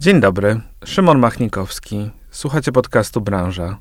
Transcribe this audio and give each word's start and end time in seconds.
Dzień 0.00 0.20
dobry, 0.20 0.60
Szymon 0.84 1.18
Machnikowski. 1.18 2.10
Słuchacie 2.30 2.72
podcastu 2.72 3.20
Branża. 3.20 3.78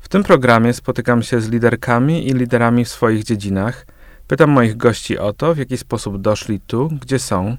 W 0.00 0.08
tym 0.08 0.22
programie 0.22 0.72
spotykam 0.72 1.22
się 1.22 1.40
z 1.40 1.48
liderkami 1.48 2.28
i 2.28 2.34
liderami 2.34 2.84
w 2.84 2.88
swoich 2.88 3.24
dziedzinach. 3.24 3.86
Pytam 4.26 4.50
moich 4.50 4.76
gości 4.76 5.18
o 5.18 5.32
to, 5.32 5.54
w 5.54 5.58
jaki 5.58 5.76
sposób 5.76 6.20
doszli 6.20 6.60
tu, 6.60 6.88
gdzie 7.00 7.18
są, 7.18 7.56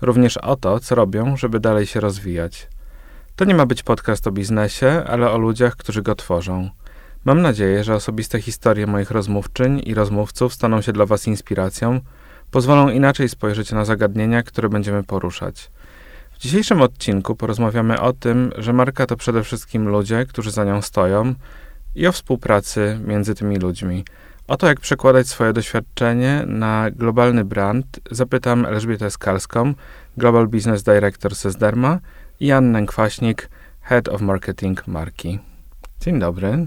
również 0.00 0.36
o 0.36 0.56
to, 0.56 0.80
co 0.80 0.94
robią, 0.94 1.36
żeby 1.36 1.60
dalej 1.60 1.86
się 1.86 2.00
rozwijać. 2.00 2.68
To 3.36 3.44
nie 3.44 3.54
ma 3.54 3.66
być 3.66 3.82
podcast 3.82 4.26
o 4.26 4.32
biznesie, 4.32 5.02
ale 5.06 5.30
o 5.30 5.38
ludziach, 5.38 5.76
którzy 5.76 6.02
go 6.02 6.14
tworzą. 6.14 6.70
Mam 7.24 7.42
nadzieję, 7.42 7.84
że 7.84 7.94
osobiste 7.94 8.40
historie 8.40 8.86
moich 8.86 9.10
rozmówczyń 9.10 9.82
i 9.84 9.94
rozmówców 9.94 10.54
staną 10.54 10.80
się 10.80 10.92
dla 10.92 11.06
Was 11.06 11.26
inspiracją, 11.26 12.00
pozwolą 12.50 12.88
inaczej 12.88 13.28
spojrzeć 13.28 13.72
na 13.72 13.84
zagadnienia, 13.84 14.42
które 14.42 14.68
będziemy 14.68 15.04
poruszać. 15.04 15.70
W 16.36 16.38
dzisiejszym 16.38 16.82
odcinku 16.82 17.36
porozmawiamy 17.36 18.00
o 18.00 18.12
tym, 18.12 18.52
że 18.58 18.72
marka 18.72 19.06
to 19.06 19.16
przede 19.16 19.42
wszystkim 19.42 19.88
ludzie, 19.88 20.26
którzy 20.26 20.50
za 20.50 20.64
nią 20.64 20.82
stoją 20.82 21.34
i 21.94 22.06
o 22.06 22.12
współpracy 22.12 23.00
między 23.04 23.34
tymi 23.34 23.56
ludźmi. 23.56 24.04
O 24.48 24.56
to, 24.56 24.66
jak 24.66 24.80
przekładać 24.80 25.28
swoje 25.28 25.52
doświadczenie 25.52 26.44
na 26.46 26.90
globalny 26.90 27.44
brand, 27.44 28.00
zapytam 28.10 28.66
Elżbietę 28.66 29.10
Skalską, 29.10 29.74
Global 30.16 30.46
Business 30.46 30.82
Director 30.82 31.36
Sesderma 31.36 31.98
i 32.40 32.52
Annę 32.52 32.86
Kwaśnik, 32.86 33.48
Head 33.82 34.08
of 34.08 34.20
Marketing 34.20 34.86
marki. 34.86 35.38
Dzień 36.00 36.18
dobry. 36.18 36.66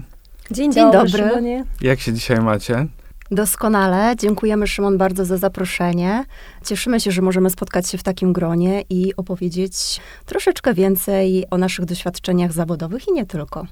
Dzień, 0.50 0.72
Dzień 0.72 0.92
dobry. 0.92 1.10
Szymonie. 1.10 1.64
Jak 1.80 2.00
się 2.00 2.12
dzisiaj 2.12 2.40
macie? 2.40 2.86
Doskonale. 3.30 4.16
Dziękujemy 4.16 4.66
Szymon 4.66 4.98
bardzo 4.98 5.24
za 5.24 5.36
zaproszenie. 5.36 6.24
Cieszymy 6.64 7.00
się, 7.00 7.10
że 7.10 7.22
możemy 7.22 7.50
spotkać 7.50 7.88
się 7.88 7.98
w 7.98 8.02
takim 8.02 8.32
gronie 8.32 8.84
i 8.90 9.16
opowiedzieć 9.16 10.00
troszeczkę 10.26 10.74
więcej 10.74 11.44
o 11.50 11.58
naszych 11.58 11.84
doświadczeniach 11.84 12.52
zawodowych 12.52 13.08
i 13.08 13.12
nie 13.12 13.26
tylko. 13.26 13.66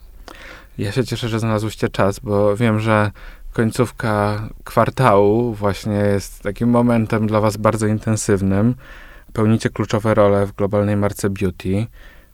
Ja 0.78 0.92
się 0.92 1.04
cieszę, 1.04 1.28
że 1.28 1.40
znalazłyście 1.40 1.88
czas, 1.88 2.18
bo 2.18 2.56
wiem, 2.56 2.80
że 2.80 3.10
końcówka 3.52 4.48
kwartału 4.64 5.54
właśnie 5.54 5.92
jest 5.92 6.42
takim 6.42 6.68
momentem 6.68 7.26
dla 7.26 7.40
Was 7.40 7.56
bardzo 7.56 7.86
intensywnym. 7.86 8.74
Pełnicie 9.32 9.70
kluczowe 9.70 10.14
role 10.14 10.46
w 10.46 10.52
globalnej 10.52 10.96
marce 10.96 11.30
beauty. 11.30 11.86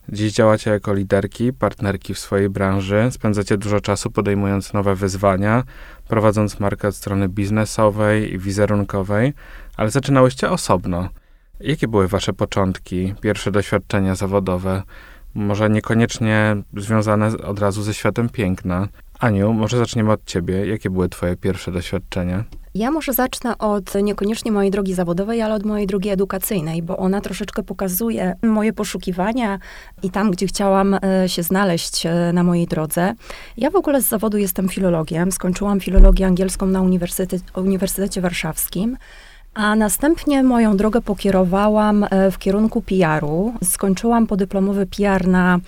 Dziś 0.09 0.33
działacie 0.33 0.71
jako 0.71 0.93
liderki, 0.93 1.53
partnerki 1.53 2.13
w 2.13 2.19
swojej 2.19 2.49
branży, 2.49 3.07
spędzacie 3.11 3.57
dużo 3.57 3.81
czasu 3.81 4.11
podejmując 4.11 4.73
nowe 4.73 4.95
wyzwania, 4.95 5.63
prowadząc 6.07 6.59
markę 6.59 6.87
od 6.87 6.95
strony 6.95 7.29
biznesowej 7.29 8.33
i 8.33 8.39
wizerunkowej, 8.39 9.33
ale 9.77 9.91
zaczynałyście 9.91 10.49
osobno. 10.49 11.09
Jakie 11.59 11.87
były 11.87 12.07
wasze 12.07 12.33
początki, 12.33 13.13
pierwsze 13.21 13.51
doświadczenia 13.51 14.15
zawodowe? 14.15 14.83
Może 15.33 15.69
niekoniecznie 15.69 16.55
związane 16.77 17.27
od 17.27 17.59
razu 17.59 17.83
ze 17.83 17.93
światem 17.93 18.29
piękna. 18.29 18.87
Aniu, 19.19 19.53
może 19.53 19.77
zaczniemy 19.77 20.11
od 20.11 20.25
ciebie. 20.25 20.67
Jakie 20.67 20.89
były 20.89 21.09
twoje 21.09 21.35
pierwsze 21.35 21.71
doświadczenia? 21.71 22.43
Ja 22.75 22.91
może 22.91 23.13
zacznę 23.13 23.57
od 23.57 23.95
niekoniecznie 24.03 24.51
mojej 24.51 24.71
drogi 24.71 24.93
zawodowej, 24.93 25.41
ale 25.41 25.53
od 25.53 25.65
mojej 25.65 25.87
drogi 25.87 26.09
edukacyjnej, 26.09 26.81
bo 26.81 26.97
ona 26.97 27.21
troszeczkę 27.21 27.63
pokazuje 27.63 28.35
moje 28.43 28.73
poszukiwania 28.73 29.59
i 30.03 30.09
tam, 30.09 30.31
gdzie 30.31 30.47
chciałam 30.47 30.93
e, 30.93 31.29
się 31.29 31.43
znaleźć 31.43 32.05
e, 32.05 32.33
na 32.33 32.43
mojej 32.43 32.67
drodze. 32.67 33.13
Ja 33.57 33.69
w 33.69 33.75
ogóle 33.75 34.01
z 34.01 34.07
zawodu 34.07 34.37
jestem 34.37 34.69
filologiem. 34.69 35.31
Skończyłam 35.31 35.79
filologię 35.79 36.27
angielską 36.27 36.65
na 36.65 36.81
Uniwersytecie, 36.81 37.45
Uniwersytecie 37.55 38.21
Warszawskim. 38.21 38.97
A 39.53 39.75
następnie 39.75 40.43
moją 40.43 40.77
drogę 40.77 41.01
pokierowałam 41.01 42.03
e, 42.09 42.31
w 42.31 42.37
kierunku 42.37 42.81
PR-u. 42.81 43.53
Skończyłam 43.63 44.27
podyplomowy 44.27 44.85
PR 44.85 45.27
na 45.27 45.59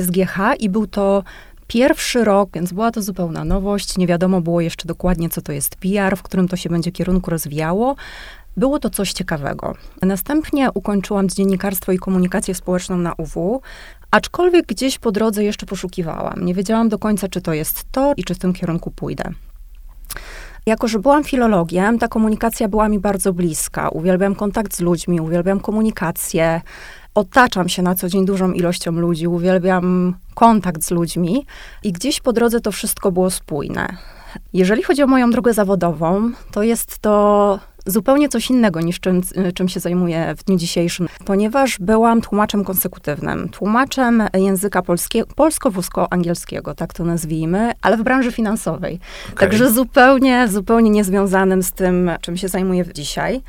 SGH 0.00 0.36
i 0.58 0.68
był 0.68 0.86
to 0.86 1.24
pierwszy 1.68 2.24
rok, 2.24 2.50
więc 2.54 2.72
była 2.72 2.90
to 2.90 3.02
zupełna 3.02 3.44
nowość. 3.44 3.98
Nie 3.98 4.06
wiadomo 4.06 4.40
było 4.40 4.60
jeszcze 4.60 4.88
dokładnie, 4.88 5.28
co 5.28 5.42
to 5.42 5.52
jest 5.52 5.76
PR, 5.76 6.16
w 6.16 6.22
którym 6.22 6.48
to 6.48 6.56
się 6.56 6.70
będzie 6.70 6.92
kierunku 6.92 7.30
rozwijało. 7.30 7.96
Było 8.56 8.78
to 8.78 8.90
coś 8.90 9.12
ciekawego. 9.12 9.74
Następnie 10.02 10.68
ukończyłam 10.74 11.28
dziennikarstwo 11.28 11.92
i 11.92 11.98
komunikację 11.98 12.54
społeczną 12.54 12.96
na 12.96 13.14
UW, 13.14 13.62
aczkolwiek 14.10 14.66
gdzieś 14.66 14.98
po 14.98 15.12
drodze 15.12 15.44
jeszcze 15.44 15.66
poszukiwałam. 15.66 16.44
Nie 16.44 16.54
wiedziałam 16.54 16.88
do 16.88 16.98
końca, 16.98 17.28
czy 17.28 17.40
to 17.40 17.52
jest 17.52 17.84
to 17.92 18.12
i 18.16 18.24
czy 18.24 18.34
w 18.34 18.38
tym 18.38 18.52
kierunku 18.52 18.90
pójdę. 18.90 19.32
Jako, 20.68 20.88
że 20.88 20.98
byłam 20.98 21.24
filologiem, 21.24 21.98
ta 21.98 22.08
komunikacja 22.08 22.68
była 22.68 22.88
mi 22.88 22.98
bardzo 22.98 23.32
bliska. 23.32 23.88
Uwielbiam 23.88 24.34
kontakt 24.34 24.76
z 24.76 24.80
ludźmi, 24.80 25.20
uwielbiam 25.20 25.60
komunikację 25.60 26.60
otaczam 27.14 27.68
się 27.68 27.82
na 27.82 27.94
co 27.94 28.08
dzień 28.08 28.26
dużą 28.26 28.52
ilością 28.52 28.92
ludzi, 28.92 29.26
uwielbiam 29.28 30.14
kontakt 30.34 30.84
z 30.84 30.90
ludźmi 30.90 31.46
i 31.84 31.92
gdzieś 31.92 32.20
po 32.20 32.32
drodze 32.32 32.60
to 32.60 32.72
wszystko 32.72 33.12
było 33.12 33.30
spójne. 33.30 33.96
Jeżeli 34.52 34.82
chodzi 34.82 35.02
o 35.02 35.06
moją 35.06 35.30
drogę 35.30 35.54
zawodową, 35.54 36.30
to 36.50 36.62
jest 36.62 36.98
to 36.98 37.58
zupełnie 37.88 38.28
coś 38.28 38.50
innego 38.50 38.80
niż 38.80 39.00
czym, 39.00 39.20
czym 39.54 39.68
się 39.68 39.80
zajmuję 39.80 40.34
w 40.38 40.44
dniu 40.44 40.56
dzisiejszym, 40.56 41.08
ponieważ 41.24 41.78
byłam 41.80 42.20
tłumaczem 42.20 42.64
konsekutywnym, 42.64 43.48
tłumaczem 43.48 44.22
języka 44.34 44.82
polskiego, 44.82 45.28
polsko-włosko-angielskiego, 45.36 46.74
tak 46.74 46.94
to 46.94 47.04
nazwijmy, 47.04 47.72
ale 47.82 47.96
w 47.96 48.02
branży 48.02 48.32
finansowej. 48.32 49.00
Okay. 49.26 49.38
Także 49.38 49.72
zupełnie, 49.72 50.48
zupełnie 50.48 50.90
niezwiązanym 50.90 51.62
z 51.62 51.72
tym, 51.72 52.10
czym 52.20 52.36
się 52.36 52.48
zajmuję 52.48 52.84
dzisiaj 52.94 53.42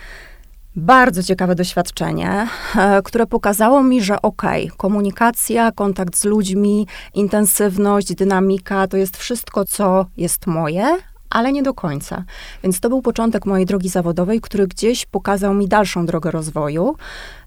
bardzo 0.75 1.23
ciekawe 1.23 1.55
doświadczenie, 1.55 2.47
e, 2.75 3.01
które 3.01 3.27
pokazało 3.27 3.83
mi, 3.83 4.01
że 4.01 4.21
okej, 4.21 4.65
okay, 4.65 4.77
komunikacja, 4.77 5.71
kontakt 5.71 6.17
z 6.17 6.25
ludźmi, 6.25 6.87
intensywność, 7.13 8.15
dynamika 8.15 8.87
to 8.87 8.97
jest 8.97 9.17
wszystko, 9.17 9.65
co 9.65 10.05
jest 10.17 10.47
moje, 10.47 10.97
ale 11.29 11.51
nie 11.51 11.63
do 11.63 11.73
końca. 11.73 12.23
Więc 12.63 12.79
to 12.79 12.89
był 12.89 13.01
początek 13.01 13.45
mojej 13.45 13.65
drogi 13.65 13.89
zawodowej, 13.89 14.41
który 14.41 14.67
gdzieś 14.67 15.05
pokazał 15.05 15.53
mi 15.53 15.67
dalszą 15.67 16.05
drogę 16.05 16.31
rozwoju. 16.31 16.95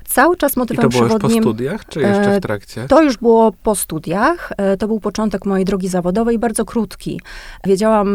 Cały 0.04 0.36
czas 0.36 0.56
motywem 0.56 0.86
I 0.86 0.92
to 0.92 0.98
było 0.98 1.08
przewodnim... 1.08 1.36
już 1.36 1.44
po 1.44 1.50
studiach, 1.50 1.88
czy 1.88 2.00
jeszcze 2.00 2.38
w 2.38 2.42
trakcie? 2.42 2.88
To 2.88 3.02
już 3.02 3.16
było 3.16 3.52
po 3.62 3.74
studiach. 3.74 4.52
E, 4.56 4.76
to 4.76 4.86
był 4.86 5.00
początek 5.00 5.46
mojej 5.46 5.64
drogi 5.64 5.88
zawodowej, 5.88 6.38
bardzo 6.38 6.64
krótki. 6.64 7.20
Wiedziałam, 7.64 8.08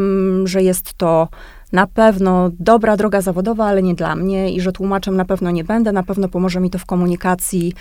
że 0.48 0.64
jest 0.64 0.94
to 0.94 1.28
na 1.72 1.88
pewno 1.88 2.50
dobra 2.60 2.98
droga 2.98 3.22
zawodowa, 3.22 3.66
ale 3.66 3.84
nie 3.84 3.96
dla 3.96 4.16
mnie 4.16 4.54
i 4.54 4.62
że 4.62 4.72
tłumaczem 4.72 5.16
na 5.16 5.26
pewno 5.26 5.52
nie 5.52 5.64
będę. 5.64 5.92
Na 5.92 6.04
pewno 6.04 6.30
pomoże 6.30 6.60
mi 6.60 6.70
to 6.70 6.80
w 6.80 6.86
komunikacji 6.86 7.74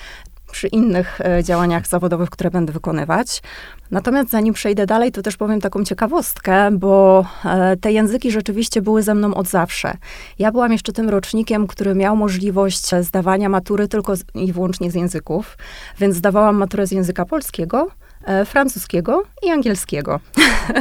przy 0.56 0.66
innych 0.66 1.20
e, 1.20 1.44
działaniach 1.44 1.86
zawodowych, 1.86 2.30
które 2.30 2.50
będę 2.50 2.72
wykonywać. 2.72 3.42
Natomiast 3.90 4.30
zanim 4.30 4.54
przejdę 4.54 4.86
dalej, 4.86 5.12
to 5.12 5.22
też 5.22 5.36
powiem 5.36 5.60
taką 5.60 5.84
ciekawostkę, 5.84 6.70
bo 6.70 7.24
e, 7.44 7.76
te 7.76 7.92
języki 7.92 8.30
rzeczywiście 8.30 8.82
były 8.82 9.02
ze 9.02 9.14
mną 9.14 9.34
od 9.34 9.48
zawsze. 9.48 9.96
Ja 10.38 10.52
byłam 10.52 10.72
jeszcze 10.72 10.92
tym 10.92 11.08
rocznikiem, 11.08 11.66
który 11.66 11.94
miał 11.94 12.16
możliwość 12.16 12.90
zdawania 13.00 13.48
matury 13.48 13.88
tylko 13.88 14.14
i 14.34 14.52
wyłącznie 14.52 14.90
z 14.90 14.94
języków, 14.94 15.58
więc 15.98 16.16
zdawałam 16.16 16.56
maturę 16.56 16.86
z 16.86 16.90
języka 16.90 17.24
polskiego, 17.24 17.88
E, 18.26 18.44
francuskiego 18.44 19.22
i 19.42 19.50
angielskiego. 19.50 20.20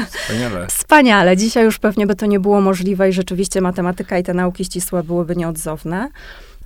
Wspaniale. 0.10 0.68
Wspaniale. 0.76 1.38
Dzisiaj 1.38 1.66
już 1.66 1.80
pewnie 1.80 2.08
by 2.08 2.16
to 2.16 2.26
nie 2.26 2.40
było 2.40 2.62
możliwe 2.62 3.10
i 3.10 3.14
rzeczywiście 3.14 3.62
matematyka 3.62 4.18
i 4.18 4.24
te 4.24 4.34
nauki 4.34 4.66
ścisłe 4.66 5.04
byłyby 5.04 5.36
nieodzowne. 5.36 6.10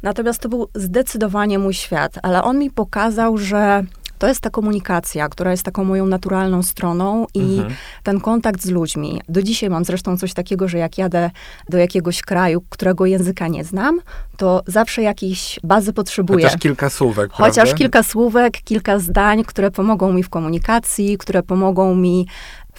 Natomiast 0.03 0.39
to 0.39 0.49
był 0.49 0.69
zdecydowanie 0.75 1.59
mój 1.59 1.73
świat, 1.73 2.19
ale 2.23 2.43
on 2.43 2.59
mi 2.59 2.71
pokazał, 2.71 3.37
że 3.37 3.83
to 4.19 4.27
jest 4.27 4.41
ta 4.41 4.49
komunikacja, 4.49 5.29
która 5.29 5.51
jest 5.51 5.63
taką 5.63 5.83
moją 5.83 6.05
naturalną 6.05 6.63
stroną 6.63 7.25
i 7.33 7.39
mhm. 7.39 7.75
ten 8.03 8.19
kontakt 8.19 8.61
z 8.61 8.69
ludźmi. 8.69 9.21
Do 9.29 9.43
dzisiaj 9.43 9.69
mam 9.69 9.85
zresztą 9.85 10.17
coś 10.17 10.33
takiego, 10.33 10.67
że 10.67 10.77
jak 10.77 10.97
jadę 10.97 11.31
do 11.69 11.77
jakiegoś 11.77 12.21
kraju, 12.21 12.63
którego 12.69 13.05
języka 13.05 13.47
nie 13.47 13.63
znam, 13.63 14.01
to 14.38 14.63
zawsze 14.67 15.01
jakiejś 15.01 15.59
bazy 15.63 15.93
potrzebuję. 15.93 16.45
Chociaż 16.45 16.61
kilka 16.61 16.89
słówek, 16.89 17.31
Chociaż 17.31 17.55
prawda? 17.55 17.77
kilka 17.77 18.03
słówek, 18.03 18.61
kilka 18.63 18.99
zdań, 18.99 19.43
które 19.43 19.71
pomogą 19.71 20.13
mi 20.13 20.24
w 20.24 20.29
komunikacji, 20.29 21.18
które 21.18 21.44
pomogą 21.44 21.95
mi 21.95 22.27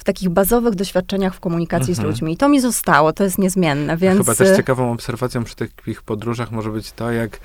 w 0.00 0.04
takich 0.04 0.28
bazowych 0.28 0.74
doświadczeniach 0.74 1.34
w 1.34 1.40
komunikacji 1.40 1.92
mhm. 1.92 2.08
z 2.08 2.10
ludźmi. 2.10 2.32
I 2.32 2.36
to 2.36 2.48
mi 2.48 2.60
zostało, 2.60 3.12
to 3.12 3.24
jest 3.24 3.38
niezmienne, 3.38 3.96
więc... 3.96 4.18
Chyba 4.18 4.34
też 4.34 4.56
ciekawą 4.56 4.92
obserwacją 4.92 5.44
przy 5.44 5.56
takich 5.56 6.02
podróżach 6.02 6.50
może 6.50 6.70
być 6.70 6.92
to, 6.92 7.10
jak 7.10 7.40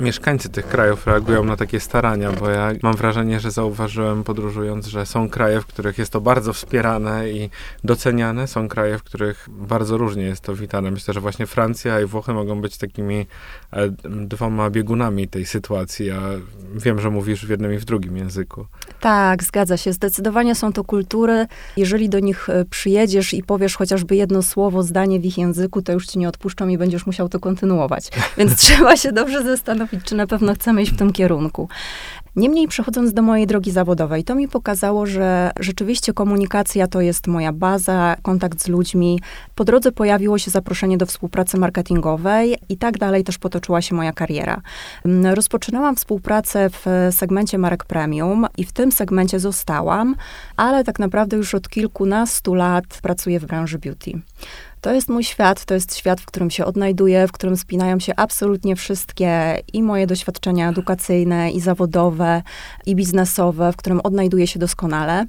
mieszkańcy 0.00 0.48
tych 0.48 0.68
krajów 0.68 1.06
reagują 1.06 1.44
na 1.44 1.56
takie 1.56 1.80
starania, 1.80 2.32
bo 2.32 2.50
ja 2.50 2.70
mam 2.82 2.96
wrażenie, 2.96 3.40
że 3.40 3.50
zauważyłem 3.50 4.24
podróżując, 4.24 4.86
że 4.86 5.06
są 5.06 5.28
kraje, 5.28 5.60
w 5.60 5.66
których 5.66 5.98
jest 5.98 6.12
to 6.12 6.20
bardzo 6.20 6.52
wspierane 6.52 7.30
i 7.30 7.50
doceniane, 7.84 8.48
są 8.48 8.68
kraje, 8.68 8.98
w 8.98 9.02
których 9.02 9.48
bardzo 9.50 9.96
różnie 9.96 10.24
jest 10.24 10.40
to 10.40 10.54
witane. 10.54 10.90
Myślę, 10.90 11.14
że 11.14 11.20
właśnie 11.20 11.46
Francja 11.46 12.00
i 12.00 12.06
Włochy 12.06 12.32
mogą 12.32 12.60
być 12.60 12.78
takimi 12.78 13.26
e, 13.72 13.88
dwoma 14.04 14.70
biegunami 14.70 15.28
tej 15.28 15.46
sytuacji. 15.46 16.06
Ja 16.06 16.20
wiem, 16.74 17.00
że 17.00 17.10
mówisz 17.10 17.46
w 17.46 17.50
jednym 17.50 17.74
i 17.74 17.78
w 17.78 17.84
drugim 17.84 18.16
języku. 18.16 18.66
Tak, 19.00 19.42
zgadza 19.42 19.76
się. 19.76 19.92
Zdecydowanie 19.92 20.54
są 20.54 20.72
to 20.72 20.84
kultury. 20.84 21.46
Jeżeli 21.76 22.08
do 22.08 22.20
nich 22.20 22.48
e, 22.48 22.64
przyjedziesz 22.64 23.34
i 23.34 23.42
powiesz 23.42 23.76
chociażby 23.76 24.16
jedno 24.16 24.42
słowo, 24.42 24.82
zdanie 24.82 25.20
w 25.20 25.24
ich 25.24 25.38
języku, 25.38 25.82
to 25.82 25.92
już 25.92 26.06
ci 26.06 26.18
nie 26.18 26.28
odpuszczą 26.28 26.68
i 26.68 26.78
będziesz 26.78 27.06
musiał 27.06 27.28
to 27.28 27.40
kontynuować. 27.40 28.10
Więc 28.36 28.56
trzeba 28.64 28.96
się 28.96 29.12
dobrze 29.12 29.42
zastanowić, 29.42 29.73
czy 30.04 30.14
na 30.14 30.26
pewno 30.26 30.54
chcemy 30.54 30.82
iść 30.82 30.92
w 30.92 30.96
tym 30.96 31.12
kierunku. 31.12 31.68
Niemniej 32.36 32.68
przechodząc 32.68 33.12
do 33.12 33.22
mojej 33.22 33.46
drogi 33.46 33.70
zawodowej, 33.70 34.24
to 34.24 34.34
mi 34.34 34.48
pokazało, 34.48 35.06
że 35.06 35.50
rzeczywiście 35.60 36.12
komunikacja 36.12 36.86
to 36.86 37.00
jest 37.00 37.26
moja 37.26 37.52
baza, 37.52 38.16
kontakt 38.22 38.62
z 38.62 38.68
ludźmi. 38.68 39.20
Po 39.54 39.64
drodze 39.64 39.92
pojawiło 39.92 40.38
się 40.38 40.50
zaproszenie 40.50 40.98
do 40.98 41.06
współpracy 41.06 41.58
marketingowej 41.58 42.56
i 42.68 42.76
tak 42.76 42.98
dalej 42.98 43.24
też 43.24 43.38
potoczyła 43.38 43.82
się 43.82 43.94
moja 43.94 44.12
kariera. 44.12 44.60
Mm, 45.04 45.34
rozpoczynałam 45.34 45.96
współpracę 45.96 46.70
w 46.70 47.08
segmencie 47.10 47.58
marek 47.58 47.84
premium 47.84 48.46
i 48.56 48.64
w 48.64 48.72
tym 48.72 48.92
segmencie 48.92 49.40
zostałam, 49.40 50.14
ale 50.56 50.84
tak 50.84 50.98
naprawdę 50.98 51.36
już 51.36 51.54
od 51.54 51.68
kilkunastu 51.68 52.54
lat 52.54 52.84
pracuję 53.02 53.40
w 53.40 53.46
branży 53.46 53.78
beauty. 53.78 54.20
To 54.84 54.92
jest 54.92 55.08
mój 55.08 55.24
świat, 55.24 55.64
to 55.64 55.74
jest 55.74 55.96
świat, 55.96 56.20
w 56.20 56.26
którym 56.26 56.50
się 56.50 56.64
odnajduję, 56.64 57.28
w 57.28 57.32
którym 57.32 57.56
spinają 57.56 58.00
się 58.00 58.12
absolutnie 58.16 58.76
wszystkie 58.76 59.58
i 59.72 59.82
moje 59.82 60.06
doświadczenia 60.06 60.70
edukacyjne, 60.70 61.50
i 61.50 61.60
zawodowe, 61.60 62.42
i 62.86 62.96
biznesowe, 62.96 63.72
w 63.72 63.76
którym 63.76 64.00
odnajduję 64.00 64.46
się 64.46 64.58
doskonale. 64.58 65.26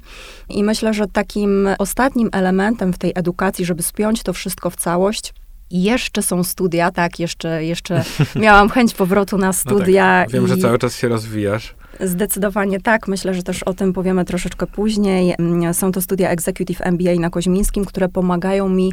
I 0.48 0.64
myślę, 0.64 0.94
że 0.94 1.06
takim 1.06 1.68
ostatnim 1.78 2.28
elementem 2.32 2.92
w 2.92 2.98
tej 2.98 3.12
edukacji, 3.14 3.64
żeby 3.64 3.82
spiąć 3.82 4.22
to 4.22 4.32
wszystko 4.32 4.70
w 4.70 4.76
całość, 4.76 5.34
jeszcze 5.70 6.22
są 6.22 6.44
studia, 6.44 6.90
tak, 6.90 7.20
jeszcze, 7.20 7.64
jeszcze 7.64 8.04
miałam 8.36 8.68
chęć 8.68 8.94
powrotu 8.94 9.38
na 9.38 9.52
studia. 9.52 10.18
No 10.18 10.24
tak. 10.24 10.30
Wiem, 10.30 10.44
i... 10.44 10.48
że 10.48 10.56
cały 10.56 10.78
czas 10.78 10.96
się 10.96 11.08
rozwijasz. 11.08 11.74
Zdecydowanie 12.00 12.80
tak. 12.80 13.08
Myślę, 13.08 13.34
że 13.34 13.42
też 13.42 13.62
o 13.62 13.74
tym 13.74 13.92
powiemy 13.92 14.24
troszeczkę 14.24 14.66
później. 14.66 15.34
Są 15.72 15.92
to 15.92 16.00
studia 16.00 16.30
Executive 16.30 16.80
MBA 16.80 17.14
na 17.14 17.30
Koźmińskim, 17.30 17.84
które 17.84 18.08
pomagają 18.08 18.68
mi 18.68 18.92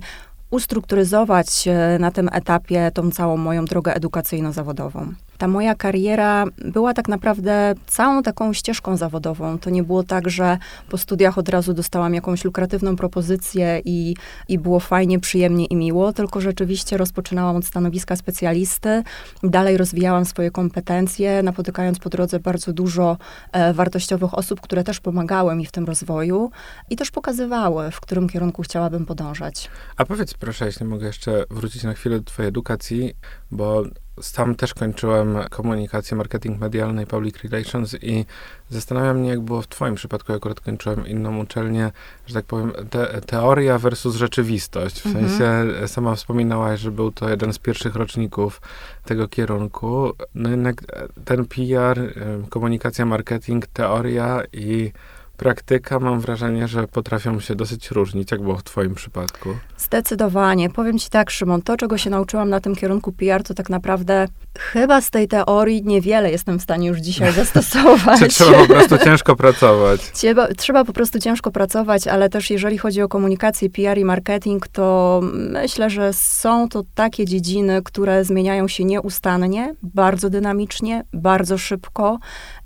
ustrukturyzować 0.54 1.68
e, 1.68 1.98
na 2.00 2.12
tym 2.12 2.30
etapie 2.32 2.92
tą 2.94 3.12
całą 3.12 3.38
moją 3.38 3.66
drogę 3.66 3.94
edukacyjno-zawodową 3.94 5.14
ta 5.38 5.48
moja 5.48 5.76
kariera 5.76 6.46
była 6.58 6.94
tak 6.94 7.08
naprawdę 7.08 7.74
całą 7.88 8.24
taką 8.24 8.54
ścieżką 8.54 8.98
zawodową. 8.98 9.60
To 9.60 9.70
nie 9.70 9.84
było 9.84 10.04
tak, 10.04 10.30
że 10.30 10.58
po 10.90 10.98
studiach 10.98 11.38
od 11.38 11.50
razu 11.50 11.74
dostałam 11.74 12.14
jakąś 12.14 12.46
lukratywną 12.46 12.96
propozycję 12.96 13.82
i, 13.86 14.16
i 14.48 14.60
było 14.60 14.80
fajnie, 14.80 15.20
przyjemnie 15.20 15.66
i 15.66 15.76
miło, 15.76 16.14
tylko 16.14 16.42
rzeczywiście 16.42 16.98
rozpoczynałam 16.98 17.56
od 17.56 17.66
stanowiska 17.66 18.16
specjalisty, 18.16 19.04
dalej 19.44 19.78
rozwijałam 19.78 20.26
swoje 20.26 20.52
kompetencje, 20.52 21.44
napotykając 21.44 22.00
po 22.00 22.10
drodze 22.10 22.40
bardzo 22.40 22.74
dużo 22.74 23.18
e, 23.52 23.74
wartościowych 23.74 24.34
osób, 24.34 24.62
które 24.62 24.84
też 24.84 25.00
pomagały 25.00 25.56
mi 25.56 25.66
w 25.66 25.72
tym 25.72 25.86
rozwoju 25.86 26.52
i 26.90 26.96
też 26.96 27.12
pokazywały, 27.12 27.92
w 27.92 28.00
którym 28.00 28.30
kierunku 28.30 28.62
chciałabym 28.62 29.06
podążać. 29.06 29.70
A 29.98 30.06
powiedz 30.06 30.34
proszę, 30.34 30.66
jeśli 30.66 30.86
mogę 30.86 31.08
jeszcze 31.08 31.46
wrócić 31.52 31.84
na 31.84 31.94
chwilę 31.94 32.20
do 32.20 32.26
twojej 32.26 32.50
edukacji, 32.50 33.14
bo 33.54 33.84
sam 34.22 34.56
też 34.56 34.74
kończyłem 34.74 35.38
komunikację, 35.50 36.18
marketing 36.18 36.60
medialny 36.60 37.04
i 37.04 37.06
public 37.06 37.44
relations 37.44 37.96
i 38.04 38.26
zastanawiam 38.70 39.20
mnie, 39.20 39.30
jak 39.30 39.42
było 39.42 39.62
w 39.62 39.68
twoim 39.68 39.96
przypadku, 39.96 40.32
ja 40.32 40.36
akurat 40.36 40.60
kończyłem 40.60 41.08
inną 41.08 41.40
uczelnię, 41.40 41.92
że 42.26 42.34
tak 42.34 42.46
powiem, 42.46 42.74
te, 42.90 43.22
teoria 43.22 43.80
versus 43.80 44.16
rzeczywistość. 44.16 45.02
W 45.02 45.06
mhm. 45.06 45.30
sensie 45.30 45.88
sama 45.88 46.16
wspominałaś, 46.16 46.80
że 46.80 46.92
był 46.92 47.12
to 47.12 47.30
jeden 47.30 47.54
z 47.54 47.60
pierwszych 47.60 47.96
roczników 47.96 48.62
tego 49.06 49.28
kierunku. 49.28 50.14
No 50.36 50.50
jednak 50.50 50.82
ten 51.26 51.46
PR, 51.46 52.00
e, 52.00 52.12
komunikacja, 52.50 53.06
marketing, 53.06 53.68
teoria 53.68 54.42
i 54.54 54.92
praktyka, 55.38 56.00
mam 56.00 56.20
wrażenie, 56.20 56.68
że 56.68 56.88
potrafią 56.88 57.40
się 57.40 57.56
dosyć 57.56 57.92
różnić, 57.92 58.32
jak 58.32 58.42
było 58.42 58.58
w 58.58 58.64
twoim 58.64 58.96
przypadku. 58.96 59.50
Zdecydowanie. 59.78 60.70
Powiem 60.70 61.00
ci 61.00 61.10
tak, 61.10 61.32
Szymon, 61.32 61.62
to, 61.62 61.78
czego 61.78 61.98
się 61.98 62.10
nauczyłam 62.10 62.50
na 62.50 62.60
tym 62.60 62.76
kierunku 62.76 63.12
PR, 63.12 63.44
to 63.44 63.54
tak 63.54 63.70
naprawdę 63.70 64.28
chyba 64.60 65.02
z 65.02 65.10
tej 65.10 65.28
teorii 65.28 65.84
niewiele 65.84 66.32
jestem 66.32 66.60
w 66.60 66.62
stanie 66.62 66.88
już 66.88 66.98
dzisiaj 66.98 67.34
zastosować. 67.44 68.20
Czy 68.20 68.28
trzeba 68.28 68.58
po 68.58 68.74
prostu 68.74 68.98
ciężko 68.98 69.36
pracować? 69.36 70.12
Trzeba, 70.12 70.48
trzeba 70.48 70.86
po 70.86 70.94
prostu 70.94 71.20
ciężko 71.20 71.52
pracować, 71.52 72.08
ale 72.08 72.30
też 72.30 72.50
jeżeli 72.50 72.78
chodzi 72.78 73.02
o 73.02 73.08
komunikację, 73.08 73.70
PR 73.70 73.98
i 73.98 74.06
marketing, 74.06 74.68
to 74.68 75.20
myślę, 75.34 75.90
że 75.90 76.14
są 76.14 76.70
to 76.70 76.84
takie 76.96 77.26
dziedziny, 77.26 77.82
które 77.84 78.26
zmieniają 78.26 78.68
się 78.68 78.84
nieustannie, 78.84 79.76
bardzo 79.84 80.30
dynamicznie, 80.30 81.04
bardzo 81.14 81.58
szybko. 81.58 82.20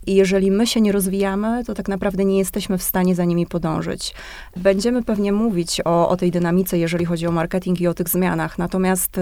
I 0.07 0.16
jeżeli 0.16 0.51
my 0.51 0.68
się 0.68 0.81
nie 0.81 0.92
rozwijamy, 0.92 1.63
to 1.66 1.74
tak 1.74 1.88
naprawdę 1.88 2.25
nie 2.25 2.38
jesteśmy 2.38 2.78
w 2.78 2.84
stanie 2.84 3.16
za 3.16 3.25
nimi 3.25 3.45
podążyć. 3.45 4.13
Będziemy 4.56 5.04
pewnie 5.04 5.31
mówić 5.31 5.81
o, 5.86 6.10
o 6.10 6.18
tej 6.18 6.31
dynamice, 6.31 6.78
jeżeli 6.78 7.06
chodzi 7.06 7.28
o 7.28 7.31
marketing 7.31 7.81
i 7.81 7.88
o 7.88 7.94
tych 7.94 8.10
zmianach. 8.10 8.57
Natomiast 8.57 9.19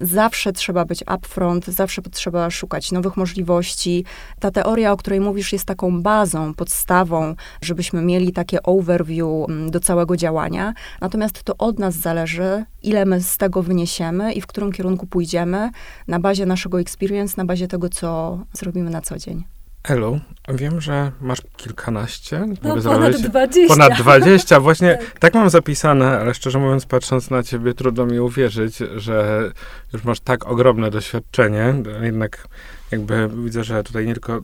zawsze 0.00 0.52
trzeba 0.52 0.84
być 0.84 1.04
upfront, 1.16 1.66
zawsze 1.66 2.02
trzeba 2.02 2.50
szukać 2.50 2.92
nowych 2.92 3.16
możliwości. 3.16 4.04
Ta 4.40 4.50
teoria, 4.50 4.92
o 4.92 4.96
której 4.96 5.20
mówisz, 5.20 5.52
jest 5.52 5.64
taką 5.64 6.02
bazą, 6.02 6.54
podstawą, 6.54 7.34
żebyśmy 7.60 8.02
mieli 8.02 8.32
takie 8.32 8.62
overview 8.62 9.48
mm, 9.48 9.70
do 9.70 9.80
całego 9.80 10.16
działania. 10.16 10.74
Natomiast 11.00 11.42
to 11.42 11.56
od 11.56 11.78
nas 11.78 11.94
zależy, 11.94 12.64
ile 12.82 13.04
my 13.04 13.22
z 13.22 13.36
tego 13.36 13.62
wyniesiemy 13.62 14.32
i 14.32 14.40
w 14.40 14.46
którym 14.46 14.72
kierunku 14.72 15.06
pójdziemy 15.06 15.70
na 16.08 16.20
bazie 16.20 16.46
naszego 16.46 16.80
experience, 16.80 17.34
na 17.36 17.44
bazie 17.44 17.68
tego, 17.68 17.88
co 17.88 18.38
zrobimy 18.52 18.90
na 18.90 19.00
co 19.00 19.18
dzień. 19.18 19.55
Elu, 19.88 20.20
wiem, 20.48 20.80
że 20.80 21.12
masz 21.20 21.38
kilkanaście. 21.56 22.46
No, 22.46 22.56
ponad 22.56 22.82
zrobić. 22.82 23.22
20. 23.22 23.74
Ponad 23.74 23.98
20. 23.98 24.60
Właśnie 24.60 24.94
tak. 24.94 25.18
tak 25.18 25.34
mam 25.34 25.50
zapisane, 25.50 26.18
ale 26.20 26.34
szczerze 26.34 26.58
mówiąc, 26.58 26.86
patrząc 26.86 27.30
na 27.30 27.42
ciebie, 27.42 27.74
trudno 27.74 28.06
mi 28.06 28.20
uwierzyć, 28.20 28.78
że 28.96 29.50
już 29.92 30.04
masz 30.04 30.20
tak 30.20 30.46
ogromne 30.46 30.90
doświadczenie. 30.90 31.74
Jednak 32.02 32.48
jakby 32.90 33.28
widzę, 33.28 33.64
że 33.64 33.82
tutaj 33.82 34.06
nie 34.06 34.12
tylko 34.14 34.42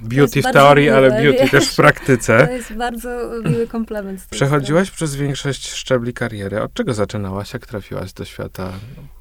Beauty 0.00 0.42
w 0.42 0.52
teorii, 0.52 0.86
miłe, 0.86 0.96
ale 0.96 1.10
beauty 1.10 1.38
wiesz, 1.42 1.50
też 1.50 1.68
w 1.68 1.76
praktyce. 1.76 2.38
To 2.46 2.52
jest 2.52 2.72
bardzo 2.72 3.08
miły 3.44 3.66
komplement. 3.66 4.26
Przechodziłaś 4.30 4.90
przez 4.90 5.16
większość 5.16 5.70
szczebli 5.70 6.12
kariery. 6.12 6.62
Od 6.62 6.74
czego 6.74 6.94
zaczynałaś? 6.94 7.52
Jak 7.52 7.66
trafiłaś 7.66 8.12
do 8.12 8.24
świata 8.24 8.72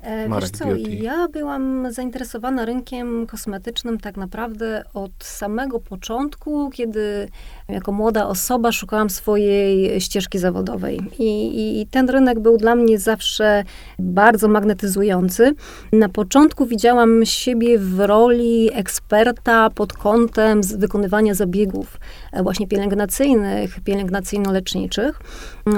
e, 0.09 0.29
marek 0.29 0.49
co, 0.49 0.65
beauty? 0.65 0.89
Ja 0.89 1.27
byłam 1.27 1.87
zainteresowana 1.91 2.65
rynkiem 2.65 3.27
kosmetycznym 3.27 3.99
tak 3.99 4.17
naprawdę 4.17 4.83
od 4.93 5.11
samego 5.23 5.79
początku, 5.79 6.69
kiedy 6.69 7.29
jako 7.69 7.91
młoda 7.91 8.27
osoba 8.27 8.71
szukałam 8.71 9.09
swojej 9.09 10.01
ścieżki 10.01 10.39
zawodowej. 10.39 10.99
I, 11.19 11.81
I 11.81 11.87
ten 11.87 12.09
rynek 12.09 12.39
był 12.39 12.57
dla 12.57 12.75
mnie 12.75 12.99
zawsze 12.99 13.63
bardzo 13.99 14.47
magnetyzujący. 14.47 15.55
Na 15.93 16.09
początku 16.09 16.65
widziałam 16.65 17.25
siebie 17.25 17.79
w 17.79 17.99
roli 17.99 18.69
eksperta 18.73 19.69
pod 19.69 19.93
kątem 19.93 20.61
wykonywania 20.61 21.33
zabiegów 21.33 21.97
e, 22.31 22.43
właśnie 22.43 22.67
pielęgnacyjnych, 22.67 23.79
pielęgnacyjno-leczniczych. 23.83 25.21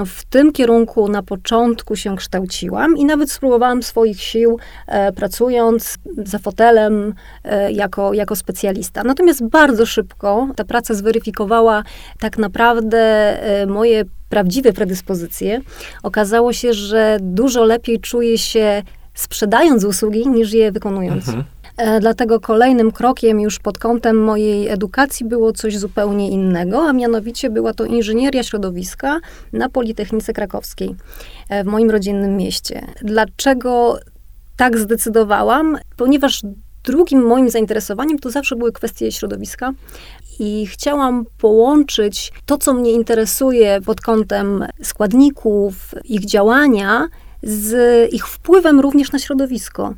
W 0.06 0.24
tym 0.24 0.52
kierunku 0.52 1.08
na 1.08 1.22
początku 1.22 1.96
się 1.96 2.16
kształciłam 2.16 2.96
i 2.96 3.04
nawet 3.04 3.30
spróbowałam 3.30 3.82
swoich 3.82 4.21
sił 4.22 4.58
e, 4.86 5.12
pracując 5.12 5.98
za 6.24 6.38
fotelem 6.38 7.14
e, 7.44 7.72
jako, 7.72 8.14
jako 8.14 8.36
specjalista. 8.36 9.04
Natomiast 9.04 9.44
bardzo 9.44 9.86
szybko 9.86 10.48
ta 10.56 10.64
praca 10.64 10.94
zweryfikowała 10.94 11.82
tak 12.20 12.38
naprawdę 12.38 12.98
e, 13.62 13.66
moje 13.66 14.04
prawdziwe 14.28 14.72
predyspozycje. 14.72 15.60
Okazało 16.02 16.52
się, 16.52 16.72
że 16.72 17.18
dużo 17.20 17.64
lepiej 17.64 18.00
czuję 18.00 18.38
się 18.38 18.82
sprzedając 19.14 19.84
usługi, 19.84 20.28
niż 20.28 20.52
je 20.52 20.72
wykonując. 20.72 21.28
Mhm. 21.28 21.44
Dlatego 22.00 22.40
kolejnym 22.40 22.92
krokiem 22.92 23.40
już 23.40 23.58
pod 23.58 23.78
kątem 23.78 24.24
mojej 24.24 24.68
edukacji 24.68 25.26
było 25.26 25.52
coś 25.52 25.78
zupełnie 25.78 26.30
innego, 26.30 26.82
a 26.82 26.92
mianowicie 26.92 27.50
była 27.50 27.74
to 27.74 27.84
inżynieria 27.84 28.42
środowiska 28.42 29.20
na 29.52 29.68
Politechnice 29.68 30.32
Krakowskiej 30.32 30.94
w 31.64 31.66
moim 31.66 31.90
rodzinnym 31.90 32.36
mieście. 32.36 32.86
Dlaczego 33.02 33.98
tak 34.56 34.78
zdecydowałam? 34.78 35.78
Ponieważ 35.96 36.42
drugim 36.84 37.22
moim 37.22 37.50
zainteresowaniem 37.50 38.18
to 38.18 38.30
zawsze 38.30 38.56
były 38.56 38.72
kwestie 38.72 39.12
środowiska 39.12 39.72
i 40.38 40.66
chciałam 40.66 41.24
połączyć 41.38 42.32
to, 42.46 42.58
co 42.58 42.74
mnie 42.74 42.92
interesuje 42.92 43.80
pod 43.80 44.00
kątem 44.00 44.66
składników, 44.82 45.74
ich 46.04 46.24
działania, 46.24 47.08
z 47.42 48.12
ich 48.12 48.28
wpływem 48.28 48.80
również 48.80 49.12
na 49.12 49.18
środowisko. 49.18 49.94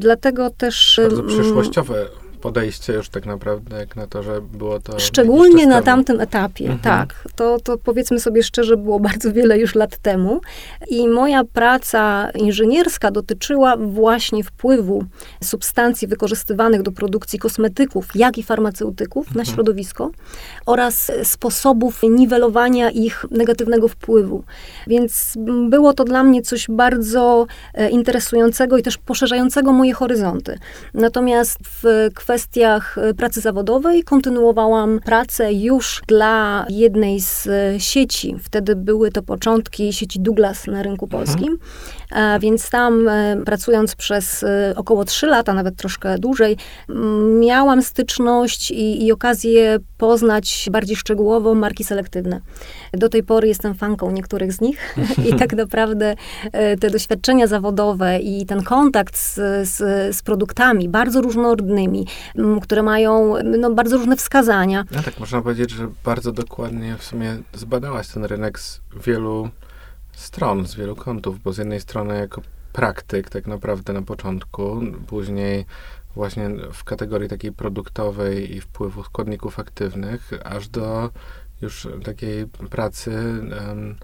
Dlatego 0.00 0.50
też. 0.50 1.00
Bardzo 1.02 1.22
przyszłościowe 1.22 2.06
podejście 2.40 2.92
już 2.92 3.08
tak 3.08 3.26
naprawdę, 3.26 3.78
jak 3.78 3.96
na 3.96 4.06
to, 4.06 4.22
że 4.22 4.40
było 4.40 4.80
to. 4.80 4.98
Szczególnie 4.98 5.66
na 5.66 5.82
tamtym 5.82 6.20
etapie, 6.20 6.64
mhm. 6.64 6.80
tak. 6.80 7.28
To, 7.36 7.58
to 7.60 7.78
powiedzmy 7.78 8.20
sobie 8.20 8.42
szczerze, 8.42 8.76
było 8.76 9.00
bardzo 9.10 9.32
wiele 9.32 9.58
już 9.58 9.74
lat 9.74 9.96
temu. 9.96 10.40
I 10.88 11.08
moja 11.08 11.44
praca 11.44 12.30
inżynierska 12.30 13.10
dotyczyła 13.10 13.76
właśnie 13.76 14.44
wpływu 14.44 15.04
substancji 15.44 16.08
wykorzystywanych 16.08 16.82
do 16.82 16.92
produkcji 16.92 17.38
kosmetyków, 17.38 18.08
jak 18.14 18.38
i 18.38 18.42
farmaceutyków 18.42 19.28
mhm. 19.28 19.46
na 19.46 19.52
środowisko 19.52 20.10
oraz 20.66 21.12
sposobów 21.22 22.00
niwelowania 22.02 22.90
ich 22.90 23.24
negatywnego 23.30 23.88
wpływu. 23.88 24.44
Więc 24.86 25.34
było 25.68 25.94
to 25.94 26.04
dla 26.04 26.22
mnie 26.22 26.42
coś 26.42 26.66
bardzo 26.68 27.46
e, 27.74 27.90
interesującego 27.90 28.78
i 28.78 28.82
też 28.82 28.98
poszerzającego 28.98 29.72
moje 29.72 29.94
horyzonty. 29.94 30.58
Natomiast 30.94 31.58
w 31.62 32.08
kwestii 32.14 32.29
kwestiach 32.30 32.98
e, 32.98 33.14
pracy 33.14 33.40
zawodowej 33.40 34.04
kontynuowałam 34.04 35.00
pracę 35.04 35.52
już 35.52 36.02
dla 36.08 36.66
jednej 36.68 37.20
z 37.20 37.46
e, 37.46 37.80
sieci. 37.80 38.36
Wtedy 38.42 38.76
były 38.76 39.10
to 39.10 39.22
początki 39.22 39.92
sieci 39.92 40.20
Douglas 40.20 40.66
na 40.66 40.82
rynku 40.82 41.04
Mhm. 41.06 41.10
polskim. 41.26 41.58
A 41.99 41.99
Więc 42.40 42.70
tam 42.70 43.08
e, 43.08 43.36
pracując 43.44 43.94
przez 43.96 44.42
e, 44.42 44.74
około 44.76 45.04
3 45.04 45.26
lata, 45.26 45.54
nawet 45.54 45.76
troszkę 45.76 46.18
dłużej, 46.18 46.56
m, 46.88 47.40
miałam 47.40 47.82
styczność 47.82 48.70
i, 48.70 49.06
i 49.06 49.12
okazję 49.12 49.78
poznać 49.98 50.68
bardziej 50.72 50.96
szczegółowo 50.96 51.54
marki 51.54 51.84
selektywne. 51.84 52.40
Do 52.92 53.08
tej 53.08 53.22
pory 53.22 53.48
jestem 53.48 53.74
fanką 53.74 54.10
niektórych 54.10 54.52
z 54.52 54.60
nich 54.60 54.96
i 55.28 55.34
tak 55.34 55.52
naprawdę 55.52 56.14
e, 56.52 56.76
te 56.76 56.90
doświadczenia 56.90 57.46
zawodowe 57.46 58.18
i 58.18 58.46
ten 58.46 58.62
kontakt 58.62 59.18
z, 59.18 59.34
z, 59.68 59.76
z 60.16 60.22
produktami 60.22 60.88
bardzo 60.88 61.20
różnorodnymi, 61.20 62.06
które 62.62 62.82
mają 62.82 63.34
no, 63.44 63.70
bardzo 63.70 63.96
różne 63.96 64.16
wskazania, 64.16 64.84
No 64.90 65.02
tak, 65.02 65.20
można 65.20 65.42
powiedzieć, 65.42 65.70
że 65.70 65.88
bardzo 66.04 66.32
dokładnie 66.32 66.96
w 66.98 67.04
sumie 67.04 67.38
zbadałaś 67.54 68.08
ten 68.08 68.24
rynek 68.24 68.60
z 68.60 68.80
wielu 69.06 69.50
stron, 70.20 70.66
z 70.66 70.74
wielu 70.74 70.96
kątów, 70.96 71.42
bo 71.42 71.52
z 71.52 71.58
jednej 71.58 71.80
strony 71.80 72.18
jako 72.18 72.42
praktyk 72.72 73.30
tak 73.30 73.46
naprawdę 73.46 73.92
na 73.92 74.02
początku, 74.02 74.80
później 75.06 75.66
właśnie 76.14 76.50
w 76.72 76.84
kategorii 76.84 77.28
takiej 77.28 77.52
produktowej 77.52 78.56
i 78.56 78.60
wpływu 78.60 79.04
składników 79.04 79.58
aktywnych, 79.58 80.30
aż 80.44 80.68
do 80.68 81.10
już 81.62 81.88
takiej 82.04 82.46
pracy, 82.46 83.10
um, 83.68 83.96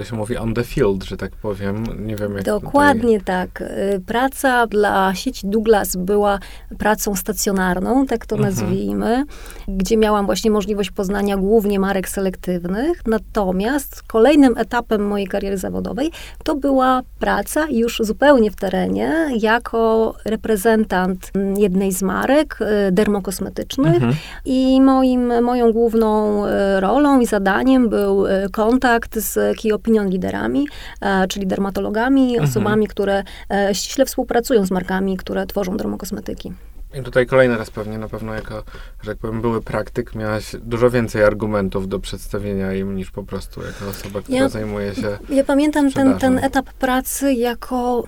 to 0.00 0.04
się 0.04 0.16
mówi, 0.16 0.36
on 0.36 0.54
the 0.54 0.64
field, 0.64 1.04
że 1.04 1.16
tak 1.16 1.30
powiem. 1.30 1.84
Nie 2.06 2.16
wiem, 2.16 2.34
jak 2.34 2.44
Dokładnie 2.44 3.20
tak. 3.20 3.60
Y, 3.60 4.00
Praca 4.06 4.66
dla 4.66 5.14
sieci 5.14 5.46
Douglas 5.46 5.96
była 5.96 6.38
pracą 6.78 7.14
stacjonarną, 7.16 8.06
tak 8.06 8.26
to 8.26 8.36
Mhm. 8.36 8.54
nazwijmy, 8.54 9.24
gdzie 9.68 9.96
miałam 9.96 10.26
właśnie 10.26 10.50
możliwość 10.50 10.90
poznania 10.90 11.36
głównie 11.36 11.80
marek 11.80 12.08
selektywnych. 12.08 13.02
Natomiast 13.06 14.02
kolejnym 14.02 14.58
etapem 14.58 15.06
mojej 15.06 15.26
kariery 15.26 15.58
zawodowej 15.58 16.10
to 16.44 16.54
była 16.54 17.02
praca 17.18 17.66
już 17.70 17.98
zupełnie 18.04 18.50
w 18.50 18.56
terenie 18.56 19.28
jako 19.38 20.14
reprezentant 20.24 21.30
mm, 21.34 21.56
jednej 21.56 21.92
z 21.92 22.02
marek 22.02 22.58
y, 22.88 22.92
dermokosmetycznych. 22.92 23.94
Mhm. 23.94 24.14
I 24.44 24.80
moim, 24.80 25.42
moją 25.44 25.72
główną 25.72 26.46
e, 26.46 26.80
rolą 26.80 27.20
i 27.20 27.26
zadaniem 27.26 27.88
był 27.88 28.24
kontakt 28.52 29.18
z 29.18 29.58
key 29.62 29.72
opinion 29.90 30.08
liderami, 30.10 30.66
e, 31.00 31.26
czyli 31.28 31.46
dermatologami, 31.46 32.30
Mhm. 32.30 32.50
osobami, 32.50 32.86
które 32.88 33.22
e, 33.50 33.74
ściśle 33.74 34.04
współpracują 34.06 34.66
z 34.66 34.70
markami, 34.70 35.16
które 35.16 35.46
tworzą 35.46 35.76
dermokosmetyki. 35.76 36.52
I 37.00 37.02
tutaj 37.02 37.26
kolejny 37.26 37.56
raz 37.58 37.70
pewnie, 37.70 37.98
na 37.98 38.08
pewno 38.08 38.34
jako, 38.34 38.62
że 39.02 39.10
tak 39.10 39.18
powiem, 39.18 39.40
były 39.40 39.62
praktyk, 39.62 40.14
miałaś 40.14 40.56
dużo 40.62 40.90
więcej 40.90 41.24
argumentów 41.24 41.88
do 41.88 41.98
przedstawienia 41.98 42.74
im 42.74 42.96
niż 42.96 43.10
po 43.10 43.22
prostu 43.22 43.60
jako 43.62 43.88
osoba, 43.90 44.22
która 44.22 44.38
Ja- 44.38 44.48
zajmuje 44.48 44.94
się... 44.94 45.18
Ja 45.28 45.44
pamiętam 45.44 45.92
ten, 45.92 46.18
ten 46.18 46.38
etap 46.38 46.72
pracy 46.72 47.32
jako 47.32 48.04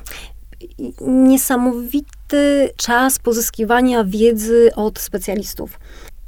niesamowity 1.01 2.71
czas 2.77 3.19
pozyskiwania 3.19 4.05
wiedzy 4.05 4.71
od 4.77 4.99
specjalistów. 4.99 5.79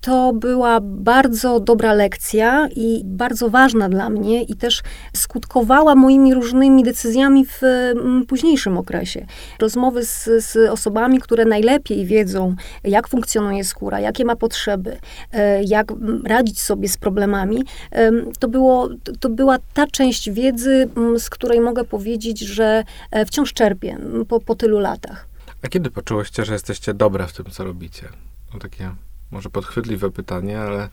To 0.05 0.33
była 0.33 0.81
bardzo 0.83 1.61
dobra 1.61 1.93
lekcja 1.93 2.69
i 2.77 3.03
bardzo 3.05 3.51
ważna 3.51 3.89
dla 3.89 4.11
mnie 4.11 4.43
i 4.43 4.57
też 4.57 4.83
skutkowała 5.17 5.95
moimi 5.95 6.35
różnymi 6.35 6.83
decyzjami 6.83 7.47
w 7.47 7.63
mm, 7.63 8.27
późniejszym 8.27 8.79
okresie. 8.79 9.27
Rozmowy 9.61 10.05
z, 10.05 10.25
z 10.25 10.71
osobami, 10.71 11.21
które 11.21 11.45
najlepiej 11.45 12.07
wiedzą, 12.07 12.55
jak 12.85 13.09
funkcjonuje 13.09 13.65
skóra, 13.65 14.01
jakie 14.01 14.25
ma 14.25 14.37
potrzeby, 14.37 14.97
e, 15.33 15.63
jak 15.63 15.93
mm, 15.93 16.23
radzić 16.27 16.61
sobie 16.61 16.89
z 16.89 16.97
problemami, 16.97 17.65
em, 17.91 18.33
to, 18.39 18.49
było, 18.49 18.89
to 19.21 19.29
była 19.29 19.59
ta 19.75 19.87
część 19.87 20.31
wiedzy, 20.31 20.89
mm, 20.97 21.19
z 21.21 21.31
której 21.31 21.61
mogę 21.61 21.85
powiedzieć, 21.85 22.41
że 22.41 22.85
e, 23.11 23.27
wciąż 23.27 23.53
czerpię 23.53 23.99
po, 24.29 24.41
po 24.41 24.55
tylu 24.55 24.79
latach. 24.79 25.27
A 25.63 25.69
kiedy 25.69 25.91
poczułyście, 25.91 26.45
że 26.45 26.53
jesteście 26.53 26.95
dobre 26.95 27.27
w 27.27 27.33
tym, 27.33 27.47
co 27.51 27.65
robicie? 27.65 28.09
No 28.55 28.61
takie 28.61 28.91
może 29.35 29.51
podchwytliwe 29.51 30.11
pytanie, 30.11 30.61
ale 30.61 30.89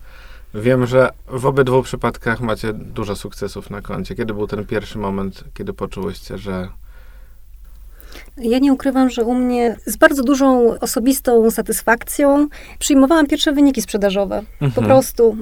wiem, 0.54 0.86
że 0.86 1.10
w 1.28 1.46
obydwu 1.46 1.82
przypadkach 1.82 2.40
macie 2.40 2.72
dużo 2.72 3.16
sukcesów 3.16 3.70
na 3.70 3.82
koncie. 3.82 4.14
Kiedy 4.14 4.34
był 4.34 4.46
ten 4.46 4.66
pierwszy 4.66 4.98
moment, 4.98 5.44
kiedy 5.54 5.72
poczułyście, 5.72 6.38
że 6.38 6.68
Ja 8.36 8.58
nie 8.58 8.72
ukrywam, 8.72 9.10
że 9.10 9.24
u 9.24 9.34
mnie 9.34 9.76
z 9.86 9.96
bardzo 9.96 10.22
dużą 10.22 10.78
osobistą 10.80 11.50
satysfakcją 11.50 12.48
przyjmowałam 12.78 13.26
pierwsze 13.26 13.52
wyniki 13.52 13.82
sprzedażowe. 13.82 14.42
Po 14.58 14.64
Mhm. 14.64 14.86
prostu. 14.86 15.36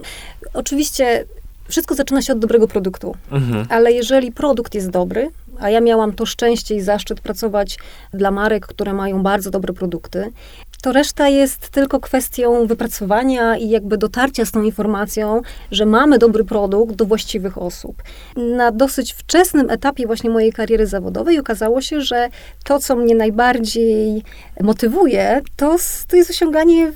Oczywiście 0.54 1.24
wszystko 1.68 1.94
zaczyna 1.94 2.22
się 2.22 2.32
od 2.32 2.38
dobrego 2.38 2.68
produktu, 2.68 3.16
Mhm. 3.30 3.66
ale 3.70 3.92
jeżeli 3.92 4.32
produkt 4.32 4.74
jest 4.74 4.90
dobry, 4.90 5.30
a 5.60 5.70
ja 5.70 5.80
miałam 5.80 6.12
to 6.12 6.26
szczęście 6.26 6.74
i 6.76 6.80
zaszczyt 6.80 7.20
pracować 7.20 7.78
dla 8.14 8.30
marek, 8.30 8.66
które 8.66 8.92
mają 8.92 9.22
bardzo 9.22 9.50
dobre 9.50 9.72
produkty, 9.72 10.32
to 10.80 10.92
reszta 10.92 11.28
jest 11.28 11.68
tylko 11.68 12.00
kwestią 12.00 12.66
wypracowania 12.66 13.56
i 13.56 13.68
jakby 13.68 13.98
dotarcia 13.98 14.44
z 14.44 14.50
tą 14.50 14.62
informacją, 14.62 15.42
że 15.70 15.86
mamy 15.86 16.18
dobry 16.18 16.44
produkt 16.44 16.94
do 16.94 17.04
właściwych 17.04 17.58
osób. 17.58 18.02
Na 18.36 18.70
dosyć 18.70 19.12
wczesnym 19.12 19.70
etapie 19.70 20.06
właśnie 20.06 20.30
mojej 20.30 20.52
kariery 20.52 20.86
zawodowej 20.86 21.38
okazało 21.38 21.80
się, 21.80 22.00
że 22.00 22.28
to, 22.64 22.78
co 22.78 22.96
mnie 22.96 23.14
najbardziej 23.14 24.22
motywuje, 24.60 25.40
to, 25.56 25.76
to 26.08 26.16
jest 26.16 26.30
osiąganie 26.30 26.92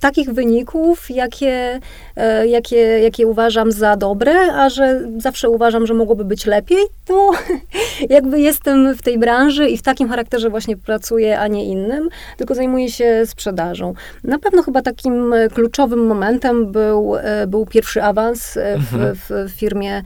takich 0.00 0.30
wyników, 0.32 1.10
jakie, 1.10 1.80
e, 2.16 2.46
jakie, 2.46 2.76
jakie 2.76 3.26
uważam 3.26 3.72
za 3.72 3.96
dobre, 3.96 4.52
a 4.52 4.68
że 4.68 5.00
zawsze 5.18 5.48
uważam, 5.50 5.86
że 5.86 5.94
mogłoby 5.94 6.24
być 6.24 6.46
lepiej, 6.46 6.78
to 7.04 7.30
jakby 8.16 8.40
jestem 8.40 8.94
w 8.94 9.02
tej 9.02 9.18
branży 9.18 9.68
i 9.68 9.78
w 9.78 9.82
takim 9.82 10.08
charakterze 10.08 10.50
właśnie 10.50 10.76
pracuję, 10.76 11.38
a 11.38 11.46
nie 11.48 11.64
innym, 11.64 12.08
tylko 12.36 12.54
zajmuję 12.54 12.90
się 12.90 13.22
sprzedażą. 13.26 13.94
Na 14.24 14.38
pewno 14.38 14.62
chyba 14.62 14.82
takim 14.82 15.32
e, 15.32 15.48
kluczowym 15.48 16.06
momentem 16.06 16.72
był, 16.72 17.16
e, 17.16 17.46
był 17.46 17.66
pierwszy 17.66 18.02
awans 18.02 18.52
w, 18.54 18.94
Mhm. 18.94 19.14
w 19.14 19.50
firmie 19.56 20.02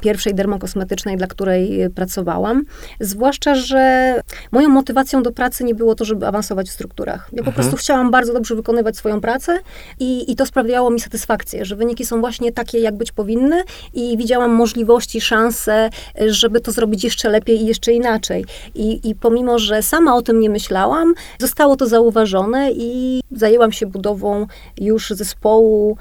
pierwszej 0.00 0.34
dermokosmetycznej, 0.34 1.16
dla 1.16 1.26
której 1.26 1.90
pracowałam. 1.94 2.62
Zwłaszcza, 3.00 3.54
że 3.54 4.14
moją 4.52 4.68
motywacją 4.68 5.22
do 5.22 5.32
pracy 5.32 5.64
nie 5.64 5.74
było 5.74 5.94
to, 5.94 6.04
żeby 6.04 6.26
awansować 6.26 6.68
w 6.68 6.72
strukturach. 6.72 7.28
Ja 7.32 7.36
po 7.42 7.48
Mhm. 7.48 7.54
prostu 7.54 7.76
chciałam 7.76 8.10
bardzo 8.10 8.32
dobrze 8.32 8.54
wykonywać 8.54 8.96
swoją 9.08 9.20
pracę 9.20 9.58
i, 10.00 10.32
i 10.32 10.36
to 10.36 10.46
sprawiało 10.46 10.90
mi 10.90 11.00
satysfakcję, 11.00 11.64
że 11.64 11.76
wyniki 11.76 12.06
są 12.06 12.20
właśnie 12.20 12.52
takie, 12.52 12.78
jak 12.78 12.96
być 12.96 13.12
powinny 13.12 13.62
i 13.94 14.16
widziałam 14.16 14.50
możliwości, 14.50 15.20
szanse, 15.20 15.90
żeby 16.26 16.60
to 16.60 16.72
zrobić 16.72 17.04
jeszcze 17.04 17.28
lepiej 17.28 17.62
i 17.62 17.66
jeszcze 17.66 17.92
inaczej. 17.92 18.44
I, 18.74 19.10
I 19.10 19.14
pomimo, 19.14 19.58
że 19.58 19.82
sama 19.82 20.16
o 20.16 20.22
tym 20.22 20.40
nie 20.40 20.50
myślałam, 20.50 21.14
zostało 21.40 21.76
to 21.76 21.86
zauważone 21.86 22.72
i 22.72 23.20
zajęłam 23.32 23.72
się 23.72 23.86
budową 23.86 24.46
już 24.80 25.10
zespołu, 25.10 25.96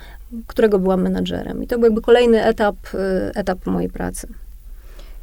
którego 0.47 0.79
byłam 0.79 1.01
menadżerem. 1.01 1.63
I 1.63 1.67
to 1.67 1.75
był 1.75 1.85
jakby 1.85 2.01
kolejny 2.01 2.43
etap, 2.43 2.75
e, 2.93 3.31
etap 3.35 3.65
mojej 3.65 3.89
pracy. 3.89 4.27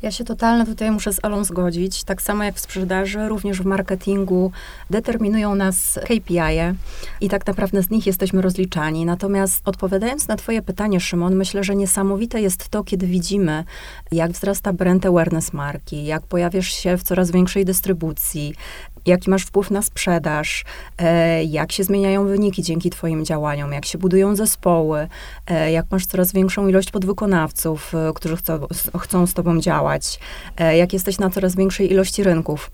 Ja 0.05 0.11
się 0.11 0.25
totalnie 0.25 0.67
tutaj 0.67 0.91
muszę 0.91 1.13
z 1.13 1.25
Alą 1.25 1.45
zgodzić. 1.45 2.05
Tak 2.05 2.23
samo 2.23 2.45
jak 2.45 2.55
w 2.55 2.61
sprzedaży, 2.61 3.29
również 3.29 3.63
w 3.63 3.65
marketingu 3.65 4.53
determinują 4.91 5.55
nas 5.55 5.99
KPI-e 6.05 6.75
i 7.21 7.29
tak 7.29 7.47
naprawdę 7.47 7.83
z 7.83 7.91
nich 7.91 8.07
jesteśmy 8.07 8.43
rozliczani. 8.43 9.05
Natomiast 9.05 9.69
odpowiadając 9.69 10.29
na 10.29 10.37
twoje 10.37 10.63
pytanie, 10.63 11.01
Szymon, 11.01 11.35
myślę, 11.35 11.65
że 11.65 11.77
niesamowite 11.77 12.41
jest 12.41 12.69
to, 12.69 12.85
kiedy 12.85 13.07
widzimy, 13.07 13.65
jak 14.13 14.31
wzrasta 14.31 14.73
brand 14.73 15.07
awareness 15.07 15.53
marki, 15.53 16.05
jak 16.05 16.23
pojawiasz 16.23 16.73
się 16.73 16.97
w 16.97 17.03
coraz 17.03 17.31
większej 17.31 17.65
dystrybucji, 17.65 18.55
jaki 19.07 19.31
masz 19.31 19.43
wpływ 19.43 19.71
na 19.71 19.83
sprzedaż, 19.83 20.65
e, 20.99 21.45
jak 21.45 21.73
się 21.73 21.85
zmieniają 21.85 22.27
wyniki 22.27 22.63
dzięki 22.63 22.91
twoim 22.91 23.25
działaniom, 23.25 23.73
jak 23.73 23.85
się 23.85 23.99
budują 23.99 24.37
zespoły, 24.37 25.09
e, 25.47 25.73
jak 25.73 25.87
masz 25.91 26.07
coraz 26.07 26.33
większą 26.33 26.69
ilość 26.69 26.91
podwykonawców, 26.91 27.95
e, 27.95 28.13
którzy 28.15 28.37
chcą, 28.37 28.67
chcą 28.99 29.27
z 29.27 29.35
tobą 29.35 29.61
działać, 29.61 30.19
jak 30.77 30.93
jesteś 30.93 31.19
na 31.19 31.31
coraz 31.31 31.57
większej 31.57 31.93
ilości 31.93 32.23
rynków. 32.23 32.71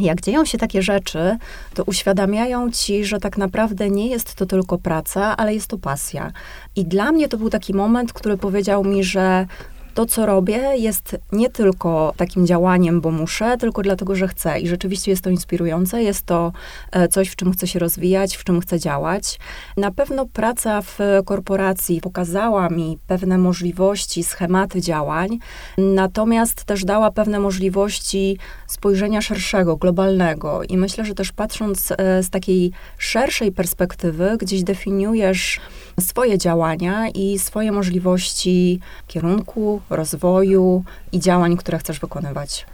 Jak 0.00 0.20
dzieją 0.20 0.44
się 0.44 0.58
takie 0.58 0.82
rzeczy, 0.82 1.36
to 1.74 1.84
uświadamiają 1.84 2.70
ci, 2.70 3.04
że 3.04 3.20
tak 3.20 3.38
naprawdę 3.38 3.90
nie 3.90 4.06
jest 4.06 4.34
to 4.34 4.46
tylko 4.46 4.78
praca, 4.78 5.36
ale 5.36 5.54
jest 5.54 5.66
to 5.66 5.78
pasja. 5.78 6.32
I 6.76 6.84
dla 6.84 7.12
mnie 7.12 7.28
to 7.28 7.36
był 7.36 7.50
taki 7.50 7.74
moment, 7.74 8.12
który 8.12 8.36
powiedział 8.36 8.84
mi, 8.84 9.04
że 9.04 9.46
to, 9.94 10.06
co 10.06 10.26
robię, 10.26 10.58
jest 10.76 11.16
nie 11.32 11.50
tylko 11.50 12.12
takim 12.16 12.46
działaniem, 12.46 13.00
bo 13.00 13.10
muszę, 13.10 13.56
tylko 13.58 13.82
dlatego, 13.82 14.14
że 14.14 14.28
chcę. 14.28 14.60
I 14.60 14.68
rzeczywiście 14.68 15.10
jest 15.10 15.24
to 15.24 15.30
inspirujące, 15.30 16.02
jest 16.02 16.26
to 16.26 16.52
e, 16.92 17.08
coś, 17.08 17.28
w 17.28 17.36
czym 17.36 17.52
chcę 17.52 17.66
się 17.66 17.78
rozwijać, 17.78 18.36
w 18.36 18.44
czym 18.44 18.60
chcę 18.60 18.78
działać. 18.78 19.38
Na 19.76 19.90
pewno 19.90 20.26
praca 20.26 20.82
w 20.82 20.98
korporacji 21.24 22.00
pokazała 22.00 22.68
mi 22.68 22.98
pewne 23.06 23.38
możliwości, 23.38 24.24
schematy 24.24 24.80
działań, 24.80 25.38
natomiast 25.78 26.64
też 26.64 26.84
dała 26.84 27.10
pewne 27.10 27.40
możliwości 27.40 28.38
spojrzenia 28.66 29.22
szerszego, 29.22 29.76
globalnego. 29.76 30.62
I 30.62 30.76
myślę, 30.76 31.04
że 31.04 31.14
też 31.14 31.32
patrząc 31.32 31.92
e, 31.98 32.22
z 32.22 32.30
takiej 32.30 32.72
szerszej 32.98 33.52
perspektywy, 33.52 34.36
gdzieś 34.40 34.62
definiujesz 34.62 35.60
swoje 36.00 36.38
działania 36.38 37.08
i 37.08 37.38
swoje 37.38 37.72
możliwości 37.72 38.80
kierunku, 39.06 39.82
rozwoju 39.90 40.84
i 41.12 41.20
działań, 41.20 41.56
które 41.56 41.78
chcesz 41.78 42.00
wykonywać. 42.00 42.66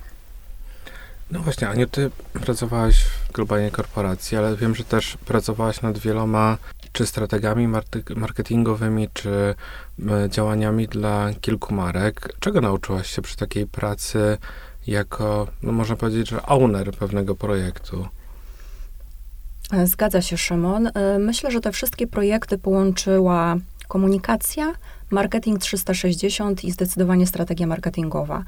No 1.30 1.40
właśnie, 1.40 1.68
Aniu, 1.68 1.86
ty 1.86 2.10
pracowałaś 2.32 3.04
w 3.04 3.32
globalnej 3.32 3.70
korporacji, 3.70 4.36
ale 4.36 4.56
wiem, 4.56 4.74
że 4.74 4.84
też 4.84 5.16
pracowałaś 5.26 5.82
nad 5.82 5.98
wieloma 5.98 6.58
czy 6.92 7.06
strategiami 7.06 7.68
marketingowymi, 8.16 9.08
czy 9.14 9.54
działaniami 10.28 10.88
dla 10.88 11.30
kilku 11.40 11.74
marek. 11.74 12.34
Czego 12.40 12.60
nauczyłaś 12.60 13.10
się 13.10 13.22
przy 13.22 13.36
takiej 13.36 13.66
pracy 13.66 14.38
jako, 14.86 15.46
no 15.62 15.72
można 15.72 15.96
powiedzieć, 15.96 16.28
że 16.28 16.46
owner 16.46 16.92
pewnego 16.92 17.34
projektu? 17.34 18.08
E, 19.72 19.86
zgadza 19.86 20.22
się, 20.22 20.36
Szymon. 20.36 20.86
E, 20.86 21.18
myślę, 21.18 21.50
że 21.50 21.60
te 21.60 21.72
wszystkie 21.72 22.06
projekty 22.06 22.58
połączyła 22.58 23.56
komunikacja, 23.88 24.72
marketing 25.10 25.58
360 25.58 26.64
i 26.64 26.70
zdecydowanie 26.70 27.26
strategia 27.26 27.66
marketingowa. 27.66 28.44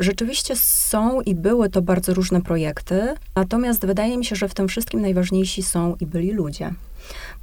Rzeczywiście 0.00 0.56
są 0.56 1.20
i 1.20 1.34
były 1.34 1.70
to 1.70 1.82
bardzo 1.82 2.14
różne 2.14 2.42
projekty, 2.42 3.14
natomiast 3.36 3.86
wydaje 3.86 4.18
mi 4.18 4.24
się, 4.24 4.36
że 4.36 4.48
w 4.48 4.54
tym 4.54 4.68
wszystkim 4.68 5.00
najważniejsi 5.00 5.62
są 5.62 5.96
i 6.00 6.06
byli 6.06 6.32
ludzie 6.32 6.70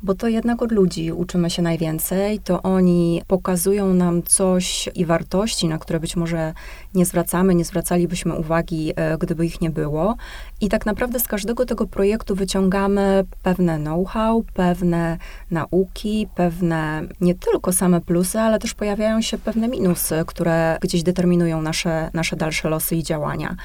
bo 0.03 0.15
to 0.15 0.27
jednak 0.27 0.61
od 0.61 0.71
ludzi 0.71 1.11
uczymy 1.11 1.49
się 1.49 1.61
najwięcej. 1.61 2.39
To 2.39 2.61
oni 2.61 3.21
pokazują 3.27 3.93
nam 3.93 4.23
coś 4.23 4.89
i 4.95 5.05
wartości, 5.05 5.67
na 5.67 5.77
które 5.77 5.99
być 5.99 6.15
może 6.15 6.53
nie 6.93 7.05
zwracamy, 7.05 7.55
nie 7.55 7.65
zwracalibyśmy 7.65 8.35
uwagi, 8.35 8.93
e, 8.95 9.17
gdyby 9.17 9.45
ich 9.45 9.61
nie 9.61 9.69
było. 9.69 10.15
I 10.61 10.69
tak 10.69 10.85
naprawdę 10.85 11.19
z 11.19 11.27
każdego 11.27 11.65
tego 11.65 11.87
projektu 11.87 12.35
wyciągamy 12.35 13.23
pewne 13.43 13.79
know-how, 13.79 14.43
pewne 14.53 15.17
nauki, 15.51 16.27
pewne 16.35 17.01
nie 17.21 17.35
tylko 17.35 17.73
same 17.73 18.01
plusy, 18.01 18.39
ale 18.39 18.59
też 18.59 18.73
pojawiają 18.73 19.21
się 19.21 19.37
pewne 19.37 19.67
minusy, 19.67 20.23
które 20.27 20.77
gdzieś 20.81 21.03
determinują 21.03 21.61
nasze, 21.61 22.09
nasze 22.13 22.35
dalsze 22.35 22.69
losy 22.69 22.95
i 22.95 23.03
działania. 23.03 23.55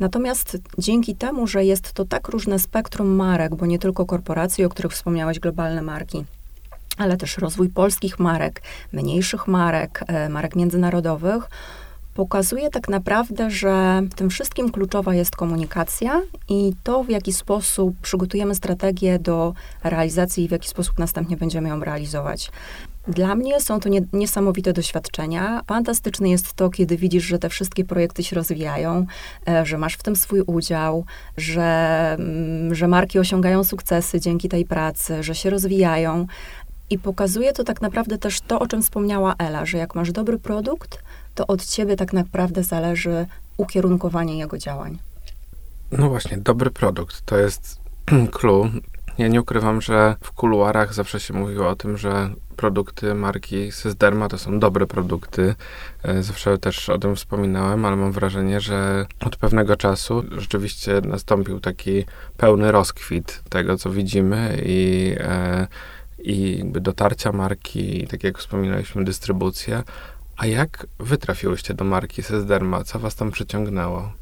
Natomiast 0.00 0.58
dzięki 0.78 1.14
temu, 1.14 1.46
że 1.46 1.64
jest 1.64 1.92
to 1.92 2.04
tak 2.04 2.28
różne 2.28 2.58
spektrum 2.58 3.08
marek, 3.08 3.54
bo 3.54 3.66
nie 3.66 3.78
tylko 3.78 4.06
korporacje, 4.06 4.66
o 4.66 4.68
których 4.68 4.92
wspomniałeś, 4.92 5.40
globalne 5.40 5.82
marki, 5.82 6.24
ale 6.96 7.16
też 7.16 7.38
rozwój 7.38 7.68
polskich 7.68 8.18
marek, 8.18 8.62
mniejszych 8.92 9.46
marek, 9.46 10.04
e, 10.06 10.28
marek 10.28 10.56
międzynarodowych, 10.56 11.48
pokazuje 12.14 12.70
tak 12.70 12.88
naprawdę, 12.88 13.50
że 13.50 14.02
w 14.10 14.14
tym 14.14 14.30
wszystkim 14.30 14.70
kluczowa 14.70 15.14
jest 15.14 15.36
komunikacja 15.36 16.22
i 16.48 16.72
to, 16.82 17.04
w 17.04 17.10
jaki 17.10 17.32
sposób 17.32 17.96
przygotujemy 18.02 18.54
strategię 18.54 19.18
do 19.18 19.54
realizacji 19.84 20.44
i 20.44 20.48
w 20.48 20.50
jaki 20.50 20.68
sposób 20.68 20.98
następnie 20.98 21.36
będziemy 21.36 21.68
ją 21.68 21.80
realizować. 21.80 22.50
Dla 23.08 23.34
mnie 23.34 23.60
są 23.60 23.80
to 23.80 23.88
nie, 23.88 24.00
niesamowite 24.12 24.72
doświadczenia. 24.72 25.60
Fantastyczne 25.66 26.30
jest 26.30 26.52
to, 26.52 26.70
kiedy 26.70 26.96
widzisz, 26.96 27.24
że 27.24 27.38
te 27.38 27.48
wszystkie 27.48 27.84
projekty 27.84 28.22
się 28.22 28.36
rozwijają, 28.36 29.06
e, 29.48 29.66
że 29.66 29.78
masz 29.78 29.94
w 29.94 30.02
tym 30.02 30.16
swój 30.16 30.40
udział, 30.40 31.04
że, 31.36 32.16
mm, 32.18 32.74
że 32.74 32.88
marki 32.88 33.18
osiągają 33.18 33.64
sukcesy 33.64 34.20
dzięki 34.20 34.48
tej 34.48 34.64
pracy, 34.64 35.22
że 35.22 35.34
się 35.34 35.50
rozwijają. 35.50 36.26
I 36.90 36.98
pokazuje 36.98 37.52
to 37.52 37.64
tak 37.64 37.80
naprawdę 37.80 38.18
też 38.18 38.40
to, 38.40 38.60
o 38.60 38.66
czym 38.66 38.82
wspomniała 38.82 39.34
Ela, 39.38 39.66
że 39.66 39.78
jak 39.78 39.94
masz 39.94 40.12
dobry 40.12 40.38
produkt, 40.38 41.02
to 41.34 41.46
od 41.46 41.66
ciebie 41.66 41.96
tak 41.96 42.12
naprawdę 42.12 42.62
zależy 42.62 43.26
ukierunkowanie 43.56 44.38
jego 44.38 44.58
działań. 44.58 44.98
No 45.92 46.08
właśnie, 46.08 46.38
dobry 46.38 46.70
produkt 46.70 47.22
to 47.24 47.38
jest 47.38 47.80
clue. 48.38 48.70
Ja 49.18 49.28
nie 49.28 49.40
ukrywam, 49.40 49.80
że 49.80 50.16
w 50.20 50.32
kuluarach 50.32 50.94
zawsze 50.94 51.20
się 51.20 51.34
mówiło 51.34 51.68
o 51.68 51.76
tym, 51.76 51.96
że 51.96 52.30
produkty 52.60 53.14
marki 53.14 53.72
Sysderma 53.72 54.28
to 54.28 54.38
są 54.38 54.58
dobre 54.58 54.86
produkty. 54.86 55.54
E, 56.02 56.22
zawsze 56.22 56.58
też 56.58 56.88
o 56.88 56.98
tym 56.98 57.16
wspominałem, 57.16 57.84
ale 57.84 57.96
mam 57.96 58.12
wrażenie, 58.12 58.60
że 58.60 59.06
od 59.20 59.36
pewnego 59.36 59.76
czasu 59.76 60.24
rzeczywiście 60.38 61.00
nastąpił 61.04 61.60
taki 61.60 62.04
pełny 62.36 62.72
rozkwit 62.72 63.42
tego, 63.48 63.78
co 63.78 63.90
widzimy 63.90 64.62
i, 64.64 65.14
e, 65.18 65.66
i 66.18 66.62
dotarcia 66.64 67.32
marki, 67.32 68.06
tak 68.06 68.24
jak 68.24 68.38
wspominaliśmy, 68.38 69.04
dystrybucja. 69.04 69.82
A 70.36 70.46
jak 70.46 70.86
wy 70.98 71.18
trafiłyście 71.18 71.74
do 71.74 71.84
marki 71.84 72.22
Sysderma? 72.22 72.84
Co 72.84 72.98
was 72.98 73.14
tam 73.14 73.30
przyciągnęło? 73.30 74.12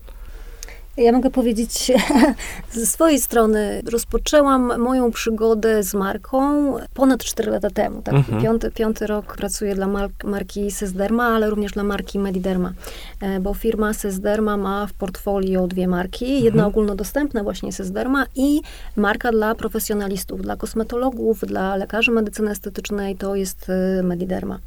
Ja 0.99 1.13
mogę 1.13 1.31
powiedzieć 1.31 1.93
ze 2.73 2.87
swojej 2.87 3.21
strony, 3.21 3.83
rozpoczęłam 3.91 4.81
moją 4.81 5.11
przygodę 5.11 5.83
z 5.83 5.95
marką 5.95 6.73
ponad 6.95 7.25
4 7.25 7.51
lata 7.51 7.71
temu. 7.71 8.03
Tak? 8.03 8.15
Mhm. 8.15 8.43
Piąty, 8.43 8.71
piąty 8.71 9.07
rok 9.07 9.37
pracuję 9.37 9.75
dla 9.75 10.09
marki 10.25 10.71
Sesderma, 10.71 11.25
ale 11.25 11.51
również 11.51 11.73
dla 11.73 11.85
marki 11.85 12.19
Mediderma, 12.19 12.73
e, 13.21 13.41
bo 13.41 13.55
firma 13.55 13.95
Sesderma 13.95 14.57
ma 14.57 14.87
w 14.87 14.93
portfolio 14.93 15.67
dwie 15.67 15.89
marki. 15.89 16.27
Jedna 16.35 16.63
mhm. 16.63 16.69
ogólnodostępna, 16.69 17.43
właśnie 17.43 17.73
Sesderma 17.73 18.27
i 18.37 18.61
marka 18.97 19.33
dla 19.33 19.55
profesjonalistów, 19.55 20.43
dla 20.43 20.57
kosmetologów, 20.57 21.41
dla 21.41 21.77
lekarzy 21.77 22.11
medycyny 22.11 22.51
estetycznej, 22.51 23.17
to 23.17 23.35
jest 23.35 23.67
e, 23.71 24.03
Mediderma. 24.03 24.59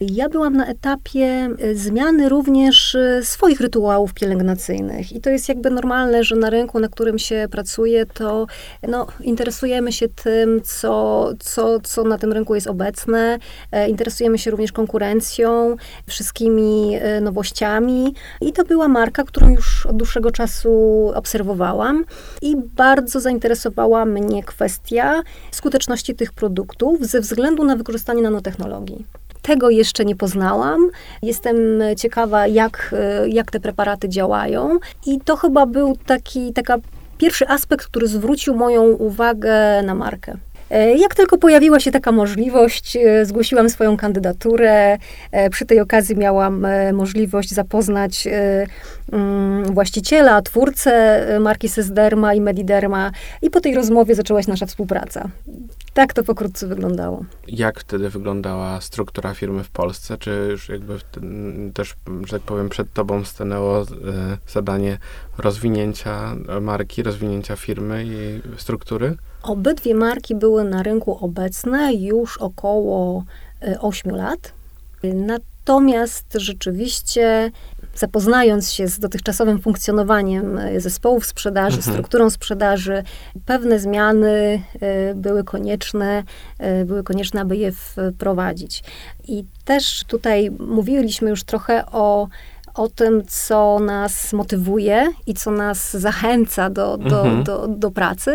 Ja 0.00 0.28
byłam 0.28 0.56
na 0.56 0.66
etapie 0.66 1.48
e, 1.58 1.74
zmiany 1.74 2.28
również 2.28 2.96
swoich 3.22 3.60
rytuałów 3.60 4.14
pielęgnacyjnych 4.14 5.12
i 5.12 5.20
to 5.20 5.30
jest 5.30 5.48
jakby 5.48 5.75
normalne, 5.76 6.24
że 6.24 6.36
na 6.36 6.50
rynku, 6.50 6.80
na 6.80 6.88
którym 6.88 7.18
się 7.18 7.48
pracuje, 7.50 8.06
to 8.06 8.46
no, 8.88 9.06
interesujemy 9.20 9.92
się 9.92 10.08
tym, 10.08 10.60
co, 10.64 11.28
co, 11.38 11.80
co 11.80 12.04
na 12.04 12.18
tym 12.18 12.32
rynku 12.32 12.54
jest 12.54 12.66
obecne. 12.66 13.38
E, 13.72 13.88
interesujemy 13.88 14.38
się 14.38 14.50
również 14.50 14.72
konkurencją, 14.72 15.76
wszystkimi 16.06 16.94
e, 16.94 17.20
nowościami. 17.20 18.14
I 18.40 18.52
to 18.52 18.64
była 18.64 18.88
marka, 18.88 19.24
którą 19.24 19.50
już 19.50 19.86
od 19.86 19.96
dłuższego 19.96 20.30
czasu 20.30 20.72
obserwowałam 21.14 22.04
i 22.42 22.56
bardzo 22.56 23.20
zainteresowała 23.20 24.04
mnie 24.04 24.42
kwestia 24.42 25.22
skuteczności 25.50 26.14
tych 26.14 26.32
produktów 26.32 27.06
ze 27.06 27.20
względu 27.20 27.64
na 27.64 27.76
wykorzystanie 27.76 28.22
nanotechnologii. 28.22 29.25
Tego 29.46 29.70
jeszcze 29.70 30.04
nie 30.04 30.16
poznałam. 30.16 30.90
Jestem 31.22 31.56
ciekawa, 31.96 32.46
jak, 32.46 32.94
jak 33.28 33.50
te 33.50 33.60
preparaty 33.60 34.08
działają. 34.08 34.78
I 35.06 35.20
to 35.20 35.36
chyba 35.36 35.66
był 35.66 35.96
taki, 36.06 36.52
taka 36.52 36.78
pierwszy 37.18 37.48
aspekt, 37.48 37.86
który 37.86 38.08
zwrócił 38.08 38.54
moją 38.54 38.82
uwagę 38.82 39.82
na 39.82 39.94
markę. 39.94 40.36
E, 40.70 40.96
jak 40.98 41.14
tylko 41.14 41.38
pojawiła 41.38 41.80
się 41.80 41.90
taka 41.90 42.12
możliwość, 42.12 42.96
e, 42.96 43.26
zgłosiłam 43.26 43.70
swoją 43.70 43.96
kandydaturę. 43.96 44.98
E, 45.32 45.50
przy 45.50 45.66
tej 45.66 45.80
okazji 45.80 46.16
miałam 46.16 46.66
możliwość 46.92 47.54
zapoznać 47.54 48.28
mm, 49.12 49.64
właściciela, 49.74 50.42
twórcę 50.42 51.26
marki 51.40 51.68
Sysderma 51.68 52.34
i 52.34 52.40
Mediderma 52.40 53.10
i 53.42 53.50
po 53.50 53.60
tej 53.60 53.74
rozmowie 53.74 54.14
zaczęła 54.14 54.42
się 54.42 54.50
nasza 54.50 54.66
współpraca. 54.66 55.28
Tak 55.94 56.12
to 56.12 56.22
pokrótce 56.22 56.66
wyglądało. 56.66 57.24
Jak 57.48 57.80
wtedy 57.80 58.10
wyglądała 58.10 58.80
struktura 58.80 59.34
firmy 59.34 59.64
w 59.64 59.70
Polsce? 59.70 60.18
Czy 60.18 60.48
już 60.50 60.68
jakby 60.68 60.98
też, 61.74 61.94
że 62.26 62.38
tak 62.38 62.42
powiem, 62.42 62.68
przed 62.68 62.92
tobą 62.92 63.24
stanęło 63.24 63.86
zadanie 64.48 64.98
rozwinięcia 65.38 66.36
marki, 66.60 67.02
rozwinięcia 67.02 67.56
firmy 67.56 68.04
i 68.06 68.42
struktury? 68.58 69.16
Obydwie 69.46 69.94
marki 69.94 70.34
były 70.34 70.64
na 70.64 70.82
rynku 70.82 71.18
obecne 71.24 71.94
już 71.94 72.38
około 72.38 73.24
8 73.80 74.14
e, 74.14 74.16
lat. 74.16 74.52
Natomiast 75.14 76.26
rzeczywiście 76.34 77.50
zapoznając 77.94 78.72
się 78.72 78.88
z 78.88 78.98
dotychczasowym 78.98 79.58
funkcjonowaniem 79.58 80.58
e, 80.58 80.80
zespołów 80.80 81.26
sprzedaży, 81.26 81.76
mhm. 81.76 81.94
strukturą 81.94 82.30
sprzedaży, 82.30 83.02
pewne 83.46 83.78
zmiany 83.78 84.62
e, 84.80 85.14
były 85.14 85.44
konieczne, 85.44 86.22
były 86.86 87.02
konieczne, 87.02 87.40
aby 87.40 87.56
je 87.56 87.72
wprowadzić. 87.72 88.84
I 89.28 89.44
też 89.64 90.04
tutaj 90.06 90.50
mówiliśmy 90.50 91.30
już 91.30 91.44
trochę 91.44 91.86
o 91.86 92.28
o 92.76 92.88
tym, 92.88 93.22
co 93.28 93.78
nas 93.78 94.32
motywuje 94.32 95.12
i 95.26 95.34
co 95.34 95.50
nas 95.50 95.96
zachęca 95.96 96.70
do, 96.70 96.96
do, 96.96 97.20
mhm. 97.20 97.44
do, 97.44 97.68
do 97.68 97.90
pracy 97.90 98.34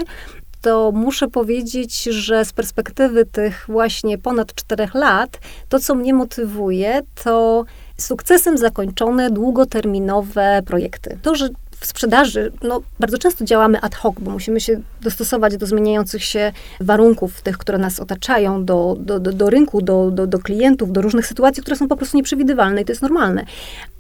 to 0.61 0.91
muszę 0.91 1.27
powiedzieć, 1.27 2.03
że 2.03 2.45
z 2.45 2.53
perspektywy 2.53 3.25
tych 3.25 3.65
właśnie 3.67 4.17
ponad 4.17 4.55
czterech 4.55 4.93
lat, 4.93 5.39
to 5.69 5.79
co 5.79 5.95
mnie 5.95 6.13
motywuje, 6.13 7.01
to 7.23 7.65
sukcesem 7.97 8.57
zakończone 8.57 9.29
długoterminowe 9.29 10.61
projekty. 10.65 11.17
To, 11.21 11.35
że 11.35 11.49
w 11.81 11.85
sprzedaży 11.85 12.51
no, 12.63 12.81
bardzo 12.99 13.17
często 13.17 13.45
działamy 13.45 13.81
ad 13.81 13.95
hoc, 13.95 14.15
bo 14.19 14.31
musimy 14.31 14.59
się 14.59 14.81
dostosować 15.01 15.57
do 15.57 15.65
zmieniających 15.65 16.23
się 16.23 16.51
warunków, 16.79 17.41
tych, 17.41 17.57
które 17.57 17.77
nas 17.77 17.99
otaczają, 17.99 18.65
do, 18.65 18.95
do, 18.99 19.19
do, 19.19 19.33
do 19.33 19.49
rynku, 19.49 19.81
do, 19.81 20.11
do, 20.11 20.27
do 20.27 20.39
klientów, 20.39 20.91
do 20.91 21.01
różnych 21.01 21.27
sytuacji, 21.27 21.61
które 21.61 21.77
są 21.77 21.87
po 21.87 21.97
prostu 21.97 22.17
nieprzewidywalne 22.17 22.81
i 22.81 22.85
to 22.85 22.91
jest 22.91 23.01
normalne. 23.01 23.45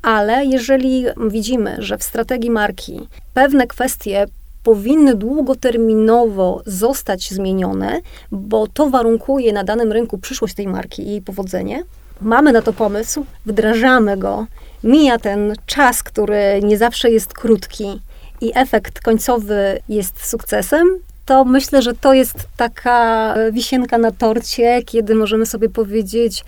Ale 0.01 0.45
jeżeli 0.45 1.05
widzimy, 1.29 1.75
że 1.79 1.97
w 1.97 2.03
strategii 2.03 2.51
marki 2.51 3.07
pewne 3.33 3.67
kwestie 3.67 4.25
powinny 4.63 5.15
długoterminowo 5.15 6.61
zostać 6.65 7.31
zmienione, 7.31 8.01
bo 8.31 8.67
to 8.67 8.89
warunkuje 8.89 9.53
na 9.53 9.63
danym 9.63 9.91
rynku 9.91 10.17
przyszłość 10.17 10.53
tej 10.55 10.67
marki 10.67 11.01
i 11.01 11.09
jej 11.09 11.21
powodzenie, 11.21 11.83
mamy 12.21 12.51
na 12.51 12.61
to 12.61 12.73
pomysł, 12.73 13.25
wdrażamy 13.45 14.17
go, 14.17 14.47
mija 14.83 15.19
ten 15.19 15.53
czas, 15.65 16.03
który 16.03 16.59
nie 16.63 16.77
zawsze 16.77 17.11
jest 17.11 17.33
krótki 17.33 17.99
i 18.41 18.51
efekt 18.55 18.99
końcowy 18.99 19.79
jest 19.89 20.25
sukcesem, 20.25 20.87
to 21.25 21.45
myślę, 21.45 21.81
że 21.81 21.93
to 21.93 22.13
jest 22.13 22.35
taka 22.57 23.35
wisienka 23.51 23.97
na 23.97 24.11
torcie, 24.11 24.81
kiedy 24.85 25.15
możemy 25.15 25.45
sobie 25.45 25.69
powiedzieć, 25.69 26.43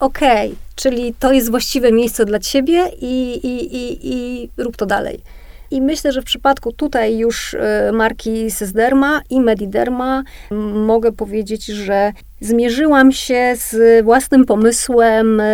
ok, 0.00 0.18
czyli 0.74 1.14
to 1.18 1.32
jest 1.32 1.50
właściwe 1.50 1.92
miejsce 1.92 2.24
dla 2.24 2.38
ciebie 2.38 2.90
i, 3.00 3.40
i, 3.46 3.76
i, 3.76 3.98
i 4.02 4.48
rób 4.56 4.76
to 4.76 4.86
dalej. 4.86 5.20
I 5.70 5.80
myślę, 5.80 6.12
że 6.12 6.22
w 6.22 6.24
przypadku 6.24 6.72
tutaj 6.72 7.18
już 7.18 7.54
e, 7.54 7.90
marki 7.92 8.50
Sysderma 8.50 9.20
i 9.30 9.40
Mediderma 9.40 10.22
mogę 10.74 11.12
powiedzieć, 11.12 11.66
że 11.66 12.12
zmierzyłam 12.40 13.12
się 13.12 13.54
z 13.56 14.04
własnym 14.04 14.44
pomysłem 14.44 15.40
e, 15.40 15.44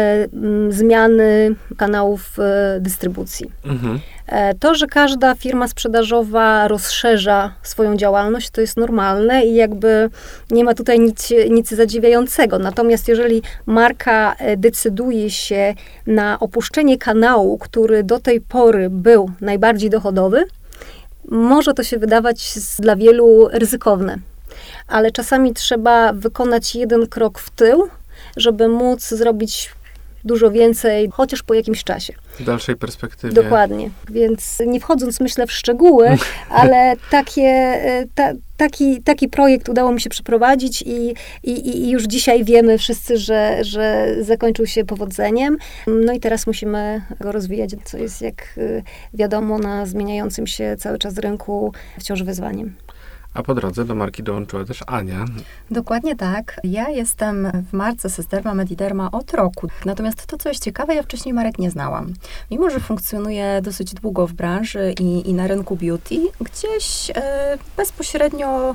zmiany 0.68 1.54
kanałów 1.76 2.38
e, 2.38 2.80
dystrybucji. 2.80 3.50
Mhm. 3.64 4.00
E, 4.26 4.54
to, 4.54 4.74
że 4.74 4.86
każda 4.86 5.34
firma 5.34 5.68
sprzedażowa 5.68 6.68
rozszerza 6.68 7.54
swoją 7.62 7.96
działalność, 7.96 8.50
to 8.50 8.60
jest 8.60 8.76
normalne 8.76 9.46
i 9.46 9.54
jakby 9.54 10.10
nie 10.50 10.64
ma 10.64 10.74
tutaj 10.74 11.00
nic, 11.00 11.32
nic 11.50 11.70
zadziwiającego. 11.70 12.58
Natomiast 12.58 13.08
jeżeli 13.08 13.42
marka 13.66 14.36
decyduje 14.56 15.30
się 15.30 15.74
na 16.06 16.40
opuszczenie 16.40 16.98
kanału, 16.98 17.58
który 17.58 18.04
do 18.04 18.20
tej 18.20 18.40
pory 18.40 18.90
był 18.90 19.30
najbardziej 19.40 19.90
dochodowy, 19.90 20.44
może 21.28 21.74
to 21.74 21.82
się 21.82 21.98
wydawać 21.98 22.54
dla 22.78 22.96
wielu 22.96 23.48
ryzykowne 23.52 24.18
ale 24.88 25.10
czasami 25.10 25.54
trzeba 25.54 26.12
wykonać 26.12 26.74
jeden 26.74 27.06
krok 27.06 27.38
w 27.38 27.50
tył, 27.50 27.88
żeby 28.36 28.68
móc 28.68 29.08
zrobić 29.08 29.70
dużo 30.24 30.50
więcej, 30.50 31.10
chociaż 31.12 31.42
po 31.42 31.54
jakimś 31.54 31.84
czasie. 31.84 32.12
W 32.38 32.44
dalszej 32.44 32.76
perspektywie. 32.76 33.34
Dokładnie. 33.34 33.90
Więc 34.10 34.58
nie 34.66 34.80
wchodząc, 34.80 35.20
myślę, 35.20 35.46
w 35.46 35.52
szczegóły, 35.52 36.16
ale 36.50 36.94
takie, 37.10 37.42
e, 37.42 38.04
ta, 38.14 38.32
taki, 38.56 39.02
taki 39.02 39.28
projekt 39.28 39.68
udało 39.68 39.92
mi 39.92 40.00
się 40.00 40.10
przeprowadzić 40.10 40.82
i, 40.82 41.14
i, 41.42 41.68
i 41.68 41.90
już 41.90 42.04
dzisiaj 42.04 42.44
wiemy 42.44 42.78
wszyscy, 42.78 43.18
że, 43.18 43.64
że 43.64 44.14
zakończył 44.20 44.66
się 44.66 44.84
powodzeniem. 44.84 45.56
No 45.86 46.12
i 46.12 46.20
teraz 46.20 46.46
musimy 46.46 47.02
go 47.20 47.32
rozwijać, 47.32 47.70
co 47.84 47.98
jest, 47.98 48.22
jak 48.22 48.42
e, 48.58 48.82
wiadomo, 49.14 49.58
na 49.58 49.86
zmieniającym 49.86 50.46
się 50.46 50.76
cały 50.78 50.98
czas 50.98 51.18
rynku 51.18 51.72
wciąż 52.00 52.22
wyzwaniem. 52.22 52.74
A 53.34 53.42
po 53.42 53.54
drodze 53.54 53.84
do 53.84 53.94
marki 53.94 54.22
dołączyła 54.22 54.64
też 54.64 54.84
Ania. 54.86 55.24
Dokładnie 55.70 56.16
tak. 56.16 56.60
Ja 56.64 56.88
jestem 56.88 57.64
w 57.70 57.72
marce 57.72 58.10
Systerma 58.10 58.54
Mediderma 58.54 59.10
od 59.10 59.34
roku. 59.34 59.68
Natomiast 59.84 60.26
to, 60.26 60.38
co 60.38 60.48
jest 60.48 60.64
ciekawe, 60.64 60.94
ja 60.94 61.02
wcześniej 61.02 61.34
marek 61.34 61.58
nie 61.58 61.70
znałam. 61.70 62.14
Mimo, 62.50 62.70
że 62.70 62.80
funkcjonuję 62.80 63.60
dosyć 63.62 63.94
długo 63.94 64.26
w 64.26 64.32
branży 64.32 64.94
i, 65.00 65.30
i 65.30 65.34
na 65.34 65.46
rynku 65.46 65.76
beauty, 65.76 66.16
gdzieś 66.40 67.10
e, 67.14 67.58
bezpośrednio 67.76 68.74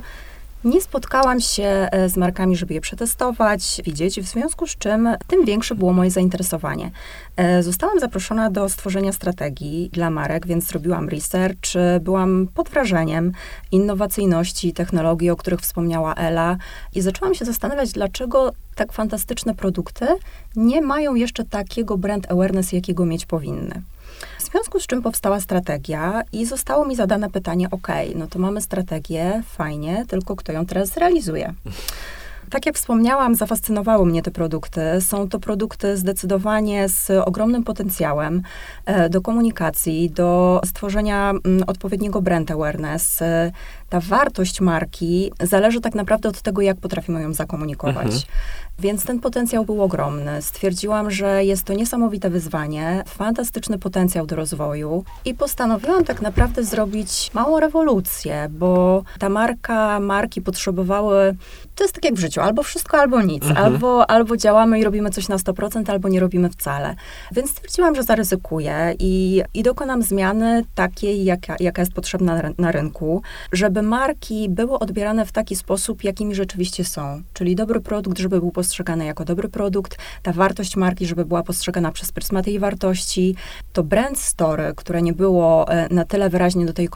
nie 0.64 0.82
spotkałam 0.82 1.40
się 1.40 1.64
e, 1.64 2.10
z 2.10 2.18
markami, 2.18 2.56
żeby 2.56 2.74
je 2.74 2.82
przetestować, 2.82 3.82
widzieć, 3.86 4.22
w 4.22 4.26
związku 4.26 4.68
z 4.68 4.78
czym 4.78 5.10
tym 5.28 5.46
większe 5.46 5.76
było 5.76 5.94
moje 5.94 6.12
zainteresowanie. 6.12 6.92
E, 7.36 7.64
zostałam 7.64 8.00
zaproszona 8.00 8.50
do 8.50 8.70
stworzenia 8.70 9.12
strategii 9.12 9.90
dla 9.94 10.10
marek, 10.10 10.48
więc 10.48 10.68
zrobiłam 10.68 11.10
research, 11.10 11.74
byłam 12.02 12.48
pod 12.54 12.70
wrażeniem 12.70 13.32
innowacyjności, 13.72 14.74
technologii, 14.74 15.30
o 15.30 15.36
których 15.36 15.60
wspomniała 15.60 16.14
Ela 16.14 16.58
i 16.96 17.02
zaczęłam 17.02 17.36
się 17.36 17.46
zastanawiać, 17.46 17.92
dlaczego 17.92 18.52
tak 18.76 18.94
fantastyczne 18.94 19.56
produkty 19.56 20.06
nie 20.56 20.82
mają 20.82 21.16
jeszcze 21.16 21.46
takiego 21.46 21.98
brand 21.98 22.32
awareness, 22.32 22.72
jakiego 22.72 23.06
mieć 23.06 23.26
powinny. 23.26 23.82
W 24.40 24.52
związku 24.52 24.80
z 24.80 24.88
czym 24.88 25.02
powstała 25.02 25.40
strategia 25.40 26.22
i 26.34 26.46
zostało 26.46 26.86
mi 26.86 26.96
zadane 26.96 27.30
pytanie, 27.30 27.68
ok, 27.72 27.88
no 28.16 28.28
to 28.28 28.40
mamy 28.40 28.62
strategię, 28.62 29.44
fajnie, 29.46 30.06
tylko 30.08 30.36
kto 30.36 30.52
ją 30.52 30.66
teraz 30.66 30.90
zrealizuje? 30.90 31.54
Tak 32.50 32.66
jak 32.66 32.76
wspomniałam, 32.76 33.36
zafascynowały 33.36 34.06
mnie 34.06 34.22
te 34.22 34.32
produkty. 34.32 34.82
Są 35.00 35.30
to 35.30 35.40
produkty 35.40 35.98
zdecydowanie 35.98 36.90
z 36.90 37.12
ogromnym 37.26 37.64
potencjałem 37.64 38.42
e, 38.86 39.10
do 39.10 39.22
komunikacji, 39.22 40.10
do 40.10 40.62
stworzenia 40.66 41.30
mm, 41.30 41.64
odpowiedniego 41.68 42.22
brand 42.22 42.52
awareness. 42.52 43.22
Ta 43.90 44.00
wartość 44.00 44.62
marki 44.62 45.32
zależy 45.42 45.82
tak 45.82 45.96
naprawdę 45.96 46.30
od 46.30 46.42
tego, 46.42 46.62
jak 46.62 46.78
potrafimy 46.78 47.22
ją 47.22 47.34
zakomunikować. 47.34 48.06
Mhm. 48.06 48.22
Więc 48.80 49.06
ten 49.06 49.20
potencjał 49.20 49.66
był 49.66 49.84
ogromny. 49.84 50.42
Stwierdziłam, 50.42 51.12
że 51.12 51.44
jest 51.44 51.64
to 51.64 51.74
niesamowite 51.74 52.30
wyzwanie, 52.30 53.04
fantastyczny 53.08 53.80
potencjał 53.80 54.26
do 54.26 54.36
rozwoju 54.36 55.04
i 55.26 55.34
postanowiłam 55.34 56.04
tak 56.04 56.22
naprawdę 56.22 56.64
zrobić 56.64 57.32
małą 57.34 57.60
rewolucję, 57.60 58.48
bo 58.52 59.04
ta 59.20 59.30
marka, 59.30 60.00
marki 60.00 60.42
potrzebowały, 60.42 61.36
to 61.78 61.84
jest 61.84 61.96
tak 61.96 62.06
jak 62.06 62.14
w 62.14 62.20
życiu, 62.20 62.42
albo 62.42 62.64
wszystko, 62.64 62.98
albo 62.98 63.22
nic. 63.22 63.44
Mhm. 63.44 63.66
Albo, 63.66 64.10
albo 64.10 64.38
działamy 64.38 64.80
i 64.80 64.84
robimy 64.84 65.10
coś 65.10 65.28
na 65.28 65.38
100%, 65.38 65.92
albo 65.92 66.10
nie 66.10 66.20
robimy 66.20 66.50
wcale. 66.50 66.96
Więc 67.32 67.52
stwierdziłam, 67.52 67.96
że 67.96 68.04
zaryzykuję 68.04 68.96
i, 69.00 69.44
i 69.54 69.64
dokonam 69.64 70.02
zmiany 70.02 70.64
takiej, 70.76 71.26
jaka, 71.26 71.56
jaka 71.60 71.82
jest 71.82 71.94
potrzebna 71.94 72.36
na, 72.36 72.50
na 72.58 72.72
rynku, 72.72 73.22
żeby 73.52 73.82
marki 73.82 74.50
były 74.50 74.80
odbierane 74.80 75.26
w 75.26 75.32
taki 75.32 75.56
sposób, 75.56 76.04
jakimi 76.04 76.36
rzeczywiście 76.36 76.86
są. 76.86 77.22
Czyli 77.34 77.56
dobry 77.56 77.82
produkt, 77.82 78.18
żeby 78.18 78.40
był 78.40 78.52
postrzegany 78.52 79.06
jako 79.06 79.26
dobry 79.26 79.50
produkt, 79.50 79.98
ta 80.24 80.34
wartość 80.34 80.76
marki, 80.76 81.06
żeby 81.06 81.26
była 81.26 81.44
postrzegana 81.44 81.92
przez 81.92 82.12
pryzmat 82.12 82.48
jej 82.48 82.60
wartości, 82.60 83.36
to 83.74 83.84
brand 83.84 84.20
story, 84.20 84.74
które 84.76 85.02
nie 85.02 85.14
było 85.14 85.68
e, 85.70 85.88
na 85.94 86.06
tyle 86.06 86.30
wyraźnie 86.30 86.66
do 86.66 86.74
tej, 86.74 86.90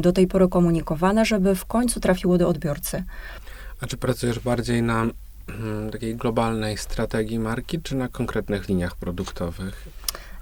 do 0.00 0.12
tej 0.12 0.26
pory 0.26 0.48
komunikowane, 0.48 1.24
żeby 1.24 1.54
w 1.54 1.64
końcu 1.64 2.00
trafiło 2.00 2.38
do 2.38 2.48
odbiorcy. 2.48 3.04
A 3.80 3.86
czy 3.86 3.96
pracujesz 3.96 4.38
bardziej 4.38 4.82
na 4.82 5.06
mm, 5.48 5.90
takiej 5.90 6.16
globalnej 6.16 6.78
strategii 6.78 7.38
marki, 7.38 7.82
czy 7.82 7.96
na 7.96 8.08
konkretnych 8.08 8.68
liniach 8.68 8.96
produktowych? 8.96 9.88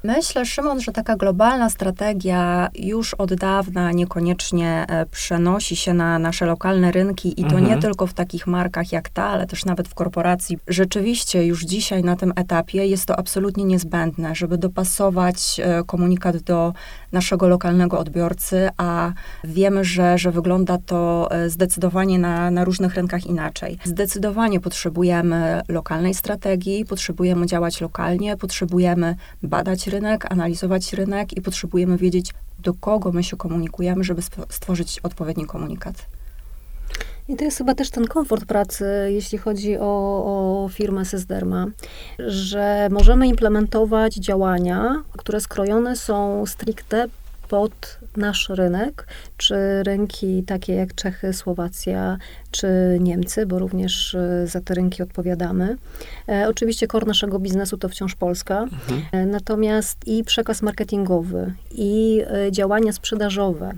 Myślę, 0.04 0.46
Szymon, 0.46 0.80
że 0.80 0.92
taka 0.92 1.16
globalna 1.16 1.70
strategia 1.70 2.68
już 2.74 3.14
od 3.14 3.34
dawna 3.34 3.92
niekoniecznie 3.92 4.84
e, 4.88 5.06
przenosi 5.06 5.76
się 5.76 5.94
na 5.94 6.18
nasze 6.18 6.46
lokalne 6.46 6.92
rynki 6.92 7.40
i 7.40 7.44
to 7.44 7.56
mhm. 7.56 7.66
nie 7.66 7.78
tylko 7.78 8.06
w 8.06 8.14
takich 8.14 8.46
markach 8.46 8.92
jak 8.92 9.08
ta, 9.08 9.24
ale 9.24 9.46
też 9.46 9.64
nawet 9.64 9.88
w 9.88 9.94
korporacji. 9.94 10.58
Rzeczywiście 10.68 11.46
już 11.46 11.64
dzisiaj 11.64 12.02
na 12.02 12.16
tym 12.16 12.32
etapie 12.36 12.86
jest 12.86 13.06
to 13.06 13.18
absolutnie 13.18 13.64
niezbędne, 13.64 14.34
żeby 14.34 14.58
dopasować 14.58 15.60
e, 15.60 15.84
komunikat 15.86 16.36
do 16.36 16.72
naszego 17.12 17.48
lokalnego 17.48 17.98
odbiorcy, 17.98 18.68
a 18.76 19.12
wiemy, 19.44 19.84
że, 19.84 20.18
że 20.18 20.30
wygląda 20.30 20.78
to 20.86 21.28
e, 21.30 21.50
zdecydowanie 21.50 22.18
na, 22.18 22.50
na 22.50 22.64
różnych 22.64 22.94
rynkach 22.94 23.26
inaczej. 23.26 23.78
Zdecydowanie 23.84 24.60
potrzebujemy 24.60 25.62
lokalnej 25.68 26.14
strategii, 26.14 26.84
potrzebujemy 26.84 27.46
działać 27.46 27.80
lokalnie, 27.80 28.36
potrzebujemy 28.36 29.16
badać 29.42 29.93
rynek, 29.94 30.32
analizować 30.32 30.92
rynek 30.92 31.36
i 31.36 31.40
potrzebujemy 31.40 31.96
wiedzieć, 31.96 32.34
do 32.58 32.74
kogo 32.74 33.12
my 33.12 33.24
się 33.24 33.36
komunikujemy, 33.36 34.04
żeby 34.04 34.22
stworzyć 34.50 35.00
odpowiedni 35.02 35.46
komunikat. 35.46 36.06
I 37.28 37.36
to 37.36 37.44
jest 37.44 37.58
chyba 37.58 37.74
też 37.74 37.90
ten 37.90 38.06
komfort 38.06 38.44
pracy, 38.44 38.84
jeśli 39.08 39.38
chodzi 39.38 39.76
o, 39.78 39.84
o 40.64 40.68
firmę 40.68 41.04
Sysderma, 41.04 41.66
że 42.18 42.88
możemy 42.90 43.26
implementować 43.26 44.14
działania, 44.14 45.02
które 45.12 45.40
skrojone 45.40 45.96
są 45.96 46.46
stricte 46.46 47.06
pod 47.48 47.98
nasz 48.16 48.48
rynek, 48.48 49.06
czy 49.36 49.82
rynki 49.82 50.42
takie 50.42 50.74
jak 50.74 50.94
Czechy, 50.94 51.32
Słowacja, 51.32 52.18
czy 52.50 52.68
Niemcy, 53.00 53.46
bo 53.46 53.58
również 53.58 54.14
e, 54.14 54.46
za 54.46 54.60
te 54.60 54.74
rynki 54.74 55.02
odpowiadamy. 55.02 55.76
E, 56.28 56.48
oczywiście 56.48 56.86
kor 56.86 57.06
naszego 57.06 57.38
biznesu 57.38 57.78
to 57.78 57.88
wciąż 57.88 58.14
Polska, 58.14 58.62
mhm. 58.62 59.02
e, 59.12 59.26
natomiast 59.26 59.98
i 60.06 60.24
przekaz 60.24 60.62
marketingowy, 60.62 61.54
i 61.70 62.22
e, 62.26 62.52
działania 62.52 62.92
sprzedażowe, 62.92 63.72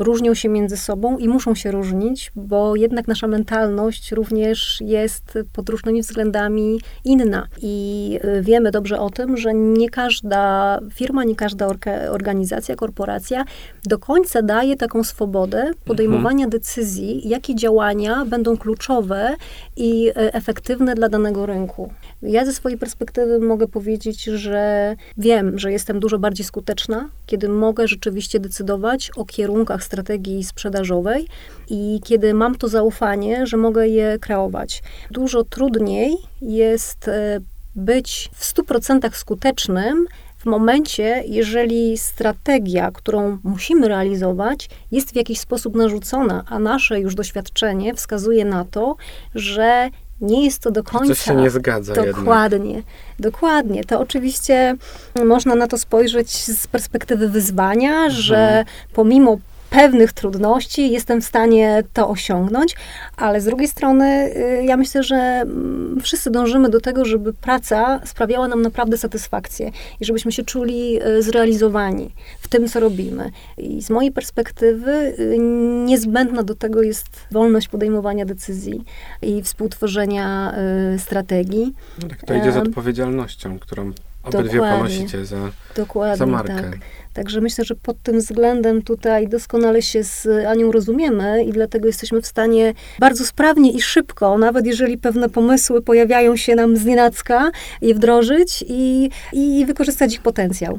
różnią 0.00 0.34
się 0.34 0.48
między 0.48 0.76
sobą 0.76 1.18
i 1.18 1.28
muszą 1.28 1.54
się 1.54 1.70
różnić, 1.70 2.32
bo 2.36 2.76
jednak 2.76 3.08
nasza 3.08 3.26
mentalność 3.26 4.12
również 4.12 4.80
jest 4.80 5.38
pod 5.52 5.68
różnymi 5.68 6.02
względami 6.02 6.80
inna. 7.04 7.46
I 7.62 8.18
y, 8.38 8.42
wiemy 8.42 8.70
dobrze 8.70 9.00
o 9.00 9.10
tym, 9.10 9.36
że 9.36 9.54
nie 9.54 9.90
każda 9.90 10.78
firma, 10.94 11.24
nie 11.24 11.36
każda 11.36 11.66
organizacja, 12.10 12.76
korporacja 12.76 13.44
do 13.84 13.98
końca 13.98 14.42
daje 14.42 14.76
taką 14.76 15.04
swobodę 15.04 15.70
podejmowania 15.84 16.44
mhm. 16.44 16.50
decyzji, 16.50 17.28
jakie 17.28 17.54
działania 17.54 18.24
będą 18.24 18.56
kluczowe 18.56 19.34
i 19.76 20.08
y, 20.08 20.12
efektywne 20.14 20.94
dla 20.94 21.08
danego 21.08 21.46
rynku. 21.46 21.92
Ja 22.22 22.44
ze 22.44 22.52
swojej 22.52 22.78
perspektywy 22.78 23.38
mogę 23.38 23.68
powiedzieć, 23.68 24.24
że 24.24 24.94
wiem, 25.18 25.58
że 25.58 25.72
jestem 25.72 26.00
dużo 26.00 26.18
bardziej 26.18 26.46
skuteczna, 26.46 27.08
kiedy 27.26 27.48
mogę 27.48 27.88
rzeczywiście 27.88 28.40
decydować 28.40 29.10
o 29.16 29.24
kierunkach 29.24 29.84
strategii 29.84 30.44
sprzedażowej 30.44 31.26
i 31.70 32.00
kiedy 32.04 32.34
mam 32.34 32.54
to 32.54 32.68
zaufanie, 32.68 33.46
że 33.46 33.56
mogę 33.56 33.88
je 33.88 34.18
kreować. 34.20 34.82
Dużo 35.10 35.44
trudniej 35.44 36.16
jest 36.42 37.08
e, 37.08 37.40
być 37.74 38.30
w 38.34 38.54
100% 38.54 39.14
skutecznym 39.14 40.06
w 40.38 40.46
momencie, 40.46 41.22
jeżeli 41.26 41.98
strategia, 41.98 42.90
którą 42.90 43.38
musimy 43.44 43.88
realizować, 43.88 44.68
jest 44.92 45.12
w 45.12 45.16
jakiś 45.16 45.40
sposób 45.40 45.74
narzucona, 45.74 46.44
a 46.48 46.58
nasze 46.58 47.00
już 47.00 47.14
doświadczenie 47.14 47.94
wskazuje 47.94 48.44
na 48.44 48.64
to, 48.64 48.96
że 49.34 49.90
nie 50.20 50.44
jest 50.44 50.62
to 50.62 50.70
do 50.70 50.84
końca. 50.84 51.14
Coś 51.14 51.20
się 51.20 51.34
nie 51.34 51.50
zgadza. 51.50 51.94
Dokładnie, 51.94 52.74
jednak. 52.74 52.94
dokładnie. 53.18 53.84
To 53.84 54.00
oczywiście 54.00 54.76
można 55.24 55.54
na 55.54 55.66
to 55.66 55.78
spojrzeć 55.78 56.30
z 56.30 56.66
perspektywy 56.66 57.28
wyzwania, 57.28 57.90
mhm. 57.90 58.10
że 58.10 58.64
pomimo 58.92 59.38
pewnych 59.70 60.12
trudności 60.12 60.90
jestem 60.90 61.20
w 61.20 61.24
stanie 61.24 61.82
to 61.92 62.08
osiągnąć, 62.08 62.76
ale 63.16 63.40
z 63.40 63.44
drugiej 63.44 63.68
strony 63.68 64.32
y, 64.36 64.64
ja 64.64 64.76
myślę, 64.76 65.02
że 65.02 65.16
mm, 65.16 66.00
wszyscy 66.02 66.30
dążymy 66.30 66.68
do 66.68 66.80
tego, 66.80 67.04
żeby 67.04 67.32
praca 67.32 68.00
sprawiała 68.04 68.48
nam 68.48 68.62
naprawdę 68.62 68.98
satysfakcję 68.98 69.70
i 70.00 70.04
żebyśmy 70.04 70.32
się 70.32 70.42
czuli 70.42 71.02
y, 71.02 71.22
zrealizowani 71.22 72.10
w 72.40 72.48
tym, 72.48 72.68
co 72.68 72.80
robimy. 72.80 73.30
I 73.58 73.82
z 73.82 73.90
mojej 73.90 74.12
perspektywy 74.12 74.90
y, 74.90 75.38
niezbędna 75.86 76.42
do 76.42 76.54
tego 76.54 76.82
jest 76.82 77.06
wolność 77.30 77.68
podejmowania 77.68 78.24
decyzji 78.24 78.84
i 79.22 79.42
współtworzenia 79.42 80.54
strategii. 80.98 81.74
No 82.02 82.08
tak, 82.08 82.24
to 82.24 82.34
idzie 82.34 82.52
z 82.52 82.56
odpowiedzialnością, 82.56 83.58
którą 83.58 83.92
obydwie 84.22 84.52
Dokładnie. 84.52 84.78
ponosicie 84.78 85.26
za, 85.26 85.50
Dokładnie, 85.76 86.16
za 86.16 86.26
markę. 86.26 86.70
Tak. 86.70 86.78
Także 87.14 87.40
myślę, 87.40 87.64
że 87.64 87.74
pod 87.74 88.02
tym 88.02 88.18
względem 88.18 88.82
tutaj 88.82 89.28
doskonale 89.28 89.82
się 89.82 90.04
z 90.04 90.26
Anią 90.46 90.72
rozumiemy 90.72 91.44
i 91.44 91.52
dlatego 91.52 91.86
jesteśmy 91.86 92.22
w 92.22 92.26
stanie 92.26 92.74
bardzo 92.98 93.26
sprawnie 93.26 93.72
i 93.72 93.82
szybko, 93.82 94.38
nawet 94.38 94.66
jeżeli 94.66 94.98
pewne 94.98 95.28
pomysły 95.28 95.82
pojawiają 95.82 96.36
się 96.36 96.54
nam 96.54 96.76
z 96.76 96.84
nienacka, 96.84 97.50
je 97.82 97.94
wdrożyć 97.94 98.64
i, 98.68 99.10
i 99.32 99.66
wykorzystać 99.66 100.14
ich 100.14 100.22
potencjał. 100.22 100.78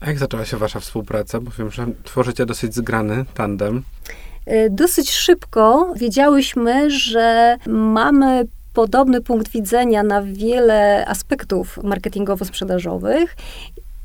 A 0.00 0.06
jak 0.06 0.18
zaczęła 0.18 0.44
się 0.44 0.56
wasza 0.56 0.80
współpraca? 0.80 1.40
Bo 1.40 1.50
wiem, 1.58 1.70
że 1.70 1.86
tworzycie 2.04 2.46
dosyć 2.46 2.74
zgrany 2.74 3.24
tandem. 3.34 3.82
E, 4.46 4.70
dosyć 4.70 5.12
szybko 5.12 5.92
wiedziałyśmy, 5.96 6.90
że 6.90 7.56
mamy 7.66 8.46
podobny 8.74 9.20
punkt 9.20 9.48
widzenia 9.48 10.02
na 10.02 10.22
wiele 10.22 11.06
aspektów 11.06 11.78
marketingowo-sprzedażowych 11.78 13.26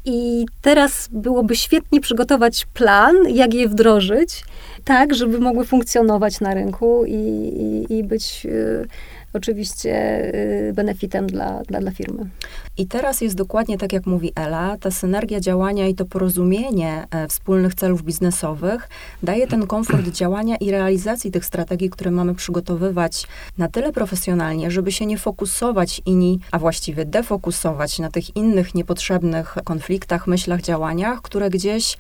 i 0.05 0.45
teraz 0.61 1.09
byłoby 1.11 1.55
świetnie 1.55 2.01
przygotować 2.01 2.65
plan, 2.73 3.15
jak 3.29 3.53
je 3.53 3.69
wdrożyć, 3.69 4.43
tak, 4.85 5.15
żeby 5.15 5.39
mogły 5.39 5.65
funkcjonować 5.65 6.39
na 6.39 6.53
rynku 6.53 7.05
i, 7.05 7.13
i, 7.13 7.97
i 7.97 8.03
być 8.03 8.45
y, 8.45 8.87
oczywiście 9.33 10.21
y, 10.69 10.73
benefitem 10.73 11.27
dla, 11.27 11.61
dla, 11.63 11.79
dla 11.79 11.91
firmy. 11.91 12.29
I 12.77 12.87
teraz 12.87 13.21
jest 13.21 13.35
dokładnie 13.35 13.77
tak, 13.77 13.93
jak 13.93 14.05
mówi 14.05 14.31
Ela, 14.35 14.77
ta 14.77 14.91
synergia 14.91 15.39
działania 15.39 15.87
i 15.87 15.95
to 15.95 16.05
porozumienie 16.05 17.07
e, 17.11 17.27
wspólnych 17.27 17.75
celów 17.75 18.03
biznesowych 18.03 18.89
daje 19.23 19.47
ten 19.47 19.67
komfort 19.67 20.07
działania 20.21 20.55
i 20.55 20.71
realizacji 20.71 21.31
tych 21.31 21.45
strategii, 21.45 21.89
które 21.89 22.11
mamy 22.11 22.35
przygotowywać 22.35 23.27
na 23.57 23.67
tyle 23.67 23.91
profesjonalnie, 23.91 24.71
żeby 24.71 24.91
się 24.91 25.05
nie 25.05 25.17
fokusować 25.17 26.01
inni, 26.05 26.39
a 26.51 26.59
właściwie 26.59 27.05
defokusować 27.05 27.99
na 27.99 28.11
tych 28.11 28.35
innych 28.35 28.75
niepotrzebnych 28.75 29.55
konfliktach, 29.63 30.27
myślach, 30.27 30.61
działaniach, 30.61 31.21
które 31.21 31.49
gdzieś 31.49 31.97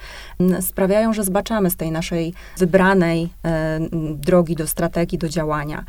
sprawiają, 0.61 1.13
że 1.13 1.23
zbaczamy 1.23 1.69
z 1.69 1.75
tej 1.75 1.91
naszej 1.91 2.33
wybranej 2.57 3.29
e, 3.45 3.79
drogi 4.15 4.55
do 4.55 4.67
strategii, 4.67 5.17
do 5.17 5.29
działania. 5.29 5.85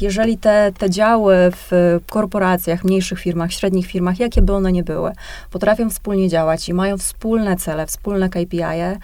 Jeżeli 0.00 0.38
te, 0.38 0.72
te 0.78 0.90
działy 0.90 1.34
w 1.50 1.98
korporacjach, 2.10 2.84
mniejszych 2.84 3.20
firmach, 3.20 3.52
średnich 3.52 3.86
firmach, 3.86 4.18
jakie 4.18 4.42
by 4.42 4.52
one 4.52 4.72
nie 4.72 4.82
były, 4.82 5.12
potrafią 5.50 5.90
wspólnie 5.90 6.28
działać 6.28 6.68
i 6.68 6.74
mają 6.74 6.98
wspólne 6.98 7.56
cele, 7.56 7.86
wspólne 7.86 8.28
KPI, 8.28 8.60
-e, 8.60 8.98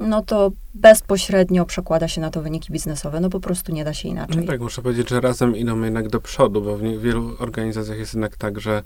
no 0.00 0.22
to 0.22 0.52
bezpośrednio 0.74 1.64
przekłada 1.64 2.08
się 2.08 2.20
na 2.20 2.30
to 2.30 2.42
wyniki 2.42 2.72
biznesowe. 2.72 3.20
No 3.20 3.30
po 3.30 3.40
prostu 3.40 3.72
nie 3.72 3.84
da 3.84 3.94
się 3.94 4.08
inaczej. 4.08 4.36
No 4.36 4.46
tak, 4.46 4.60
muszę 4.60 4.82
powiedzieć, 4.82 5.08
że 5.08 5.20
razem 5.20 5.56
idą 5.56 5.82
jednak 5.82 6.08
do 6.08 6.20
przodu, 6.20 6.62
bo 6.62 6.76
w 6.76 6.82
wielu 6.82 7.36
organizacjach 7.38 7.98
jest 7.98 8.14
jednak 8.14 8.36
tak, 8.36 8.60
że 8.60 8.82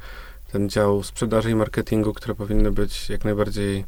ten 0.53 0.69
dział 0.69 1.03
sprzedaży 1.03 1.51
i 1.51 1.55
marketingu, 1.55 2.12
które 2.12 2.35
powinny 2.35 2.73
być 2.73 3.11
jak 3.11 3.25
najbardziej 3.25 3.85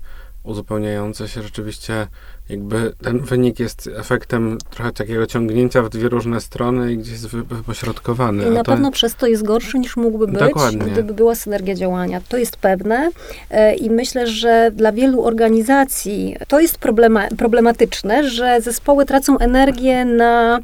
uzupełniające 0.46 1.28
się 1.28 1.42
rzeczywiście, 1.42 2.06
jakby 2.48 2.92
ten 3.02 3.18
wynik 3.18 3.60
jest 3.60 3.90
efektem 3.96 4.58
trochę 4.70 4.92
takiego 4.92 5.26
ciągnięcia 5.26 5.82
w 5.82 5.88
dwie 5.88 6.08
różne 6.08 6.40
strony 6.40 6.92
i 6.92 6.98
gdzieś 6.98 7.12
jest 7.12 7.26
wypośrodkowany. 7.26 8.48
I 8.48 8.50
na 8.50 8.62
to... 8.62 8.72
pewno 8.72 8.90
przez 8.90 9.14
to 9.14 9.26
jest 9.26 9.42
gorszy 9.42 9.78
niż 9.78 9.96
mógłby 9.96 10.26
być, 10.26 10.40
Dokładnie. 10.40 10.92
gdyby 10.92 11.14
była 11.14 11.34
synergia 11.34 11.74
działania. 11.74 12.20
To 12.28 12.36
jest 12.36 12.56
pewne 12.56 13.10
e, 13.50 13.74
i 13.74 13.90
myślę, 13.90 14.26
że 14.26 14.70
dla 14.74 14.92
wielu 14.92 15.24
organizacji 15.24 16.36
to 16.48 16.60
jest 16.60 16.78
problema, 16.78 17.28
problematyczne, 17.38 18.30
że 18.30 18.60
zespoły 18.60 19.06
tracą 19.06 19.38
energię 19.38 20.04
na 20.04 20.60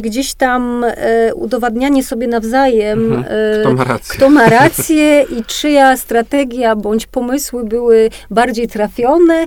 gdzieś 0.00 0.34
tam 0.34 0.84
e, 0.84 1.34
udowadnianie 1.34 2.04
sobie 2.04 2.26
nawzajem, 2.26 3.12
mhm. 3.12 3.24
E, 3.28 3.60
kto, 3.60 3.72
ma 3.72 3.84
rację. 3.84 4.14
kto 4.16 4.30
ma 4.30 4.48
rację 4.48 5.22
i 5.22 5.44
czyja 5.44 5.96
strategia 5.96 6.76
bądź 6.76 7.06
pomysły 7.06 7.64
były 7.64 8.10
bardziej 8.30 8.68
trafione, 8.68 9.46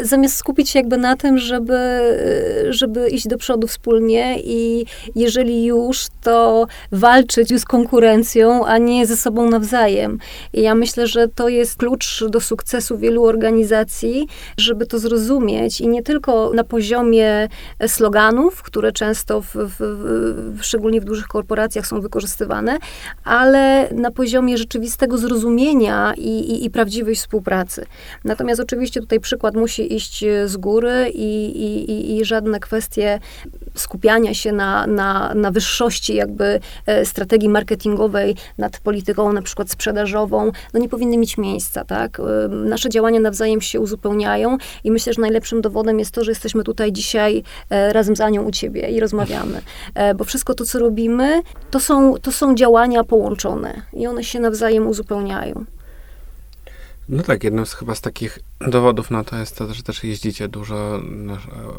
zamiast 0.00 0.36
skupić 0.36 0.70
się 0.70 0.78
jakby 0.78 0.96
na 0.96 1.16
tym, 1.16 1.38
żeby, 1.38 1.78
żeby 2.68 3.08
iść 3.08 3.28
do 3.28 3.38
przodu 3.38 3.66
wspólnie 3.66 4.40
i 4.44 4.86
jeżeli 5.14 5.64
już, 5.64 6.06
to 6.22 6.66
walczyć 6.92 7.60
z 7.60 7.64
konkurencją, 7.64 8.66
a 8.66 8.78
nie 8.78 9.06
ze 9.06 9.16
sobą 9.16 9.50
nawzajem. 9.50 10.18
I 10.52 10.62
ja 10.62 10.74
myślę, 10.74 11.06
że 11.06 11.28
to 11.28 11.48
jest 11.48 11.76
klucz 11.76 12.24
do 12.28 12.40
sukcesu 12.40 12.98
wielu 12.98 13.24
organizacji, 13.24 14.28
żeby 14.56 14.86
to 14.86 14.98
zrozumieć 14.98 15.80
i 15.80 15.88
nie 15.88 16.02
tylko 16.02 16.50
na 16.54 16.64
poziomie 16.64 17.48
sloganów, 17.86 18.62
które 18.62 18.92
często 18.92 19.35
w, 19.40 19.54
w, 19.54 19.76
w, 19.78 20.58
szczególnie 20.62 21.00
w 21.00 21.04
dużych 21.04 21.26
korporacjach 21.26 21.86
są 21.86 22.00
wykorzystywane, 22.00 22.78
ale 23.24 23.88
na 23.94 24.10
poziomie 24.10 24.58
rzeczywistego 24.58 25.18
zrozumienia 25.18 26.14
i, 26.16 26.38
i, 26.38 26.64
i 26.64 26.70
prawdziwej 26.70 27.14
współpracy. 27.14 27.86
Natomiast 28.24 28.60
oczywiście 28.60 29.00
tutaj 29.00 29.20
przykład 29.20 29.54
musi 29.54 29.94
iść 29.94 30.24
z 30.46 30.56
góry 30.56 31.10
i, 31.14 32.18
i, 32.18 32.24
żadne 32.24 32.60
kwestie 32.60 33.20
skupiania 33.74 34.34
się 34.34 34.52
na, 34.52 34.86
na, 34.86 35.34
na 35.34 35.50
wyższości 35.50 36.14
jakby 36.14 36.60
e, 36.86 37.04
strategii 37.04 37.48
marketingowej 37.48 38.36
nad 38.58 38.80
polityką 38.80 39.32
na 39.32 39.42
przykład 39.42 39.70
sprzedażową, 39.70 40.52
no 40.74 40.80
nie 40.80 40.88
powinny 40.88 41.18
mieć 41.18 41.38
miejsca, 41.38 41.84
tak? 41.84 42.20
E, 42.20 42.48
nasze 42.48 42.88
działania 42.88 43.20
nawzajem 43.20 43.60
się 43.60 43.80
uzupełniają 43.80 44.56
i 44.84 44.90
myślę, 44.90 45.12
że 45.12 45.20
najlepszym 45.20 45.60
dowodem 45.60 45.98
jest 45.98 46.10
to, 46.10 46.24
że 46.24 46.30
jesteśmy 46.30 46.64
tutaj 46.64 46.92
dzisiaj 46.92 47.42
e, 47.70 47.92
razem 47.92 48.16
z 48.16 48.20
Anią 48.20 48.42
u 48.42 48.50
ciebie 48.50 48.88
i 48.90 49.00
rozmawiamy 49.00 49.25
rozmawiamy. 49.26 49.62
E, 49.94 50.14
bo 50.14 50.24
wszystko 50.24 50.54
to, 50.54 50.64
co 50.64 50.78
robimy, 50.78 51.42
to 51.70 51.80
są, 51.80 52.14
to 52.18 52.32
są 52.32 52.54
działania 52.54 53.04
połączone 53.04 53.82
i 53.92 54.06
one 54.06 54.24
się 54.24 54.40
nawzajem 54.40 54.86
uzupełniają. 54.86 55.64
No 57.08 57.22
tak, 57.22 57.44
jednym 57.44 57.66
z 57.66 57.74
chyba 57.74 57.94
z 57.94 58.00
takich 58.00 58.38
dowodów 58.60 59.10
na 59.10 59.24
to 59.24 59.36
jest 59.36 59.56
to, 59.56 59.74
że 59.74 59.82
też 59.82 60.04
jeździcie 60.04 60.48
dużo 60.48 61.00
na, 61.02 61.38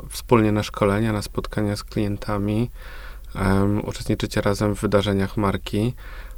wspólnie 0.09 0.51
na 0.51 0.63
szkolenia, 0.63 1.13
na 1.13 1.21
spotkania 1.21 1.75
z 1.75 1.83
klientami, 1.83 2.69
um, 3.35 3.85
uczestniczycie 3.85 4.41
razem 4.41 4.75
w 4.75 4.81
wydarzeniach 4.81 5.37
marki. 5.37 5.93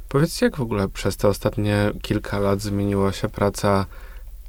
Powiedzcie, 0.08 0.46
jak 0.46 0.56
w 0.56 0.60
ogóle 0.60 0.88
przez 0.88 1.16
te 1.16 1.28
ostatnie 1.28 1.90
kilka 2.02 2.38
lat 2.38 2.60
zmieniła 2.60 3.12
się 3.12 3.28
praca 3.28 3.86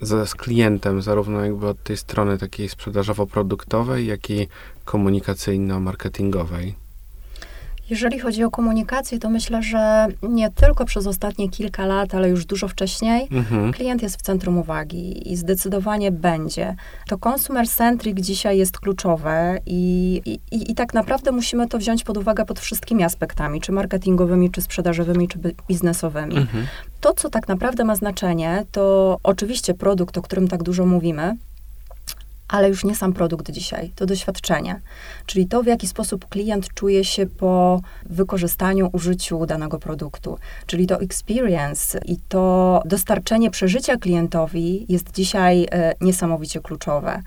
z, 0.02 0.30
z 0.30 0.36
klientem, 0.36 1.02
zarówno 1.02 1.46
jakby 1.46 1.68
od 1.68 1.84
tej 1.84 1.98
strony 1.98 2.38
takiej 2.38 2.70
sprzedażowo-produktowej, 2.70 4.06
jak 4.06 4.30
i 4.30 4.48
komunikacyjno-marketingowej? 4.86 6.74
Jeżeli 7.90 8.20
chodzi 8.20 8.44
o 8.44 8.52
komunikację, 8.52 9.20
to 9.20 9.30
myślę, 9.30 9.64
że 9.64 10.08
nie 10.24 10.50
tylko 10.50 10.86
przez 10.86 11.08
ostatnie 11.08 11.50
kilka 11.50 11.86
lat, 11.86 12.16
ale 12.16 12.30
już 12.30 12.46
dużo 12.46 12.68
wcześniej, 12.68 13.28
Mhm. 13.32 13.72
klient 13.74 14.02
jest 14.02 14.18
w 14.18 14.22
centrum 14.22 14.58
uwagi 14.58 15.32
i 15.32 15.36
zdecydowanie 15.38 16.12
będzie. 16.12 16.76
To 17.08 17.18
consumer 17.30 17.68
centric 17.70 18.20
dzisiaj 18.20 18.58
jest 18.58 18.80
kluczowe 18.80 19.58
i, 19.66 20.22
i, 20.26 20.72
i 20.72 20.76
tak 20.76 20.94
naprawdę 20.94 21.32
musimy 21.32 21.68
to 21.68 21.78
wziąć 21.78 22.04
pod 22.04 22.18
uwagę 22.18 22.46
pod 22.46 22.60
wszystkimi 22.60 23.04
aspektami, 23.04 23.62
czy 23.62 23.72
marketingowymi, 23.72 24.52
czy 24.52 24.62
sprzedażowymi, 24.62 25.28
czy 25.28 25.40
bi- 25.40 25.56
biznesowymi. 25.68 26.38
Mhm. 26.38 26.68
To, 27.02 27.14
co 27.14 27.30
tak 27.30 27.48
naprawdę 27.48 27.84
ma 27.84 27.96
znaczenie, 27.96 28.66
to 28.72 29.18
oczywiście 29.24 29.74
produkt, 29.74 30.18
o 30.18 30.22
którym 30.22 30.48
tak 30.48 30.64
dużo 30.64 30.86
mówimy, 30.86 31.38
ale 32.52 32.70
już 32.70 32.84
nie 32.84 32.96
sam 32.96 33.14
produkt 33.14 33.52
dzisiaj, 33.52 33.92
to 33.96 34.06
doświadczenie. 34.06 34.82
Czyli 35.26 35.48
to, 35.48 35.64
w 35.64 35.66
jaki 35.66 35.88
sposób 35.88 36.30
klient 36.30 36.74
czuje 36.74 37.04
się 37.04 37.26
po 37.26 37.82
wykorzystaniu, 38.06 38.90
użyciu 38.94 39.46
danego 39.46 39.80
produktu. 39.80 40.38
Czyli 40.66 40.88
to 40.88 41.00
experience 41.00 42.00
i 42.06 42.18
to 42.30 42.82
dostarczenie 42.86 43.52
przeżycia 43.52 43.98
klientowi 43.98 44.86
jest 44.90 45.12
dzisiaj 45.12 45.68
e, 45.72 45.94
niesamowicie 46.02 46.60
kluczowe. 46.60 47.22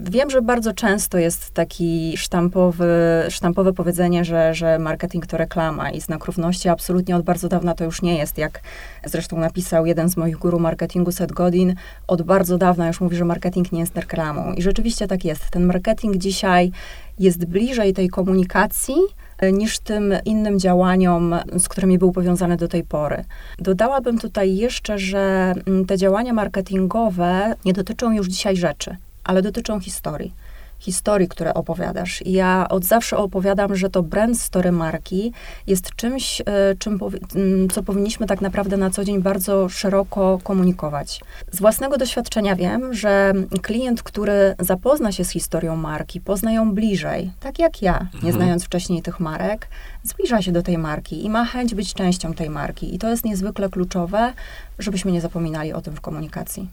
Wiem, 0.00 0.30
że 0.30 0.42
bardzo 0.42 0.72
często 0.72 1.18
jest 1.18 1.50
taki 1.50 2.16
sztampowy, 2.16 2.86
sztampowe 3.28 3.72
powiedzenie, 3.72 4.24
że, 4.24 4.54
że 4.54 4.78
marketing 4.78 5.26
to 5.26 5.36
reklama 5.36 5.90
i 5.90 6.00
znak 6.00 6.24
równości. 6.24 6.68
Absolutnie 6.68 7.16
od 7.16 7.22
bardzo 7.22 7.48
dawna 7.48 7.74
to 7.74 7.84
już 7.84 8.02
nie 8.02 8.18
jest. 8.18 8.38
Jak 8.38 8.60
zresztą 9.04 9.38
napisał 9.38 9.86
jeden 9.86 10.08
z 10.08 10.16
moich 10.16 10.36
guru 10.36 10.58
marketingu, 10.58 11.12
Seth 11.12 11.34
Godin, 11.34 11.74
od 12.06 12.22
bardzo 12.22 12.58
dawna 12.58 12.86
już 12.86 13.00
mówi, 13.00 13.16
że 13.16 13.24
marketing 13.24 13.72
nie 13.72 13.80
jest 13.80 13.96
reklamą. 13.96 14.52
I 14.52 14.62
rzeczywiście 14.62 15.06
tak 15.06 15.24
jest. 15.24 15.50
Ten 15.50 15.64
marketing 15.64 16.16
dzisiaj 16.16 16.72
jest 17.18 17.44
bliżej 17.44 17.92
tej 17.92 18.08
komunikacji 18.08 18.96
e, 19.38 19.52
niż 19.52 19.78
tym 19.78 20.14
innym 20.24 20.58
działaniom, 20.58 21.34
z 21.58 21.68
którymi 21.68 21.98
był 21.98 22.12
powiązany 22.12 22.56
do 22.56 22.68
tej 22.68 22.84
pory. 22.84 23.24
Dodałabym 23.58 24.18
tutaj 24.18 24.56
jeszcze, 24.56 24.98
że 24.98 25.54
mm, 25.66 25.86
te 25.86 25.98
działania 25.98 26.32
marketingowe 26.32 27.54
nie 27.64 27.72
dotyczą 27.72 28.12
już 28.12 28.28
dzisiaj 28.28 28.56
rzeczy 28.56 28.96
ale 29.24 29.42
dotyczą 29.42 29.80
historii. 29.80 30.32
Historii, 30.78 31.28
które 31.28 31.54
opowiadasz. 31.54 32.22
I 32.22 32.32
ja 32.32 32.66
od 32.68 32.84
zawsze 32.84 33.16
opowiadam, 33.16 33.76
że 33.76 33.90
to 33.90 34.02
brand 34.02 34.40
story 34.40 34.72
marki 34.72 35.32
jest 35.66 35.94
czymś, 35.96 36.40
e, 36.40 36.44
czym, 36.78 36.98
powi- 36.98 37.18
m, 37.36 37.68
co 37.70 37.82
powinniśmy 37.82 38.26
tak 38.26 38.40
naprawdę 38.40 38.76
na 38.76 38.90
co 38.90 39.04
dzień 39.04 39.22
bardzo 39.22 39.68
szeroko 39.68 40.38
komunikować. 40.42 41.20
Z 41.52 41.58
własnego 41.60 41.96
doświadczenia 41.98 42.56
wiem, 42.56 42.94
że 42.94 43.32
klient, 43.62 44.02
który 44.02 44.54
zapozna 44.58 45.12
się 45.12 45.24
z 45.24 45.30
historią 45.30 45.76
marki, 45.76 46.20
pozna 46.20 46.52
ją 46.52 46.74
bliżej, 46.74 47.30
tak 47.40 47.58
jak 47.58 47.82
ja, 47.82 47.98
nie 48.14 48.14
Mhm. 48.14 48.34
znając 48.34 48.64
wcześniej 48.64 49.02
tych 49.02 49.20
marek, 49.20 49.68
zbliża 50.02 50.42
się 50.42 50.52
do 50.52 50.62
tej 50.62 50.78
marki 50.78 51.24
i 51.24 51.30
ma 51.30 51.44
chęć 51.44 51.74
być 51.74 51.94
częścią 51.94 52.34
tej 52.34 52.50
marki. 52.50 52.94
I 52.94 52.98
to 52.98 53.08
jest 53.08 53.24
niezwykle 53.24 53.68
kluczowe, 53.68 54.32
żebyśmy 54.78 55.12
nie 55.12 55.20
zapominali 55.20 55.72
o 55.72 55.80
tym 55.80 55.94
w 55.96 56.00
komunikacji. 56.00 56.68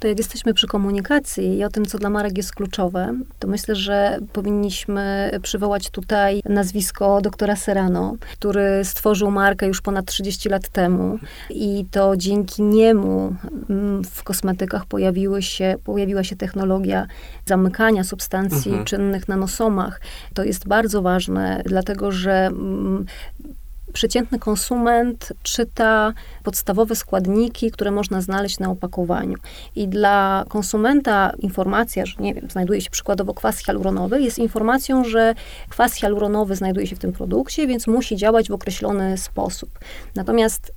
To 0.00 0.08
jak 0.08 0.18
jesteśmy 0.18 0.54
przy 0.54 0.66
komunikacji 0.66 1.58
i 1.58 1.64
o 1.64 1.68
tym, 1.70 1.86
co 1.86 1.98
dla 1.98 2.10
marek 2.10 2.36
jest 2.36 2.54
kluczowe, 2.54 3.14
to 3.38 3.48
myślę, 3.48 3.76
że 3.76 4.18
powinniśmy 4.32 5.30
przywołać 5.42 5.90
tutaj 5.90 6.42
nazwisko 6.44 7.20
doktora 7.20 7.56
Serrano, 7.56 8.14
który 8.32 8.84
stworzył 8.84 9.30
markę 9.30 9.66
już 9.66 9.80
ponad 9.80 10.06
30 10.06 10.48
lat 10.48 10.68
temu 10.68 11.18
i 11.50 11.84
to 11.90 12.16
dzięki 12.16 12.62
niemu 12.62 13.34
mm, 13.70 14.04
w 14.04 14.22
kosmetykach 14.22 14.86
pojawiły 14.86 15.42
się, 15.42 15.76
pojawiła 15.84 16.24
się 16.24 16.36
technologia 16.36 17.06
zamykania 17.46 18.04
substancji 18.04 18.70
Mhm. 18.70 18.84
czynnych 18.84 19.28
na 19.28 19.36
nosomach. 19.36 20.00
To 20.34 20.44
jest 20.44 20.68
bardzo 20.68 21.02
ważne, 21.02 21.62
dlatego 21.66 22.12
że 22.12 22.46
mm, 22.46 23.06
przeciętny 23.92 24.38
konsument 24.38 25.32
czyta 25.42 26.12
podstawowe 26.42 26.96
składniki, 26.96 27.70
które 27.70 27.90
można 27.90 28.20
znaleźć 28.20 28.58
na 28.58 28.70
opakowaniu. 28.70 29.38
I 29.76 29.88
dla 29.88 30.44
konsumenta 30.48 31.32
informacja, 31.38 32.06
że 32.06 32.14
nie 32.18 32.34
wiem, 32.34 32.50
znajduje 32.50 32.80
się 32.80 32.90
przykładowo 32.90 33.34
kwas 33.34 33.58
hialuronowy, 33.58 34.22
jest 34.22 34.38
informacją, 34.38 35.04
że 35.04 35.34
kwas 35.68 35.94
hialuronowy 35.94 36.56
znajduje 36.56 36.86
się 36.86 36.96
w 36.96 36.98
tym 36.98 37.12
produkcie, 37.12 37.66
więc 37.66 37.86
musi 37.86 38.16
działać 38.16 38.48
w 38.48 38.52
określony 38.52 39.18
sposób. 39.18 39.78
Natomiast 40.14 40.72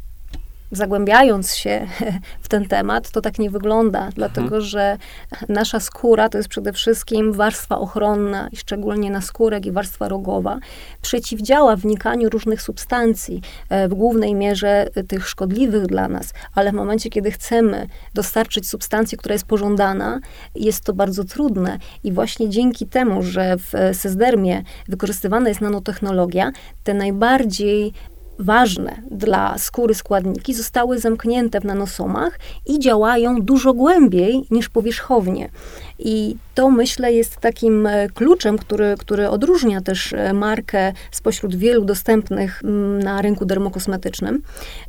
zagłębiając 0.77 1.55
się 1.55 1.87
w 2.45 2.47
ten 2.47 2.67
temat, 2.67 3.11
to 3.11 3.21
tak 3.21 3.39
nie 3.39 3.49
wygląda, 3.49 4.09
dlatego 4.15 4.61
że 4.61 4.97
nasza 5.49 5.79
skóra 5.79 6.29
to 6.29 6.37
jest 6.37 6.49
przede 6.49 6.73
wszystkim 6.73 7.33
warstwa 7.33 7.77
ochronna, 7.77 8.47
i 8.51 8.57
szczególnie 8.57 9.11
na 9.11 9.21
skórek 9.21 9.65
i 9.65 9.71
warstwa 9.71 10.07
rogowa, 10.07 10.59
przeciwdziała 11.01 11.75
wnikaniu 11.75 12.29
różnych 12.29 12.61
substancji, 12.61 13.41
e, 13.69 13.87
w 13.87 13.93
głównej 13.93 14.35
mierze 14.35 14.87
e, 14.95 15.03
tych 15.03 15.27
szkodliwych 15.27 15.85
dla 15.85 16.07
nas, 16.07 16.33
ale 16.55 16.71
w 16.71 16.75
momencie, 16.75 17.09
kiedy 17.09 17.31
chcemy 17.31 17.87
dostarczyć 18.13 18.69
substancję, 18.69 19.17
która 19.17 19.33
jest 19.33 19.45
pożądana, 19.45 20.19
jest 20.55 20.83
to 20.83 20.93
bardzo 20.93 21.23
trudne. 21.23 21.77
I 22.03 22.11
właśnie 22.11 22.49
dzięki 22.49 22.87
temu, 22.87 23.23
że 23.23 23.57
w 23.57 23.75
e, 23.75 23.93
sezdermie 23.93 24.63
wykorzystywana 24.87 25.49
jest 25.49 25.61
nanotechnologia, 25.61 26.51
te 26.83 26.93
najbardziej 26.93 27.93
ważne 28.39 29.01
dla 29.11 29.57
skóry 29.57 29.93
składniki 29.95 30.53
zostały 30.53 30.99
zamknięte 30.99 31.59
w 31.59 31.65
nanosomach 31.65 32.39
i 32.65 32.79
działają 32.79 33.41
dużo 33.41 33.73
głębiej 33.73 34.45
niż 34.51 34.69
powierzchownie. 34.69 35.49
I 35.99 36.35
to 36.55 36.69
myślę 36.69 37.13
jest 37.13 37.37
takim 37.37 37.87
e, 37.87 38.09
kluczem, 38.09 38.57
który, 38.57 38.95
który 38.99 39.29
odróżnia 39.29 39.81
też 39.81 40.13
e, 40.13 40.33
markę 40.33 40.93
spośród 41.11 41.55
wielu 41.55 41.85
dostępnych 41.85 42.61
mm, 42.63 43.03
na 43.03 43.21
rynku 43.21 43.45
dermokosmetycznym 43.45 44.41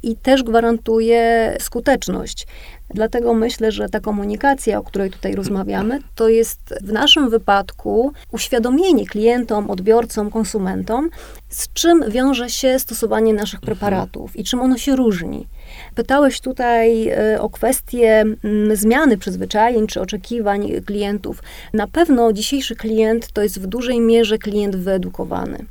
i 0.03 0.17
też 0.17 0.43
gwarantuje 0.43 1.57
skuteczność. 1.61 2.47
Dlatego 2.95 3.35
myślę, 3.35 3.73
że 3.73 3.89
ta 3.89 4.01
komunikacja, 4.01 4.79
o 4.79 4.83
której 4.83 5.11
tutaj 5.11 5.35
rozmawiamy, 5.35 5.99
to 6.15 6.29
jest 6.29 6.75
w 6.83 6.93
naszym 6.93 7.31
wypadku 7.31 8.13
uświadomienie 8.33 9.07
klientom, 9.07 9.71
odbiorcom, 9.71 10.31
konsumentom, 10.31 11.11
z 11.49 11.73
czym 11.73 12.05
wiąże 12.09 12.51
się 12.51 12.79
stosowanie 12.79 13.35
naszych 13.35 13.61
preparatów 13.61 14.37
i 14.37 14.45
czym 14.45 14.61
ono 14.61 14.79
się 14.79 14.97
różni. 14.97 15.47
Pytałeś 15.95 16.41
tutaj 16.41 17.09
e, 17.09 17.41
o 17.41 17.51
kwestię 17.51 18.21
mm, 18.21 18.77
zmiany 18.77 19.19
przyzwyczajeń 19.19 19.87
czy 19.87 20.01
oczekiwań 20.01 20.71
klientów. 20.87 21.43
Na 21.73 21.87
pewno 21.87 22.33
dzisiejszy 22.33 22.77
klient 22.77 23.33
to 23.33 23.43
jest 23.43 23.61
w 23.61 23.67
dużej 23.67 24.01
mierze 24.01 24.39
klient 24.39 24.77
wyedukowany. 24.77 25.65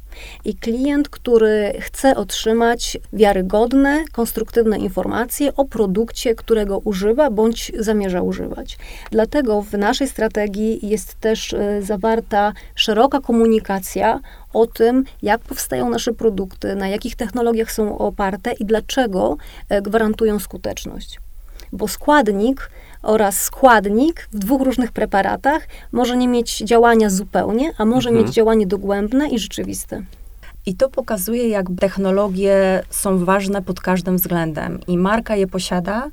I 0.46 0.56
klient, 0.56 1.10
który 1.10 1.74
chce 1.80 2.16
otrzymać 2.16 2.98
wiarygodne, 3.14 4.04
konstruktywne 4.12 4.78
informacje 4.78 5.56
o 5.56 5.66
produkcie, 5.66 6.36
którego 6.36 6.78
używa 6.78 7.30
bądź 7.32 7.72
zamierza 7.80 8.22
używać. 8.22 8.78
Dlatego 9.12 9.62
w 9.62 9.74
naszej 9.74 10.08
strategii 10.08 10.88
jest 10.88 11.16
też 11.16 11.54
e, 11.54 11.82
zawarta 11.82 12.54
szeroka 12.76 13.20
komunikacja 13.22 14.20
o 14.54 14.68
tym, 14.68 15.04
jak 15.22 15.42
powstają 15.42 15.90
nasze 15.90 16.14
produkty, 16.14 16.76
na 16.76 16.88
jakich 16.88 17.16
technologiach 17.16 17.72
są 17.72 17.98
oparte 17.98 18.52
i 18.52 18.66
dlaczego 18.66 19.38
e, 19.70 19.82
gwarantują 19.82 20.40
skuteczność. 20.40 21.20
Bo 21.72 21.88
składnik 21.88 22.70
oraz 23.04 23.42
składnik 23.42 24.28
w 24.32 24.40
dwóch 24.40 24.62
różnych 24.62 24.92
preparatach 24.92 25.68
może 25.92 26.18
nie 26.18 26.28
mieć 26.28 26.58
działania 26.58 27.10
zupełnie, 27.10 27.72
a 27.78 27.86
może 27.86 28.10
Mhm. 28.10 28.26
mieć 28.26 28.36
działanie 28.36 28.68
dogłębne 28.68 29.28
i 29.30 29.40
rzeczywiste. 29.40 30.04
I 30.66 30.76
to 30.76 30.90
pokazuje, 30.90 31.48
jak 31.50 31.66
technologie 31.80 32.84
są 32.90 33.26
ważne 33.26 33.62
pod 33.62 33.82
każdym 33.82 34.18
względem. 34.18 34.80
I 34.88 34.98
marka 34.98 35.36
je 35.36 35.48
posiada, 35.48 36.10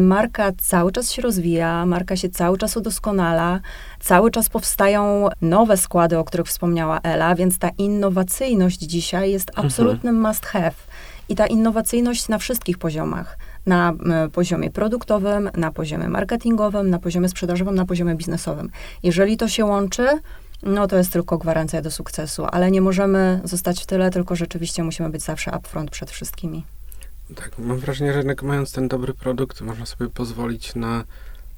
marka 0.00 0.52
cały 0.60 0.92
czas 0.92 1.10
się 1.12 1.22
rozwija, 1.22 1.86
marka 1.86 2.16
się 2.16 2.28
cały 2.28 2.58
czas 2.58 2.76
udoskonala, 2.76 3.60
cały 4.00 4.30
czas 4.30 4.48
powstają 4.48 5.28
nowe 5.42 5.76
składy, 5.76 6.18
o 6.18 6.24
których 6.24 6.46
wspomniała 6.46 7.00
Ela, 7.02 7.34
więc 7.34 7.58
ta 7.58 7.70
innowacyjność 7.78 8.80
dzisiaj 8.80 9.30
jest 9.30 9.50
absolutnym 9.54 10.20
must 10.20 10.46
have. 10.46 10.72
I 11.28 11.34
ta 11.34 11.46
innowacyjność 11.46 12.28
na 12.28 12.38
wszystkich 12.38 12.78
poziomach. 12.78 13.38
Na 13.66 13.88
m, 13.90 14.30
poziomie 14.30 14.70
produktowym, 14.70 15.50
na 15.56 15.72
poziomie 15.72 16.08
marketingowym, 16.08 16.90
na 16.90 16.98
poziomie 16.98 17.28
sprzedażowym, 17.28 17.74
na 17.74 17.86
poziomie 17.86 18.14
biznesowym. 18.14 18.70
Jeżeli 19.02 19.36
to 19.36 19.48
się 19.48 19.64
łączy, 19.64 20.08
no 20.62 20.86
to 20.86 20.96
jest 20.96 21.12
tylko 21.12 21.38
gwarancja 21.38 21.82
do 21.82 21.90
sukcesu, 21.90 22.44
ale 22.44 22.70
nie 22.70 22.80
możemy 22.80 23.40
zostać 23.44 23.82
w 23.82 23.86
tyle, 23.86 24.10
tylko 24.10 24.36
rzeczywiście 24.36 24.84
musimy 24.84 25.10
być 25.10 25.22
zawsze 25.22 25.56
upfront 25.58 25.90
przed 25.90 26.10
wszystkimi. 26.10 26.64
Tak, 27.34 27.58
mam 27.58 27.78
wrażenie, 27.78 28.12
że 28.12 28.18
jednak 28.18 28.42
mając 28.42 28.72
ten 28.72 28.88
dobry 28.88 29.14
produkt, 29.14 29.60
można 29.60 29.86
sobie 29.86 30.10
pozwolić 30.10 30.74
na 30.74 31.04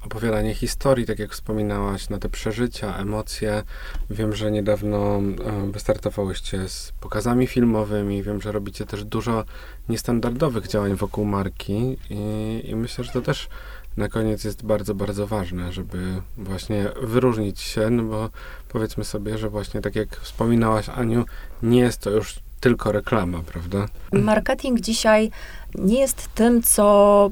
opowiadanie 0.05 0.53
historii, 0.53 1.05
tak 1.05 1.19
jak 1.19 1.31
wspominałaś, 1.31 2.09
na 2.09 2.19
te 2.19 2.29
przeżycia, 2.29 2.97
emocje. 2.97 3.63
Wiem, 4.09 4.35
że 4.35 4.51
niedawno 4.51 5.17
e, 5.17 5.71
wystartowałyście 5.71 6.69
z 6.69 6.93
pokazami 6.99 7.47
filmowymi. 7.47 8.23
Wiem, 8.23 8.41
że 8.41 8.51
robicie 8.51 8.85
też 8.85 9.03
dużo 9.03 9.43
niestandardowych 9.89 10.67
działań 10.67 10.95
wokół 10.95 11.25
marki 11.25 11.97
i, 12.09 12.61
i 12.69 12.75
myślę, 12.75 13.03
że 13.03 13.11
to 13.11 13.21
też 13.21 13.49
na 13.97 14.09
koniec 14.09 14.43
jest 14.43 14.65
bardzo, 14.65 14.95
bardzo 14.95 15.27
ważne, 15.27 15.73
żeby 15.73 16.21
właśnie 16.37 16.89
wyróżnić 17.01 17.59
się, 17.59 17.89
no 17.89 18.03
bo 18.03 18.29
powiedzmy 18.69 19.03
sobie, 19.03 19.37
że 19.37 19.49
właśnie 19.49 19.81
tak 19.81 19.95
jak 19.95 20.15
wspominałaś, 20.15 20.89
Aniu, 20.89 21.25
nie 21.63 21.79
jest 21.79 22.01
to 22.01 22.09
już 22.09 22.39
tylko 22.59 22.91
reklama, 22.91 23.39
prawda? 23.39 23.85
Marketing 24.11 24.81
dzisiaj 24.81 25.31
nie 25.75 25.99
jest 25.99 26.29
tym, 26.35 26.63
co 26.63 27.29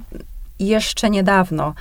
jeszcze 0.59 1.09
niedawno. 1.09 1.73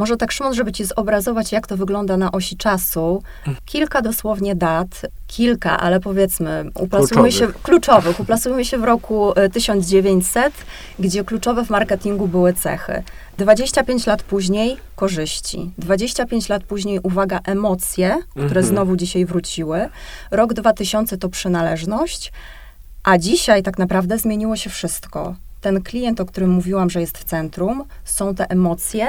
Może 0.00 0.16
tak, 0.16 0.32
Szymon, 0.32 0.54
żeby 0.54 0.72
ci 0.72 0.84
zobrazować, 0.84 1.52
jak 1.52 1.66
to 1.66 1.76
wygląda 1.76 2.16
na 2.16 2.32
osi 2.32 2.56
czasu. 2.56 3.22
Kilka 3.64 4.02
dosłownie 4.02 4.54
dat, 4.54 5.06
kilka, 5.26 5.80
ale 5.80 6.00
powiedzmy, 6.00 6.64
uplasujmy 6.74 7.32
się, 7.32 7.48
kluczowych, 7.62 8.20
uplasujmy 8.20 8.64
się 8.64 8.78
w 8.78 8.84
roku 8.84 9.32
1900, 9.52 10.52
gdzie 10.98 11.24
kluczowe 11.24 11.64
w 11.64 11.70
marketingu 11.70 12.28
były 12.28 12.52
cechy. 12.52 13.02
25 13.38 14.06
lat 14.06 14.22
później 14.22 14.76
korzyści. 14.96 15.70
25 15.78 16.48
lat 16.48 16.64
później, 16.64 17.00
uwaga, 17.02 17.40
emocje, 17.44 18.16
które 18.30 18.46
mhm. 18.46 18.66
znowu 18.66 18.96
dzisiaj 18.96 19.24
wróciły. 19.24 19.88
Rok 20.30 20.54
2000 20.54 21.18
to 21.18 21.28
przynależność, 21.28 22.32
a 23.02 23.18
dzisiaj 23.18 23.62
tak 23.62 23.78
naprawdę 23.78 24.18
zmieniło 24.18 24.56
się 24.56 24.70
wszystko. 24.70 25.34
Ten 25.60 25.82
klient, 25.82 26.20
o 26.20 26.26
którym 26.26 26.50
mówiłam, 26.50 26.90
że 26.90 27.00
jest 27.00 27.18
w 27.18 27.24
centrum, 27.24 27.84
są 28.04 28.34
te 28.34 28.50
emocje, 28.50 29.06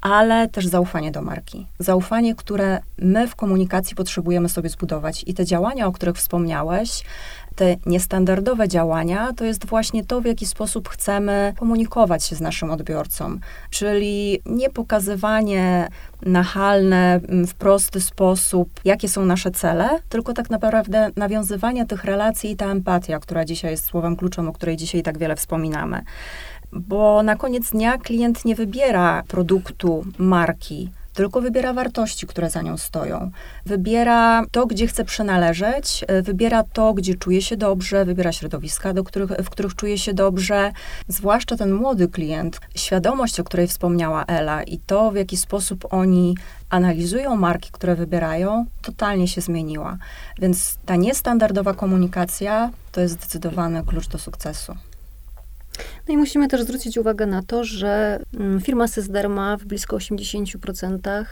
ale 0.00 0.48
też 0.48 0.66
zaufanie 0.66 1.10
do 1.10 1.22
marki. 1.22 1.66
Zaufanie, 1.78 2.34
które 2.34 2.80
my 2.98 3.28
w 3.28 3.36
komunikacji 3.36 3.96
potrzebujemy 3.96 4.48
sobie 4.48 4.68
zbudować. 4.68 5.24
I 5.26 5.34
te 5.34 5.44
działania, 5.44 5.86
o 5.86 5.92
których 5.92 6.16
wspomniałeś, 6.16 7.04
te 7.58 7.76
niestandardowe 7.86 8.68
działania, 8.68 9.32
to 9.36 9.44
jest 9.44 9.66
właśnie 9.66 10.04
to, 10.04 10.20
w 10.20 10.24
jaki 10.24 10.46
sposób 10.46 10.88
chcemy 10.88 11.54
komunikować 11.58 12.24
się 12.24 12.36
z 12.36 12.40
naszym 12.40 12.70
odbiorcą. 12.70 13.38
Czyli 13.70 14.40
nie 14.46 14.70
pokazywanie 14.70 15.88
nachalne, 16.22 17.20
mm, 17.28 17.46
w 17.46 17.54
prosty 17.54 18.00
sposób, 18.00 18.80
jakie 18.84 19.08
są 19.08 19.24
nasze 19.24 19.50
cele, 19.50 19.88
tylko 20.08 20.32
tak 20.32 20.50
naprawdę 20.50 21.10
nawiązywanie 21.16 21.86
tych 21.86 22.04
relacji 22.04 22.50
i 22.50 22.56
ta 22.56 22.66
empatia, 22.66 23.18
która 23.18 23.44
dzisiaj 23.44 23.70
jest 23.70 23.84
słowem 23.84 24.16
kluczem, 24.16 24.48
o 24.48 24.52
której 24.52 24.76
dzisiaj 24.76 25.02
tak 25.02 25.18
wiele 25.18 25.36
wspominamy 25.36 26.02
bo 26.72 27.22
na 27.22 27.36
koniec 27.36 27.70
dnia 27.70 27.98
klient 27.98 28.44
nie 28.44 28.54
wybiera 28.54 29.22
produktu, 29.28 30.04
marki, 30.18 30.90
tylko 31.18 31.40
wybiera 31.40 31.72
wartości, 31.72 32.26
które 32.26 32.50
za 32.50 32.62
nią 32.62 32.76
stoją. 32.76 33.30
Wybiera 33.66 34.44
to, 34.50 34.66
gdzie 34.66 34.86
chce 34.86 35.04
przynależeć, 35.04 36.04
e, 36.08 36.22
wybiera 36.22 36.62
to, 36.62 36.94
gdzie 36.94 37.14
czuje 37.14 37.42
się 37.42 37.56
dobrze, 37.56 38.04
wybiera 38.04 38.32
środowiska, 38.32 38.92
do 38.92 39.04
których, 39.04 39.30
w 39.30 39.50
których 39.50 39.74
czuje 39.74 39.98
się 39.98 40.14
dobrze. 40.14 40.72
Zwłaszcza 41.08 41.56
ten 41.56 41.72
młody 41.72 42.08
klient, 42.08 42.60
świadomość, 42.74 43.40
o 43.40 43.44
której 43.44 43.66
wspomniała 43.66 44.24
Ela 44.24 44.62
i 44.62 44.78
to, 44.78 45.10
w 45.10 45.16
jaki 45.16 45.36
sposób 45.36 45.86
oni 45.90 46.36
analizują 46.70 47.36
marki, 47.36 47.70
które 47.72 47.96
wybierają, 47.96 48.66
totalnie 48.82 49.28
się 49.28 49.40
zmieniła. 49.40 49.96
Więc 50.40 50.78
ta 50.86 50.96
niestandardowa 50.96 51.74
komunikacja 51.74 52.70
to 52.92 53.00
jest 53.00 53.14
zdecydowany 53.14 53.84
klucz 53.84 54.08
do 54.08 54.18
sukcesu. 54.18 54.76
No 56.08 56.14
i 56.14 56.16
musimy 56.16 56.48
też 56.48 56.62
zwrócić 56.62 56.98
uwagę 56.98 57.26
na 57.26 57.42
to, 57.42 57.64
że 57.64 58.20
mm, 58.36 58.60
firma 58.60 58.88
Sysderma 58.88 59.56
w 59.56 59.64
blisko 59.64 59.96
80% 59.96 61.24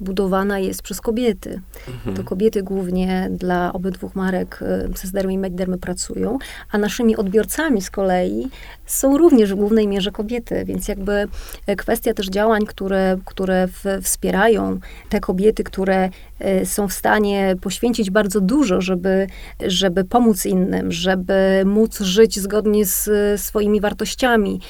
budowana 0.00 0.58
jest 0.58 0.82
przez 0.82 1.00
kobiety. 1.00 1.60
Mhm. 1.88 2.16
To 2.16 2.24
kobiety 2.24 2.62
głównie 2.62 3.28
dla 3.30 3.72
obydwu 3.72 4.10
marek 4.14 4.60
y, 4.92 4.98
Sysdermy 4.98 5.32
i 5.32 5.38
Meddermy 5.38 5.78
pracują, 5.78 6.38
a 6.70 6.78
naszymi 6.78 7.16
odbiorcami 7.16 7.82
z 7.82 7.90
kolei 7.90 8.48
są 8.86 9.18
również 9.18 9.52
w 9.52 9.56
głównej 9.56 9.88
mierze 9.88 10.10
kobiety, 10.10 10.64
więc 10.64 10.88
jakby 10.88 11.28
e, 11.66 11.76
kwestia 11.76 12.14
też 12.14 12.28
działań, 12.28 12.66
które, 12.66 13.16
które 13.24 13.68
w, 13.68 13.84
wspierają 14.02 14.78
te 15.08 15.20
kobiety, 15.20 15.64
które 15.64 16.10
e, 16.38 16.66
są 16.66 16.88
w 16.88 16.92
stanie 16.92 17.56
poświęcić 17.60 18.10
bardzo 18.10 18.40
dużo, 18.40 18.80
żeby, 18.80 19.26
żeby 19.66 20.04
pomóc 20.04 20.46
innym, 20.46 20.92
żeby 20.92 21.62
móc 21.64 22.00
żyć 22.00 22.40
zgodnie 22.40 22.84
z 22.84 23.10
swoimi 23.40 23.80
wartościami, 23.80 24.60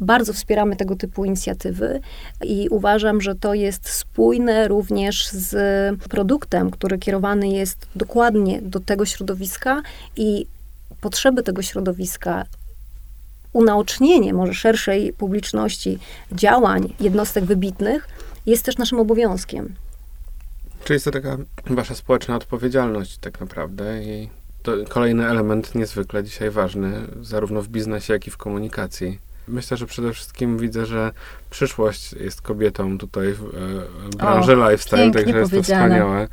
bardzo 0.00 0.32
wspieramy 0.32 0.76
tego 0.76 0.96
typu 0.96 1.24
inicjatywy 1.24 2.00
i 2.44 2.68
uważam, 2.68 3.20
że 3.20 3.34
to 3.34 3.54
jest 3.54 3.88
spójne 3.88 4.68
również 4.68 5.28
z 5.28 5.54
produktem, 6.08 6.70
który 6.70 6.98
kierowany 6.98 7.48
jest 7.48 7.86
dokładnie 7.96 8.62
do 8.62 8.80
tego 8.80 9.06
środowiska 9.06 9.82
i 10.16 10.46
potrzeby 11.00 11.42
tego 11.42 11.62
środowiska 11.62 12.44
unaocznienie 13.52 14.34
może 14.34 14.54
szerszej 14.54 15.12
publiczności 15.12 15.98
działań 16.32 16.94
jednostek 17.00 17.44
wybitnych 17.44 18.08
jest 18.46 18.64
też 18.64 18.78
naszym 18.78 19.00
obowiązkiem. 19.00 19.74
Czyli 20.84 20.94
jest 20.94 21.04
to 21.04 21.10
taka 21.10 21.36
wasza 21.66 21.94
społeczna 21.94 22.36
odpowiedzialność 22.36 23.18
tak 23.18 23.40
naprawdę 23.40 24.04
i 24.04 24.28
to 24.62 24.72
kolejny 24.88 25.26
element 25.28 25.74
niezwykle 25.74 26.24
dzisiaj 26.24 26.50
ważny, 26.50 26.92
zarówno 27.20 27.62
w 27.62 27.68
biznesie, 27.68 28.12
jak 28.12 28.26
i 28.26 28.30
w 28.30 28.36
komunikacji. 28.36 29.18
Myślę, 29.48 29.76
że 29.76 29.86
przede 29.86 30.12
wszystkim 30.12 30.58
widzę, 30.58 30.86
że 30.86 31.12
przyszłość 31.50 32.12
jest 32.12 32.42
kobietą 32.42 32.98
tutaj 32.98 33.32
w 33.32 33.42
e, 33.42 34.16
branży 34.16 34.52
o, 34.52 34.70
lifestyle, 34.70 35.10
także 35.10 35.38
jest 35.38 35.52
to 35.52 35.62
wspaniałe. 35.62 36.28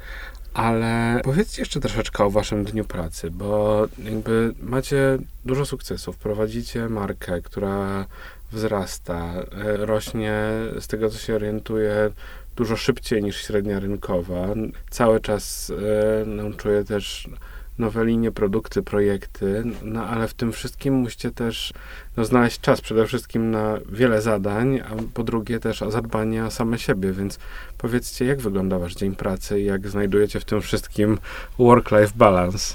Ale 0.53 1.21
powiedzcie 1.23 1.61
jeszcze 1.61 1.79
troszeczkę 1.79 2.23
o 2.23 2.29
waszym 2.29 2.63
dniu 2.63 2.85
pracy, 2.85 3.31
bo 3.31 3.87
jakby 4.03 4.53
macie 4.59 5.17
dużo 5.45 5.65
sukcesów, 5.65 6.17
prowadzicie 6.17 6.89
markę, 6.89 7.41
która 7.41 8.05
wzrasta, 8.51 9.33
e, 9.33 9.85
rośnie 9.85 10.33
z 10.79 10.87
tego, 10.87 11.09
co 11.09 11.17
się 11.17 11.35
orientuje, 11.35 12.11
dużo 12.55 12.77
szybciej 12.77 13.23
niż 13.23 13.45
średnia 13.45 13.79
rynkowa. 13.79 14.47
Cały 14.89 15.19
czas 15.19 15.71
e, 15.71 16.25
no, 16.25 16.53
czuję 16.57 16.83
też 16.83 17.29
nowe 17.77 18.05
linie, 18.05 18.31
produkty, 18.31 18.83
projekty, 18.83 19.63
no 19.83 20.05
ale 20.05 20.27
w 20.27 20.33
tym 20.33 20.51
wszystkim 20.51 20.93
musicie 20.93 21.31
też 21.31 21.73
no, 22.17 22.25
znaleźć 22.25 22.59
czas 22.59 22.81
przede 22.81 23.05
wszystkim 23.05 23.51
na 23.51 23.77
wiele 23.91 24.21
zadań, 24.21 24.79
a 24.79 25.13
po 25.13 25.23
drugie 25.23 25.59
też 25.59 25.81
o 25.81 25.91
zadbanie 25.91 26.45
o 26.45 26.51
same 26.51 26.79
siebie, 26.79 27.11
więc 27.11 27.39
powiedzcie, 27.77 28.25
jak 28.25 28.41
wygląda 28.41 28.79
wasz 28.79 28.95
dzień 28.95 29.15
pracy 29.15 29.61
i 29.61 29.65
jak 29.65 29.87
znajdujecie 29.87 30.39
w 30.39 30.45
tym 30.45 30.61
wszystkim 30.61 31.17
work-life 31.59 32.13
balance? 32.15 32.73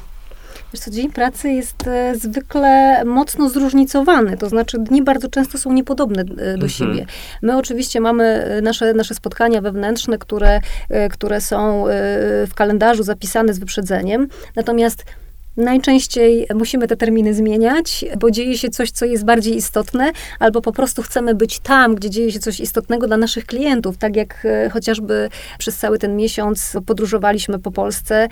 Wiesz 0.76 0.84
co, 0.84 0.90
dzień 0.90 1.12
pracy 1.12 1.50
jest 1.50 1.86
e, 1.86 2.14
zwykle 2.14 3.04
mocno 3.04 3.48
zróżnicowany, 3.48 4.36
to 4.36 4.48
znaczy 4.48 4.78
dni 4.78 5.02
bardzo 5.02 5.28
często 5.28 5.58
są 5.58 5.72
niepodobne 5.72 6.22
e, 6.22 6.26
do 6.34 6.42
mhm. 6.42 6.68
siebie. 6.68 7.06
My 7.42 7.56
oczywiście 7.56 8.00
mamy 8.00 8.24
e, 8.24 8.62
nasze, 8.62 8.94
nasze 8.94 9.14
spotkania 9.14 9.60
wewnętrzne, 9.60 10.18
które, 10.18 10.60
które 11.10 11.40
są 11.40 11.84
w 12.46 12.54
kalendarzu 12.54 13.02
zapisane 13.02 13.54
z 13.54 13.58
wyprzedzeniem, 13.58 14.28
natomiast 14.56 15.04
Najczęściej 15.56 16.46
musimy 16.54 16.88
te 16.88 16.96
terminy 16.96 17.34
zmieniać, 17.34 18.04
bo 18.18 18.30
dzieje 18.30 18.58
się 18.58 18.68
coś, 18.68 18.90
co 18.90 19.04
jest 19.04 19.24
bardziej 19.24 19.56
istotne, 19.56 20.12
albo 20.38 20.62
po 20.62 20.72
prostu 20.72 21.02
chcemy 21.02 21.34
być 21.34 21.58
tam, 21.58 21.94
gdzie 21.94 22.10
dzieje 22.10 22.32
się 22.32 22.38
coś 22.38 22.60
istotnego 22.60 23.06
dla 23.06 23.16
naszych 23.16 23.46
klientów. 23.46 23.96
Tak 23.98 24.16
jak 24.16 24.44
e, 24.44 24.70
chociażby 24.70 25.28
przez 25.58 25.76
cały 25.76 25.98
ten 25.98 26.16
miesiąc 26.16 26.76
podróżowaliśmy 26.86 27.58
po 27.58 27.70
Polsce 27.70 28.28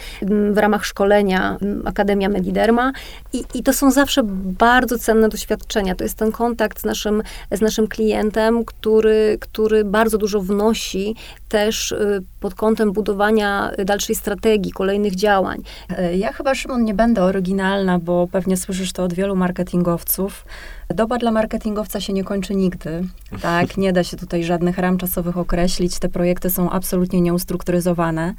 w 0.53 0.59
ramach 0.59 0.87
szkolenia 0.87 1.57
Akademia 1.85 2.29
Mediderma 2.29 2.93
i, 3.33 3.45
i 3.55 3.63
to 3.63 3.73
są 3.73 3.91
zawsze 3.91 4.23
bardzo 4.59 4.99
cenne 4.99 5.29
doświadczenia. 5.29 5.95
To 5.95 6.05
jest 6.05 6.19
ten 6.19 6.33
kontakt 6.33 6.81
z 6.81 6.85
naszym, 6.85 7.23
z 7.51 7.61
naszym 7.61 7.87
klientem, 7.87 8.65
który, 8.65 9.39
który 9.41 9.85
bardzo 9.85 10.19
dużo 10.19 10.41
wnosi 10.41 11.15
też 11.49 11.93
y, 11.93 12.23
pod 12.41 12.55
kątem 12.55 12.93
budowania 12.93 13.71
dalszej 13.85 14.17
strategii, 14.17 14.73
kolejnych 14.73 15.15
działań. 15.15 15.63
E, 15.99 16.17
ja 16.17 16.33
chyba, 16.33 16.55
Szymon, 16.55 16.85
nie 16.85 16.95
będę 16.95 17.14
będę 17.15 17.29
oryginalna, 17.29 17.99
bo 17.99 18.29
pewnie 18.33 18.57
słyszysz 18.57 18.93
to 18.93 19.05
od 19.05 19.15
wielu 19.15 19.37
marketingowców. 19.37 20.45
Doba 20.89 21.19
dla 21.19 21.31
marketingowca 21.31 22.01
się 22.01 22.13
nie 22.13 22.25
kończy 22.25 22.55
nigdy. 22.55 23.05
Tak, 23.43 23.77
nie 23.77 23.93
da 23.93 24.05
się 24.05 24.17
tutaj 24.17 24.45
żadnych 24.45 24.79
ram 24.79 24.99
czasowych 24.99 25.39
określić. 25.39 25.99
Te 25.99 26.09
projekty 26.09 26.51
są 26.51 26.71
absolutnie 26.71 27.21
nieustrukturyzowane. 27.21 28.35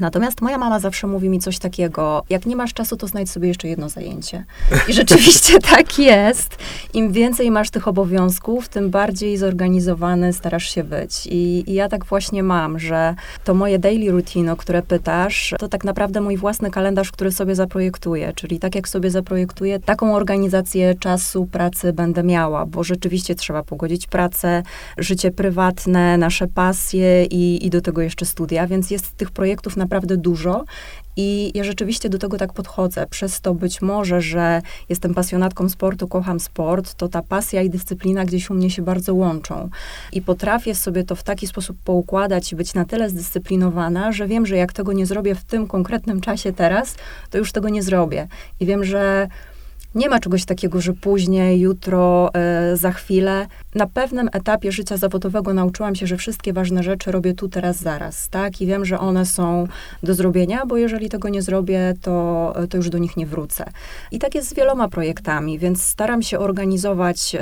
Natomiast 0.00 0.40
moja 0.40 0.58
mama 0.58 0.80
zawsze 0.80 1.06
mówi 1.06 1.28
mi 1.28 1.38
coś 1.38 1.58
takiego, 1.58 2.24
jak 2.30 2.46
nie 2.46 2.56
masz 2.56 2.74
czasu, 2.74 2.96
to 2.96 3.06
znajdź 3.06 3.30
sobie 3.30 3.48
jeszcze 3.48 3.68
jedno 3.68 3.88
zajęcie. 3.88 4.44
I 4.88 4.92
rzeczywiście 4.92 5.58
tak 5.76 5.98
jest. 5.98 6.58
Im 6.94 7.12
więcej 7.12 7.50
masz 7.50 7.70
tych 7.70 7.88
obowiązków, 7.88 8.68
tym 8.68 8.90
bardziej 8.90 9.36
zorganizowany 9.36 10.32
starasz 10.32 10.74
się 10.74 10.84
być. 10.84 11.26
I, 11.26 11.70
I, 11.70 11.74
ja 11.74 11.88
tak 11.88 12.04
właśnie 12.04 12.42
mam, 12.42 12.78
że 12.78 13.14
to 13.44 13.54
moje 13.54 13.78
daily 13.78 14.10
routine, 14.10 14.52
o 14.52 14.56
które 14.56 14.82
pytasz, 14.82 15.54
to 15.58 15.68
tak 15.68 15.84
naprawdę 15.84 16.20
mój 16.20 16.36
własny 16.36 16.70
kalendarz, 16.70 17.12
który 17.12 17.32
sobie 17.32 17.54
zaprojektuję. 17.54 18.32
Czyli 18.32 18.58
tak 18.58 18.74
jak 18.74 18.88
sobie 18.88 19.10
zaprojektuję 19.10 19.80
taką 19.80 20.14
organizację 20.14 20.94
czasu, 20.94 21.46
pracy, 21.46 21.71
pracy 21.72 21.92
będę 21.92 22.22
miała, 22.22 22.66
bo 22.66 22.84
rzeczywiście 22.84 23.34
trzeba 23.34 23.62
pogodzić 23.62 24.06
pracę, 24.06 24.62
życie 24.98 25.30
prywatne, 25.30 26.18
nasze 26.18 26.48
pasje 26.48 27.24
i, 27.24 27.66
i 27.66 27.70
do 27.70 27.80
tego 27.80 28.02
jeszcze 28.02 28.26
studia, 28.26 28.66
więc 28.66 28.90
jest 28.90 29.16
tych 29.16 29.30
projektów 29.30 29.76
naprawdę 29.76 30.16
dużo 30.16 30.64
i 31.16 31.52
ja 31.54 31.64
rzeczywiście 31.64 32.08
do 32.08 32.18
tego 32.18 32.38
tak 32.38 32.52
podchodzę. 32.52 33.06
Przez 33.06 33.40
to 33.40 33.54
być 33.54 33.82
może, 33.82 34.20
że 34.20 34.62
jestem 34.88 35.14
pasjonatką 35.14 35.68
sportu, 35.68 36.08
kocham 36.08 36.40
sport, 36.40 36.94
to 36.94 37.08
ta 37.08 37.22
pasja 37.22 37.62
i 37.62 37.70
dyscyplina 37.70 38.24
gdzieś 38.24 38.50
u 38.50 38.54
mnie 38.54 38.70
się 38.70 38.82
bardzo 38.82 39.14
łączą. 39.14 39.68
I 40.12 40.22
potrafię 40.22 40.74
sobie 40.74 41.04
to 41.04 41.16
w 41.16 41.22
taki 41.22 41.46
sposób 41.46 41.76
poukładać 41.84 42.52
i 42.52 42.56
być 42.56 42.74
na 42.74 42.84
tyle 42.84 43.10
zdyscyplinowana, 43.10 44.12
że 44.12 44.26
wiem, 44.26 44.46
że 44.46 44.56
jak 44.56 44.72
tego 44.72 44.92
nie 44.92 45.06
zrobię 45.06 45.34
w 45.34 45.44
tym 45.44 45.66
konkretnym 45.66 46.20
czasie 46.20 46.52
teraz, 46.52 46.96
to 47.30 47.38
już 47.38 47.52
tego 47.52 47.68
nie 47.68 47.82
zrobię. 47.82 48.28
I 48.60 48.66
wiem, 48.66 48.84
że 48.84 49.28
nie 49.94 50.08
ma 50.08 50.20
czegoś 50.20 50.44
takiego, 50.44 50.80
że 50.80 50.92
później, 50.92 51.60
jutro, 51.60 52.30
e, 52.34 52.76
za 52.76 52.92
chwilę. 52.92 53.46
Na 53.74 53.86
pewnym 53.86 54.28
etapie 54.32 54.72
życia 54.72 54.96
zawodowego 54.96 55.54
nauczyłam 55.54 55.94
się, 55.94 56.06
że 56.06 56.16
wszystkie 56.16 56.52
ważne 56.52 56.82
rzeczy 56.82 57.12
robię 57.12 57.34
tu, 57.34 57.48
teraz, 57.48 57.76
zaraz, 57.76 58.28
tak? 58.28 58.60
I 58.60 58.66
wiem, 58.66 58.84
że 58.84 58.98
one 58.98 59.26
są 59.26 59.66
do 60.02 60.14
zrobienia, 60.14 60.66
bo 60.66 60.76
jeżeli 60.76 61.08
tego 61.08 61.28
nie 61.28 61.42
zrobię, 61.42 61.94
to, 62.02 62.54
to 62.70 62.76
już 62.76 62.90
do 62.90 62.98
nich 62.98 63.16
nie 63.16 63.26
wrócę. 63.26 63.64
I 64.10 64.18
tak 64.18 64.34
jest 64.34 64.48
z 64.48 64.54
wieloma 64.54 64.88
projektami, 64.88 65.58
więc 65.58 65.84
staram 65.84 66.22
się 66.22 66.38
organizować 66.38 67.36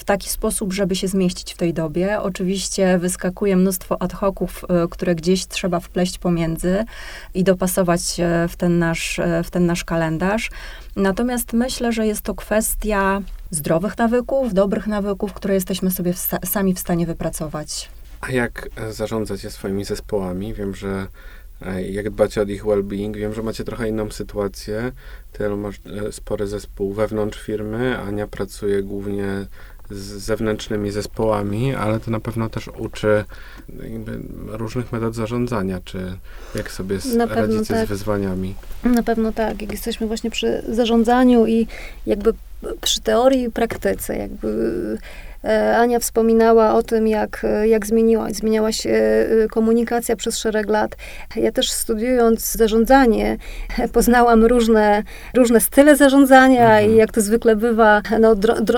w 0.00 0.04
taki 0.04 0.30
sposób, 0.30 0.72
żeby 0.72 0.96
się 0.96 1.08
zmieścić 1.08 1.54
w 1.54 1.56
tej 1.56 1.74
dobie. 1.74 2.20
Oczywiście 2.20 2.98
wyskakuje 2.98 3.56
mnóstwo 3.56 4.02
ad 4.02 4.12
hoców, 4.12 4.64
e, 4.68 4.88
które 4.90 5.14
gdzieś 5.14 5.46
trzeba 5.46 5.80
wpleść 5.80 6.18
pomiędzy 6.18 6.84
i 7.34 7.44
dopasować 7.44 8.20
e, 8.20 8.48
w 8.48 8.56
ten 8.56 8.78
nasz, 8.78 9.20
w 9.44 9.50
ten 9.50 9.66
nasz 9.66 9.84
kalendarz. 9.84 10.50
Natomiast 10.96 11.52
myślę, 11.52 11.92
że 11.92 12.06
jest 12.06 12.22
to 12.22 12.34
kwestia 12.34 13.22
zdrowych 13.50 13.98
nawyków, 13.98 14.54
dobrych 14.54 14.86
nawyków, 14.86 15.32
które 15.32 15.54
jesteśmy 15.54 15.90
sobie 15.90 16.12
w 16.12 16.18
sami 16.44 16.74
w 16.74 16.78
stanie 16.78 17.06
wypracować. 17.06 17.88
A 18.20 18.32
jak 18.32 18.68
e, 18.76 18.92
zarządzacie 18.92 19.50
swoimi 19.50 19.84
zespołami? 19.84 20.54
Wiem, 20.54 20.74
że 20.74 21.06
e, 21.62 21.82
jak 21.82 22.10
dbacie 22.10 22.42
o 22.42 22.44
ich 22.44 22.64
well-being. 22.64 23.16
Wiem, 23.16 23.34
że 23.34 23.42
macie 23.42 23.64
trochę 23.64 23.88
inną 23.88 24.10
sytuację. 24.10 24.92
Ty 25.32 25.48
masz 25.48 25.80
e, 26.06 26.12
spory 26.12 26.46
zespół 26.46 26.92
wewnątrz 26.92 27.42
firmy, 27.42 27.98
Ania 27.98 28.26
pracuje 28.26 28.82
głównie 28.82 29.46
z 29.90 30.02
zewnętrznymi 30.02 30.90
zespołami, 30.90 31.74
ale 31.74 32.00
to 32.00 32.10
na 32.10 32.20
pewno 32.20 32.48
też 32.48 32.68
uczy 32.78 33.24
różnych 34.46 34.92
metod 34.92 35.14
zarządzania, 35.14 35.80
czy 35.84 36.16
jak 36.54 36.70
sobie 36.70 36.98
radzicie 37.28 37.74
tak. 37.74 37.86
z 37.86 37.88
wyzwaniami. 37.88 38.54
Na 38.84 39.02
pewno 39.02 39.32
tak, 39.32 39.62
jak 39.62 39.72
jesteśmy 39.72 40.06
właśnie 40.06 40.30
przy 40.30 40.62
zarządzaniu 40.68 41.46
i 41.46 41.66
jakby 42.06 42.32
przy 42.80 43.00
teorii 43.00 43.42
i 43.42 43.50
praktyce, 43.50 44.16
jakby 44.16 44.98
Ania 45.76 45.98
wspominała 45.98 46.74
o 46.74 46.82
tym, 46.82 47.08
jak, 47.08 47.46
jak 47.64 47.86
zmieniła, 47.86 48.30
zmieniała 48.30 48.72
się 48.72 48.90
e, 48.90 49.48
komunikacja 49.48 50.16
przez 50.16 50.38
szereg 50.38 50.68
lat. 50.68 50.96
Ja 51.36 51.52
też 51.52 51.70
studiując 51.70 52.52
zarządzanie, 52.52 53.36
poznałam 53.92 54.44
różne, 54.44 55.02
różne 55.34 55.60
style 55.60 55.96
zarządzania 55.96 56.64
mhm. 56.64 56.90
i 56.90 56.96
jak 56.96 57.12
to 57.12 57.20
zwykle 57.20 57.56
bywa, 57.56 58.02
no, 58.20 58.34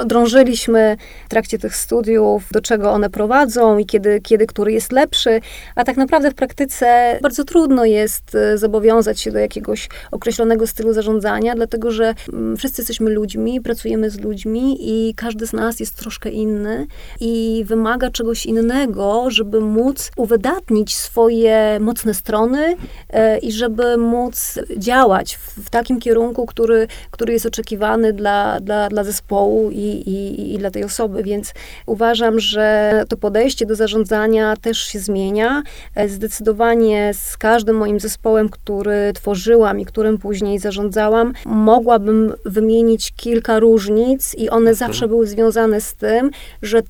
drążyliśmy 0.07 0.97
w 1.27 1.29
trakcie 1.29 1.59
tych 1.59 1.77
studiów, 1.77 2.49
do 2.53 2.61
czego 2.61 2.93
one 2.93 3.11
prowadzą 3.11 3.79
i 3.79 3.87
kiedy, 3.87 4.21
kiedy 4.21 4.47
który 4.47 4.73
jest 4.73 4.93
lepszy, 4.93 5.41
a 5.75 5.85
tak 5.85 5.97
naprawdę 5.97 6.31
w 6.31 6.35
praktyce 6.35 7.19
bardzo 7.23 7.45
trudno 7.45 7.85
jest 7.85 8.35
e, 8.35 8.59
zobowiązać 8.59 9.21
się 9.21 9.33
do 9.33 9.39
jakiegoś 9.39 9.89
określonego 10.11 10.67
stylu 10.67 10.93
zarządzania, 10.93 11.55
dlatego 11.55 11.91
że 11.91 12.15
mm, 12.33 12.57
wszyscy 12.57 12.83
jesteśmy 12.83 13.11
ludźmi, 13.11 13.61
pracujemy 13.61 14.11
z 14.11 14.21
ludźmi 14.21 14.77
i 14.81 15.15
każdy 15.15 15.47
z 15.47 15.53
nas 15.53 15.81
jest 15.81 15.97
troszkę 15.97 16.31
inny 16.31 16.52
inny 16.53 16.87
i 17.21 17.65
wymaga 17.67 18.11
czegoś 18.11 18.47
innego, 18.47 19.31
żeby 19.31 19.61
móc 19.61 20.11
uwydatnić 20.17 20.95
swoje 20.95 21.79
mocne 21.81 22.15
strony 22.15 22.77
e, 23.11 23.39
i 23.39 23.53
żeby 23.53 23.97
móc 23.97 24.59
działać 24.77 25.35
w, 25.35 25.71
takim 25.71 26.01
kierunku, 26.01 26.47
który, 26.47 26.87
który 27.11 27.33
jest 27.33 27.47
oczekiwany 27.47 28.13
dla, 28.13 28.61
dla, 28.61 28.89
dla 28.89 29.05
zespołu 29.05 29.71
i, 29.71 29.77
i, 29.77 30.55
i 30.55 30.59
dla 30.59 30.71
tej 30.71 30.85
osoby. 30.85 31.23
Więc 31.23 31.53
uważam, 31.87 32.41
że 32.41 33.05
to 33.09 33.17
podejście 33.17 33.67
do 33.67 33.75
zarządzania 33.75 34.57
też 34.57 34.79
się 34.79 34.99
zmienia. 34.99 35.63
E, 35.95 36.09
zdecydowanie 36.09 37.15
z 37.15 37.37
każdym 37.37 37.77
moim 37.77 38.01
zespołem, 38.01 38.49
który 38.49 39.13
tworzyłam 39.15 39.81
i 39.81 39.85
którym 39.85 40.19
później 40.19 40.59
zarządzałam, 40.59 41.33
mogłabym 41.47 42.33
wymienić 42.45 43.13
kilka 43.17 43.59
różnic 43.59 44.35
i 44.35 44.51
one 44.51 44.71
mhm. 44.71 44.77
zawsze 44.77 45.09
były 45.09 45.27
związane 45.27 45.81
z 45.81 45.95
tym, 45.95 46.31
że 46.63 46.83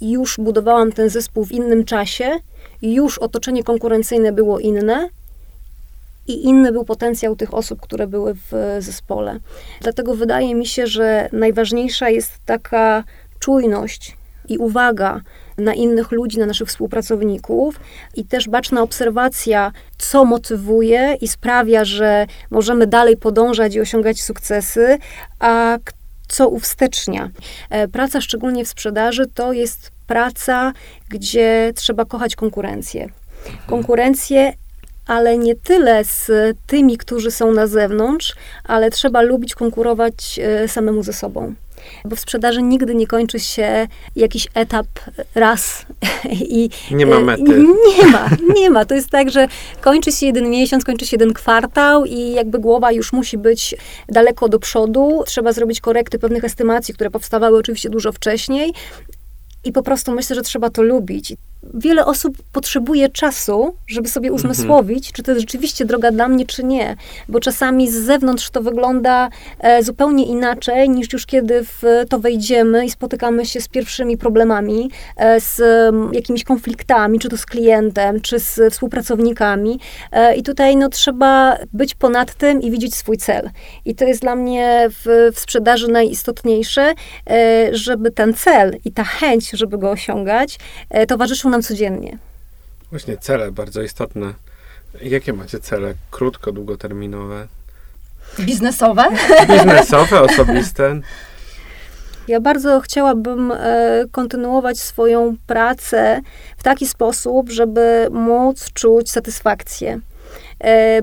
już 0.00 0.36
budowałam 0.36 0.92
ten 0.92 1.08
zespół 1.08 1.44
w 1.44 1.52
innym 1.52 1.84
czasie, 1.84 2.30
już 2.82 3.18
otoczenie 3.18 3.64
konkurencyjne 3.64 4.32
było 4.32 4.58
inne 4.58 5.08
i 6.26 6.44
inny 6.44 6.72
był 6.72 6.84
potencjał 6.84 7.36
tych 7.36 7.54
osób, 7.54 7.80
które 7.80 8.06
były 8.06 8.34
w 8.34 8.76
zespole. 8.78 9.38
Dlatego 9.80 10.14
wydaje 10.14 10.54
mi 10.54 10.66
się, 10.66 10.86
że 10.86 11.28
najważniejsza 11.32 12.10
jest 12.10 12.32
taka 12.46 13.04
czujność 13.38 14.16
i 14.48 14.58
uwaga 14.58 15.20
na 15.58 15.74
innych 15.74 16.12
ludzi, 16.12 16.38
na 16.38 16.46
naszych 16.46 16.68
współpracowników 16.68 17.80
i 18.16 18.24
też 18.24 18.48
baczna 18.48 18.82
obserwacja, 18.82 19.72
co 19.98 20.24
motywuje 20.24 21.16
i 21.20 21.28
sprawia, 21.28 21.84
że 21.84 22.26
możemy 22.50 22.86
dalej 22.86 23.16
podążać 23.16 23.74
i 23.74 23.80
osiągać 23.80 24.22
sukcesy, 24.22 24.98
a 25.38 25.78
co 26.30 26.48
uwstecznia. 26.48 27.30
E, 27.70 27.88
praca, 27.88 28.20
szczególnie 28.20 28.64
w 28.64 28.68
sprzedaży, 28.68 29.26
to 29.34 29.52
jest 29.52 29.90
praca, 30.06 30.72
gdzie 31.08 31.72
trzeba 31.76 32.04
kochać 32.04 32.36
konkurencję. 32.36 33.08
Konkurencję 33.66 34.52
ale 35.06 35.38
nie 35.38 35.56
tyle 35.56 36.04
z 36.04 36.30
tymi, 36.66 36.98
którzy 36.98 37.30
są 37.30 37.52
na 37.52 37.66
zewnątrz, 37.66 38.34
ale 38.64 38.90
trzeba 38.90 39.22
lubić 39.22 39.54
konkurować 39.54 40.40
e, 40.42 40.68
samemu 40.68 41.02
ze 41.02 41.12
sobą. 41.12 41.54
Bo 42.04 42.16
w 42.16 42.20
sprzedaży 42.20 42.62
nigdy 42.62 42.94
nie 42.94 43.06
kończy 43.06 43.40
się 43.40 43.88
jakiś 44.16 44.48
etap 44.54 44.86
raz 45.34 45.86
i... 46.32 46.70
Nie 46.90 47.06
ma 47.06 47.20
mety. 47.20 47.64
Nie 47.98 48.06
ma, 48.06 48.28
nie 48.54 48.70
ma. 48.70 48.84
To 48.84 48.94
jest 48.94 49.10
tak, 49.10 49.30
że 49.30 49.48
kończy 49.80 50.12
się 50.12 50.26
jeden 50.26 50.50
miesiąc, 50.50 50.84
kończy 50.84 51.06
się 51.06 51.14
jeden 51.14 51.32
kwartał 51.32 52.04
i 52.04 52.32
jakby 52.32 52.58
głowa 52.58 52.92
już 52.92 53.12
musi 53.12 53.38
być 53.38 53.74
daleko 54.08 54.48
do 54.48 54.58
przodu. 54.58 55.22
Trzeba 55.26 55.52
zrobić 55.52 55.80
korekty 55.80 56.18
pewnych 56.18 56.44
estymacji, 56.44 56.94
które 56.94 57.10
powstawały 57.10 57.58
oczywiście 57.58 57.90
dużo 57.90 58.12
wcześniej. 58.12 58.72
I 59.64 59.72
po 59.72 59.82
prostu 59.82 60.12
myślę, 60.12 60.36
że 60.36 60.42
trzeba 60.42 60.70
to 60.70 60.82
lubić 60.82 61.34
wiele 61.74 62.06
osób 62.06 62.36
potrzebuje 62.52 63.08
czasu, 63.08 63.74
żeby 63.86 64.08
sobie 64.08 64.28
mhm. 64.28 64.36
uzmysłowić, 64.36 64.98
mhm. 64.98 65.12
czy 65.12 65.22
to 65.22 65.30
jest 65.30 65.40
rzeczywiście 65.40 65.84
droga 65.84 66.10
dla 66.12 66.28
mnie, 66.28 66.46
czy 66.46 66.64
nie. 66.64 66.96
Bo 67.28 67.40
czasami 67.40 67.90
z 67.90 67.94
zewnątrz 67.94 68.50
to 68.50 68.62
wygląda 68.62 69.28
e, 69.58 69.82
zupełnie 69.82 70.24
inaczej, 70.24 70.90
niż 70.90 71.12
już 71.12 71.26
kiedy 71.26 71.64
w 71.64 71.82
to 72.08 72.18
wejdziemy 72.18 72.86
i 72.86 72.90
spotykamy 72.90 73.46
się 73.46 73.60
z 73.60 73.68
pierwszymi 73.68 74.16
problemami, 74.16 74.90
e, 75.16 75.40
z 75.40 75.60
m, 75.60 76.10
jakimiś 76.12 76.44
konfliktami, 76.44 77.18
czy 77.18 77.28
to 77.28 77.36
z 77.36 77.46
klientem, 77.46 78.20
czy 78.20 78.38
z 78.38 78.72
współpracownikami. 78.72 79.80
E, 80.12 80.36
I 80.36 80.42
tutaj 80.42 80.76
no, 80.76 80.88
trzeba 80.88 81.56
być 81.72 81.94
ponad 81.94 82.34
tym 82.34 82.62
i 82.62 82.70
widzieć 82.70 82.94
swój 82.94 83.16
cel. 83.16 83.50
I 83.84 83.94
to 83.94 84.04
jest 84.04 84.20
dla 84.20 84.36
mnie 84.36 84.88
w, 84.90 85.30
w 85.34 85.40
sprzedaży 85.40 85.88
najistotniejsze, 85.88 86.94
e, 87.30 87.68
żeby 87.72 88.10
ten 88.10 88.34
cel 88.34 88.76
i 88.84 88.92
ta 88.92 89.04
chęć, 89.04 89.50
żeby 89.50 89.78
go 89.78 89.90
osiągać, 89.90 90.58
e, 90.90 91.06
towarzyszył 91.06 91.49
nam 91.50 91.62
codziennie. 91.62 92.18
Właśnie 92.90 93.16
cele 93.16 93.52
bardzo 93.52 93.82
istotne. 93.82 94.34
Jakie 95.02 95.32
macie 95.32 95.60
cele? 95.60 95.94
Krótko, 96.10 96.52
długoterminowe? 96.52 97.48
Biznesowe? 98.40 99.04
Biznesowe, 99.48 100.20
osobiste? 100.20 101.00
Ja 102.28 102.40
bardzo 102.40 102.80
chciałabym 102.80 103.52
e, 103.52 104.04
kontynuować 104.12 104.78
swoją 104.78 105.36
pracę 105.46 106.20
w 106.56 106.62
taki 106.62 106.86
sposób, 106.86 107.50
żeby 107.50 108.08
móc 108.10 108.72
czuć 108.72 109.10
satysfakcję. 109.10 110.00
E, 110.64 111.02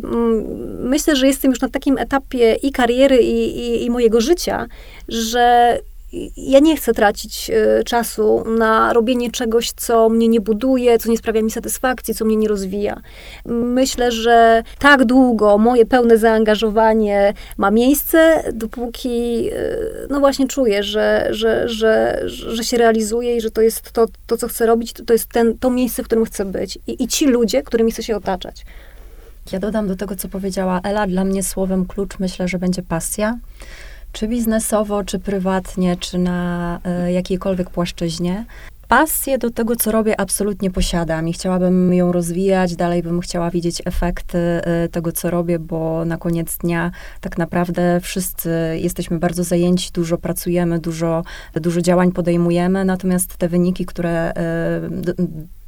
myślę, 0.80 1.16
że 1.16 1.28
jestem 1.28 1.52
już 1.52 1.62
na 1.62 1.70
takim 1.70 1.98
etapie 1.98 2.54
i 2.54 2.72
kariery, 2.72 3.18
i, 3.18 3.60
i, 3.60 3.86
i 3.86 3.90
mojego 3.90 4.22
życia, 4.22 4.68
że 5.08 5.78
ja 6.38 6.60
nie 6.60 6.78
chcę 6.78 6.94
tracić 6.94 7.50
y, 7.50 7.84
czasu 7.84 8.44
na 8.58 8.94
robienie 8.94 9.32
czegoś, 9.32 9.72
co 9.72 10.10
mnie 10.10 10.28
nie 10.28 10.42
buduje, 10.42 11.00
co 11.00 11.10
nie 11.10 11.18
sprawia 11.18 11.42
mi 11.42 11.52
satysfakcji, 11.52 12.16
co 12.16 12.26
mnie 12.26 12.36
nie 12.36 12.48
rozwija. 12.48 13.02
Myślę, 13.46 14.12
że 14.12 14.64
tak 14.80 15.06
długo 15.06 15.58
moje 15.58 15.86
pełne 15.86 16.18
zaangażowanie 16.18 17.34
ma 17.58 17.72
miejsce, 17.72 18.44
dopóki 18.54 19.50
y, 19.54 20.08
no 20.10 20.20
właśnie 20.20 20.48
czuję, 20.48 20.84
że, 20.84 21.28
że, 21.32 21.70
że, 21.70 22.22
że 22.28 22.64
się 22.64 22.78
realizuje 22.78 23.38
i 23.38 23.42
że 23.42 23.52
to 23.52 23.62
jest 23.62 23.92
to, 23.92 24.06
to 24.28 24.38
co 24.38 24.48
chcę 24.48 24.66
robić, 24.66 24.94
to 24.94 25.14
jest 25.14 25.30
ten, 25.30 25.58
to 25.58 25.70
miejsce, 25.70 26.04
w 26.04 26.06
którym 26.06 26.26
chcę 26.26 26.46
być. 26.46 26.80
I, 26.88 27.04
I 27.04 27.08
ci 27.08 27.26
ludzie, 27.26 27.64
którymi 27.64 27.92
chcę 27.92 28.04
się 28.04 28.16
otaczać. 28.16 28.66
Ja 29.52 29.60
dodam 29.60 29.88
do 29.88 29.96
tego, 29.96 30.16
co 30.16 30.28
powiedziała 30.28 30.82
Ela, 30.84 31.08
dla 31.08 31.24
mnie 31.24 31.44
słowem 31.44 31.86
klucz 31.86 32.20
myślę, 32.20 32.48
że 32.48 32.60
będzie 32.60 32.84
pasja 32.84 33.38
czy 34.12 34.28
biznesowo, 34.28 35.04
czy 35.04 35.20
prywatnie, 35.20 35.98
czy 35.98 36.18
na 36.18 36.80
e, 36.84 37.12
jakiejkolwiek 37.12 37.70
płaszczyźnie. 37.70 38.46
Pasję 38.88 39.38
do 39.38 39.50
tego, 39.50 39.76
co 39.76 39.92
robię, 39.92 40.20
absolutnie 40.20 40.72
posiadam 40.72 41.28
i 41.28 41.34
chciałabym 41.34 41.94
ją 41.94 42.12
rozwijać. 42.12 42.76
Dalej 42.76 43.04
bym 43.04 43.22
chciała 43.22 43.52
widzieć 43.52 43.82
efekty 43.86 44.38
e, 44.38 44.90
tego, 44.90 45.12
co 45.12 45.30
robię, 45.30 45.60
bo 45.60 46.06
na 46.06 46.18
koniec 46.18 46.58
dnia 46.58 46.92
tak 47.22 47.38
naprawdę 47.38 48.00
wszyscy 48.02 48.50
jesteśmy 48.82 49.20
bardzo 49.20 49.44
zajęci, 49.44 49.92
dużo 49.94 50.18
pracujemy, 50.18 50.80
dużo, 50.80 51.24
dużo 51.54 51.82
działań 51.82 52.12
podejmujemy, 52.12 52.86
natomiast 52.86 53.38
te 53.38 53.50
wyniki, 53.50 53.86
które 53.86 54.34
e, 54.34 54.34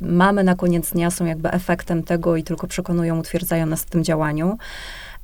mamy 0.01 0.43
na 0.43 0.55
koniec 0.55 0.91
dnia, 0.91 1.11
są 1.11 1.25
jakby 1.25 1.51
efektem 1.51 2.03
tego 2.03 2.35
i 2.35 2.43
tylko 2.43 2.67
przekonują, 2.67 3.19
utwierdzają 3.19 3.65
nas 3.65 3.81
w 3.81 3.89
tym 3.89 4.03
działaniu 4.03 4.57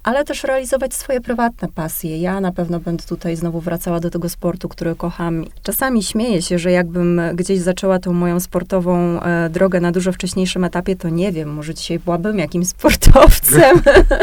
ale 0.05 0.23
też 0.23 0.43
realizować 0.43 0.93
swoje 0.93 1.21
prywatne 1.21 1.67
pasje. 1.67 2.17
Ja 2.17 2.41
na 2.41 2.51
pewno 2.51 2.79
będę 2.79 3.03
tutaj 3.03 3.35
znowu 3.35 3.59
wracała 3.59 3.99
do 3.99 4.09
tego 4.09 4.29
sportu, 4.29 4.69
który 4.69 4.95
kocham. 4.95 5.45
Czasami 5.63 6.03
śmieję 6.03 6.41
się, 6.41 6.59
że 6.59 6.71
jakbym 6.71 7.21
gdzieś 7.33 7.59
zaczęła 7.59 7.99
tą 7.99 8.13
moją 8.13 8.39
sportową 8.39 9.21
e, 9.21 9.49
drogę 9.49 9.79
na 9.79 9.91
dużo 9.91 10.11
wcześniejszym 10.11 10.63
etapie, 10.63 10.95
to 10.95 11.09
nie 11.09 11.31
wiem, 11.31 11.53
może 11.53 11.73
dzisiaj 11.73 11.99
byłabym 11.99 12.39
jakimś 12.39 12.67
sportowcem. 12.75 13.81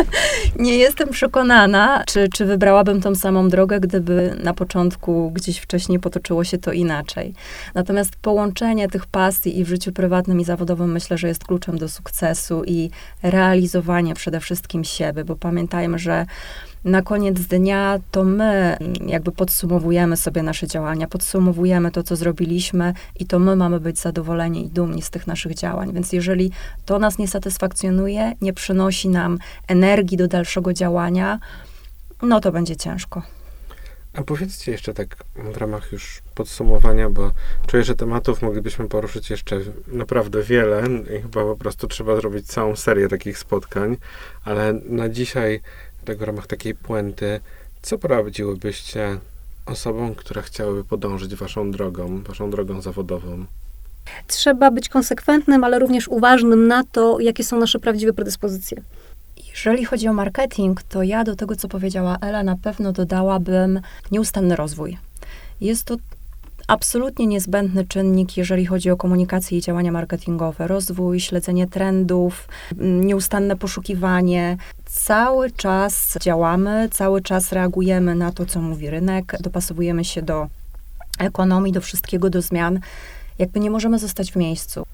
nie 0.59 0.77
jestem 0.77 1.09
przekonana, 1.09 2.05
czy, 2.07 2.29
czy 2.35 2.45
wybrałabym 2.45 3.01
tą 3.01 3.15
samą 3.15 3.49
drogę, 3.49 3.81
gdyby 3.81 4.37
na 4.43 4.55
początku 4.55 5.31
gdzieś 5.31 5.59
wcześniej 5.59 6.01
potoczyło 6.01 6.45
się 6.45 6.59
to 6.59 6.73
inaczej. 6.73 7.35
Natomiast 7.75 8.17
połączenie 8.17 8.89
tych 8.89 9.07
pasji 9.07 9.59
i 9.59 9.65
w 9.65 9.69
życiu 9.69 9.93
prywatnym 9.93 10.41
i 10.41 10.45
zawodowym 10.45 10.93
myślę, 10.93 11.19
że 11.19 11.29
jest 11.29 11.45
kluczem 11.45 11.79
do 11.79 11.89
sukcesu 11.89 12.65
i 12.67 12.91
realizowania 13.23 14.15
przede 14.15 14.41
wszystkim 14.41 14.85
siebie, 14.85 15.25
bo 15.25 15.37
pamiętajmy, 15.73 15.99
że 15.99 16.27
na 16.85 17.03
koniec 17.03 17.41
dnia 17.41 17.99
to 18.11 18.25
my 18.25 18.77
jakby 19.07 19.33
podsumowujemy 19.33 20.17
sobie 20.17 20.43
nasze 20.43 20.67
działania, 20.67 21.07
podsumowujemy 21.07 21.91
to, 21.91 22.03
co 22.03 22.17
zrobiliśmy 22.17 22.95
i 23.21 23.27
to 23.27 23.39
my 23.39 23.57
mamy 23.57 23.81
być 23.81 23.99
zadowoleni 23.99 24.67
i 24.67 24.69
dumni 24.69 25.03
z 25.03 25.11
tych 25.11 25.27
naszych 25.27 25.55
działań. 25.55 25.93
Więc 25.93 26.13
jeżeli 26.13 26.51
to 26.87 26.99
nas 26.99 27.19
nie 27.19 27.29
satysfakcjonuje, 27.29 28.33
nie 28.41 28.53
przynosi 28.53 29.09
nam 29.09 29.39
energii 29.69 30.17
do 30.17 30.29
dalszego 30.29 30.73
działania, 30.73 31.39
no 32.23 32.41
to 32.41 32.53
będzie 32.53 32.77
ciężko. 32.77 33.23
A 34.15 34.23
powiedzcie 34.23 34.73
jeszcze 34.73 34.95
tak 34.95 35.17
w 35.35 35.57
ramach 35.57 35.93
już 35.93 36.23
podsumowania, 36.35 37.11
bo 37.11 37.33
czuję, 37.67 37.85
że 37.85 37.95
tematów 37.95 38.43
moglibyśmy 38.43 38.89
poruszyć 38.89 39.31
jeszcze 39.31 39.61
naprawdę 39.87 40.43
wiele 40.43 40.83
i 41.19 41.23
chyba 41.23 41.45
po 41.45 41.57
prostu 41.57 41.89
trzeba 41.89 42.17
zrobić 42.17 42.47
całą 42.47 42.77
serię 42.77 43.09
takich 43.09 43.39
spotkań, 43.39 43.97
ale 44.45 44.73
na 44.73 45.09
dzisiaj 45.09 45.61
tak 46.05 46.19
w 46.19 46.23
ramach 46.23 46.47
takiej 46.47 46.75
puenty, 46.75 47.41
co 47.83 47.99
poradziłybyście 47.99 49.19
osobom, 49.67 50.15
które 50.15 50.43
chciałyby 50.43 50.85
podążyć 50.85 51.35
waszą 51.35 51.71
drogą, 51.71 52.23
waszą 52.23 52.51
drogą 52.51 52.81
zawodową? 52.81 53.45
Trzeba 54.27 54.71
być 54.71 54.89
konsekwentnym, 54.89 55.65
ale 55.65 55.79
również 55.79 56.09
uważnym 56.09 56.67
na 56.69 56.85
to, 56.85 57.21
jakie 57.21 57.45
są 57.45 57.59
nasze 57.59 57.79
prawdziwe 57.79 58.13
predyspozycje. 58.13 58.83
Jeżeli 59.55 59.85
chodzi 59.85 60.09
o 60.09 60.13
marketing, 60.13 60.83
to 60.83 61.03
ja 61.03 61.25
do 61.25 61.37
tego, 61.37 61.57
co 61.57 61.69
powiedziała 61.69 62.19
Ela, 62.21 62.43
na 62.43 62.57
pewno 62.57 62.93
dodałabym 62.93 63.81
nieustanny 64.11 64.57
rozwój. 64.57 64.99
Jest 65.61 65.85
to 65.85 65.97
absolutnie 66.69 67.27
niezbędny 67.27 67.87
czynnik, 67.87 68.37
jeżeli 68.37 68.67
chodzi 68.67 68.91
o 68.91 68.97
komunikację 68.97 69.59
i 69.59 69.61
działania 69.61 69.93
marketingowe. 69.93 70.67
Rozwój, 70.67 71.21
śledzenie 71.21 71.67
trendów, 71.67 72.49
mm, 72.79 73.05
nieustanne 73.05 73.57
poszukiwanie. 73.57 74.57
Cały 74.85 75.51
czas 75.51 76.19
działamy, 76.21 76.89
cały 76.91 77.23
czas 77.23 77.53
reagujemy 77.53 78.15
na 78.15 78.33
to, 78.33 78.47
co 78.47 78.61
mówi 78.61 78.91
rynek, 78.91 79.37
dopasowujemy 79.41 80.05
się 80.05 80.23
do 80.23 80.49
ekonomii, 81.19 81.73
do 81.73 81.81
wszystkiego, 81.81 82.31
do 82.31 82.43
zmian. 82.43 82.81
Jakby 83.39 83.61
nie 83.61 83.71
możemy 83.71 83.99
zostać 83.99 84.33
w 84.33 84.37
miejscu. 84.37 84.87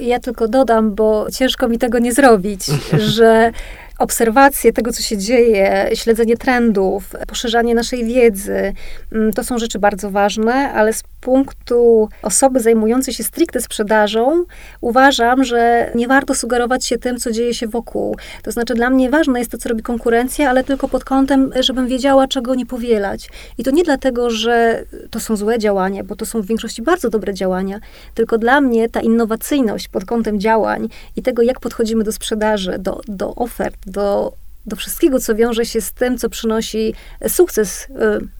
Ja 0.00 0.20
tylko 0.20 0.48
dodam, 0.48 0.94
bo 0.94 1.26
ciężko 1.32 1.68
mi 1.68 1.78
tego 1.78 1.98
nie 1.98 2.12
zrobić, 2.12 2.60
że 3.16 3.52
obserwacje 3.98 4.72
tego, 4.72 4.92
co 4.92 5.02
się 5.02 5.18
dzieje, 5.18 5.90
śledzenie 5.94 6.36
trendów, 6.36 7.12
poszerzanie 7.28 7.74
naszej 7.74 8.04
wiedzy, 8.04 8.72
mm, 9.12 9.32
to 9.32 9.44
są 9.44 9.58
rzeczy 9.58 9.78
bardzo 9.78 10.10
ważne, 10.10 10.54
ale 10.72 10.92
z 10.92 11.02
punktu 11.26 12.08
osoby 12.22 12.60
zajmującej 12.60 13.14
się 13.14 13.24
stricte 13.24 13.60
sprzedażą, 13.60 14.44
uważam, 14.80 15.44
że 15.44 15.90
nie 15.94 16.08
warto 16.08 16.34
sugerować 16.34 16.86
się 16.86 16.98
tym, 16.98 17.18
co 17.18 17.30
dzieje 17.30 17.54
się 17.54 17.66
wokół. 17.68 18.16
To 18.42 18.52
znaczy, 18.52 18.74
dla 18.74 18.90
mnie 18.90 19.10
ważne 19.10 19.38
jest 19.38 19.50
to, 19.50 19.58
co 19.58 19.68
robi 19.68 19.82
konkurencja, 19.82 20.50
ale 20.50 20.64
tylko 20.64 20.88
pod 20.88 21.04
kątem, 21.04 21.52
żebym 21.60 21.86
wiedziała, 21.88 22.28
czego 22.28 22.54
nie 22.54 22.66
powielać. 22.66 23.28
I 23.58 23.64
to 23.64 23.70
nie 23.70 23.82
dlatego, 23.82 24.30
że 24.30 24.84
to 25.10 25.20
są 25.20 25.36
złe 25.36 25.58
działania, 25.58 26.04
bo 26.04 26.16
to 26.16 26.26
są 26.26 26.42
w 26.42 26.46
większości 26.46 26.82
bardzo 26.82 27.10
dobre 27.10 27.34
działania, 27.34 27.80
tylko 28.14 28.38
dla 28.38 28.60
mnie 28.60 28.88
ta 28.88 29.00
innowacyjność 29.00 29.88
pod 29.88 30.04
kątem 30.04 30.40
działań 30.40 30.88
i 31.16 31.22
tego, 31.22 31.42
jak 31.42 31.60
podchodzimy 31.60 32.04
do 32.04 32.12
sprzedaży, 32.12 32.76
do, 32.78 33.00
do 33.08 33.34
ofert, 33.34 33.76
do, 33.86 34.32
do 34.66 34.76
wszystkiego, 34.76 35.20
co 35.20 35.34
wiąże 35.34 35.64
się 35.64 35.80
z 35.80 35.92
tym, 35.92 36.18
co 36.18 36.28
przynosi 36.28 36.94
sukces 37.28 37.82
y, 37.84 37.88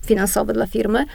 finansowy 0.05 0.53
dla 0.53 0.67
firmy, 0.67 1.05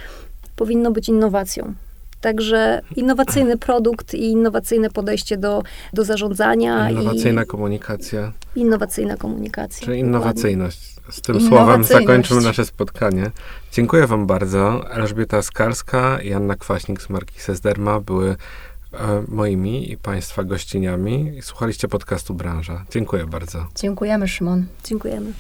powinno 0.62 0.90
być 0.90 1.08
innowacją. 1.08 1.74
Także 2.20 2.82
innowacyjny 2.96 3.58
produkt 3.58 4.14
i 4.14 4.24
innowacyjne 4.24 4.90
podejście 4.90 5.36
do, 5.36 5.62
do 5.92 6.04
zarządzania. 6.04 6.90
Innowacyjna 6.90 7.42
i 7.42 7.46
komunikacja. 7.46 8.32
Innowacyjna 8.56 9.16
komunikacja. 9.16 9.86
Czyli 9.86 9.98
innowacyjność. 9.98 10.96
Z 11.10 11.20
tym 11.20 11.40
słowem 11.40 11.84
zakończymy 11.84 12.40
nasze 12.40 12.66
spotkanie. 12.66 13.30
Dziękuję 13.72 14.06
Wam 14.06 14.26
bardzo. 14.26 14.90
Elżbieta 14.90 15.42
Skalska 15.42 16.20
i 16.20 16.32
Anna 16.32 16.56
Kwaśnik 16.56 17.02
z 17.02 17.10
marki 17.10 17.40
Sesderma 17.40 18.00
były 18.00 18.36
E, 18.92 19.22
moimi 19.28 19.92
i 19.92 19.96
Państwa 19.96 20.44
gościniami. 20.44 21.32
Słuchaliście 21.42 21.88
podcastu 21.88 22.34
Branża. 22.34 22.84
Dziękuję 22.90 23.26
bardzo. 23.26 23.66
Dziękujemy, 23.76 24.28
Szymon. 24.28 24.66
Dziękujemy. 24.84 25.32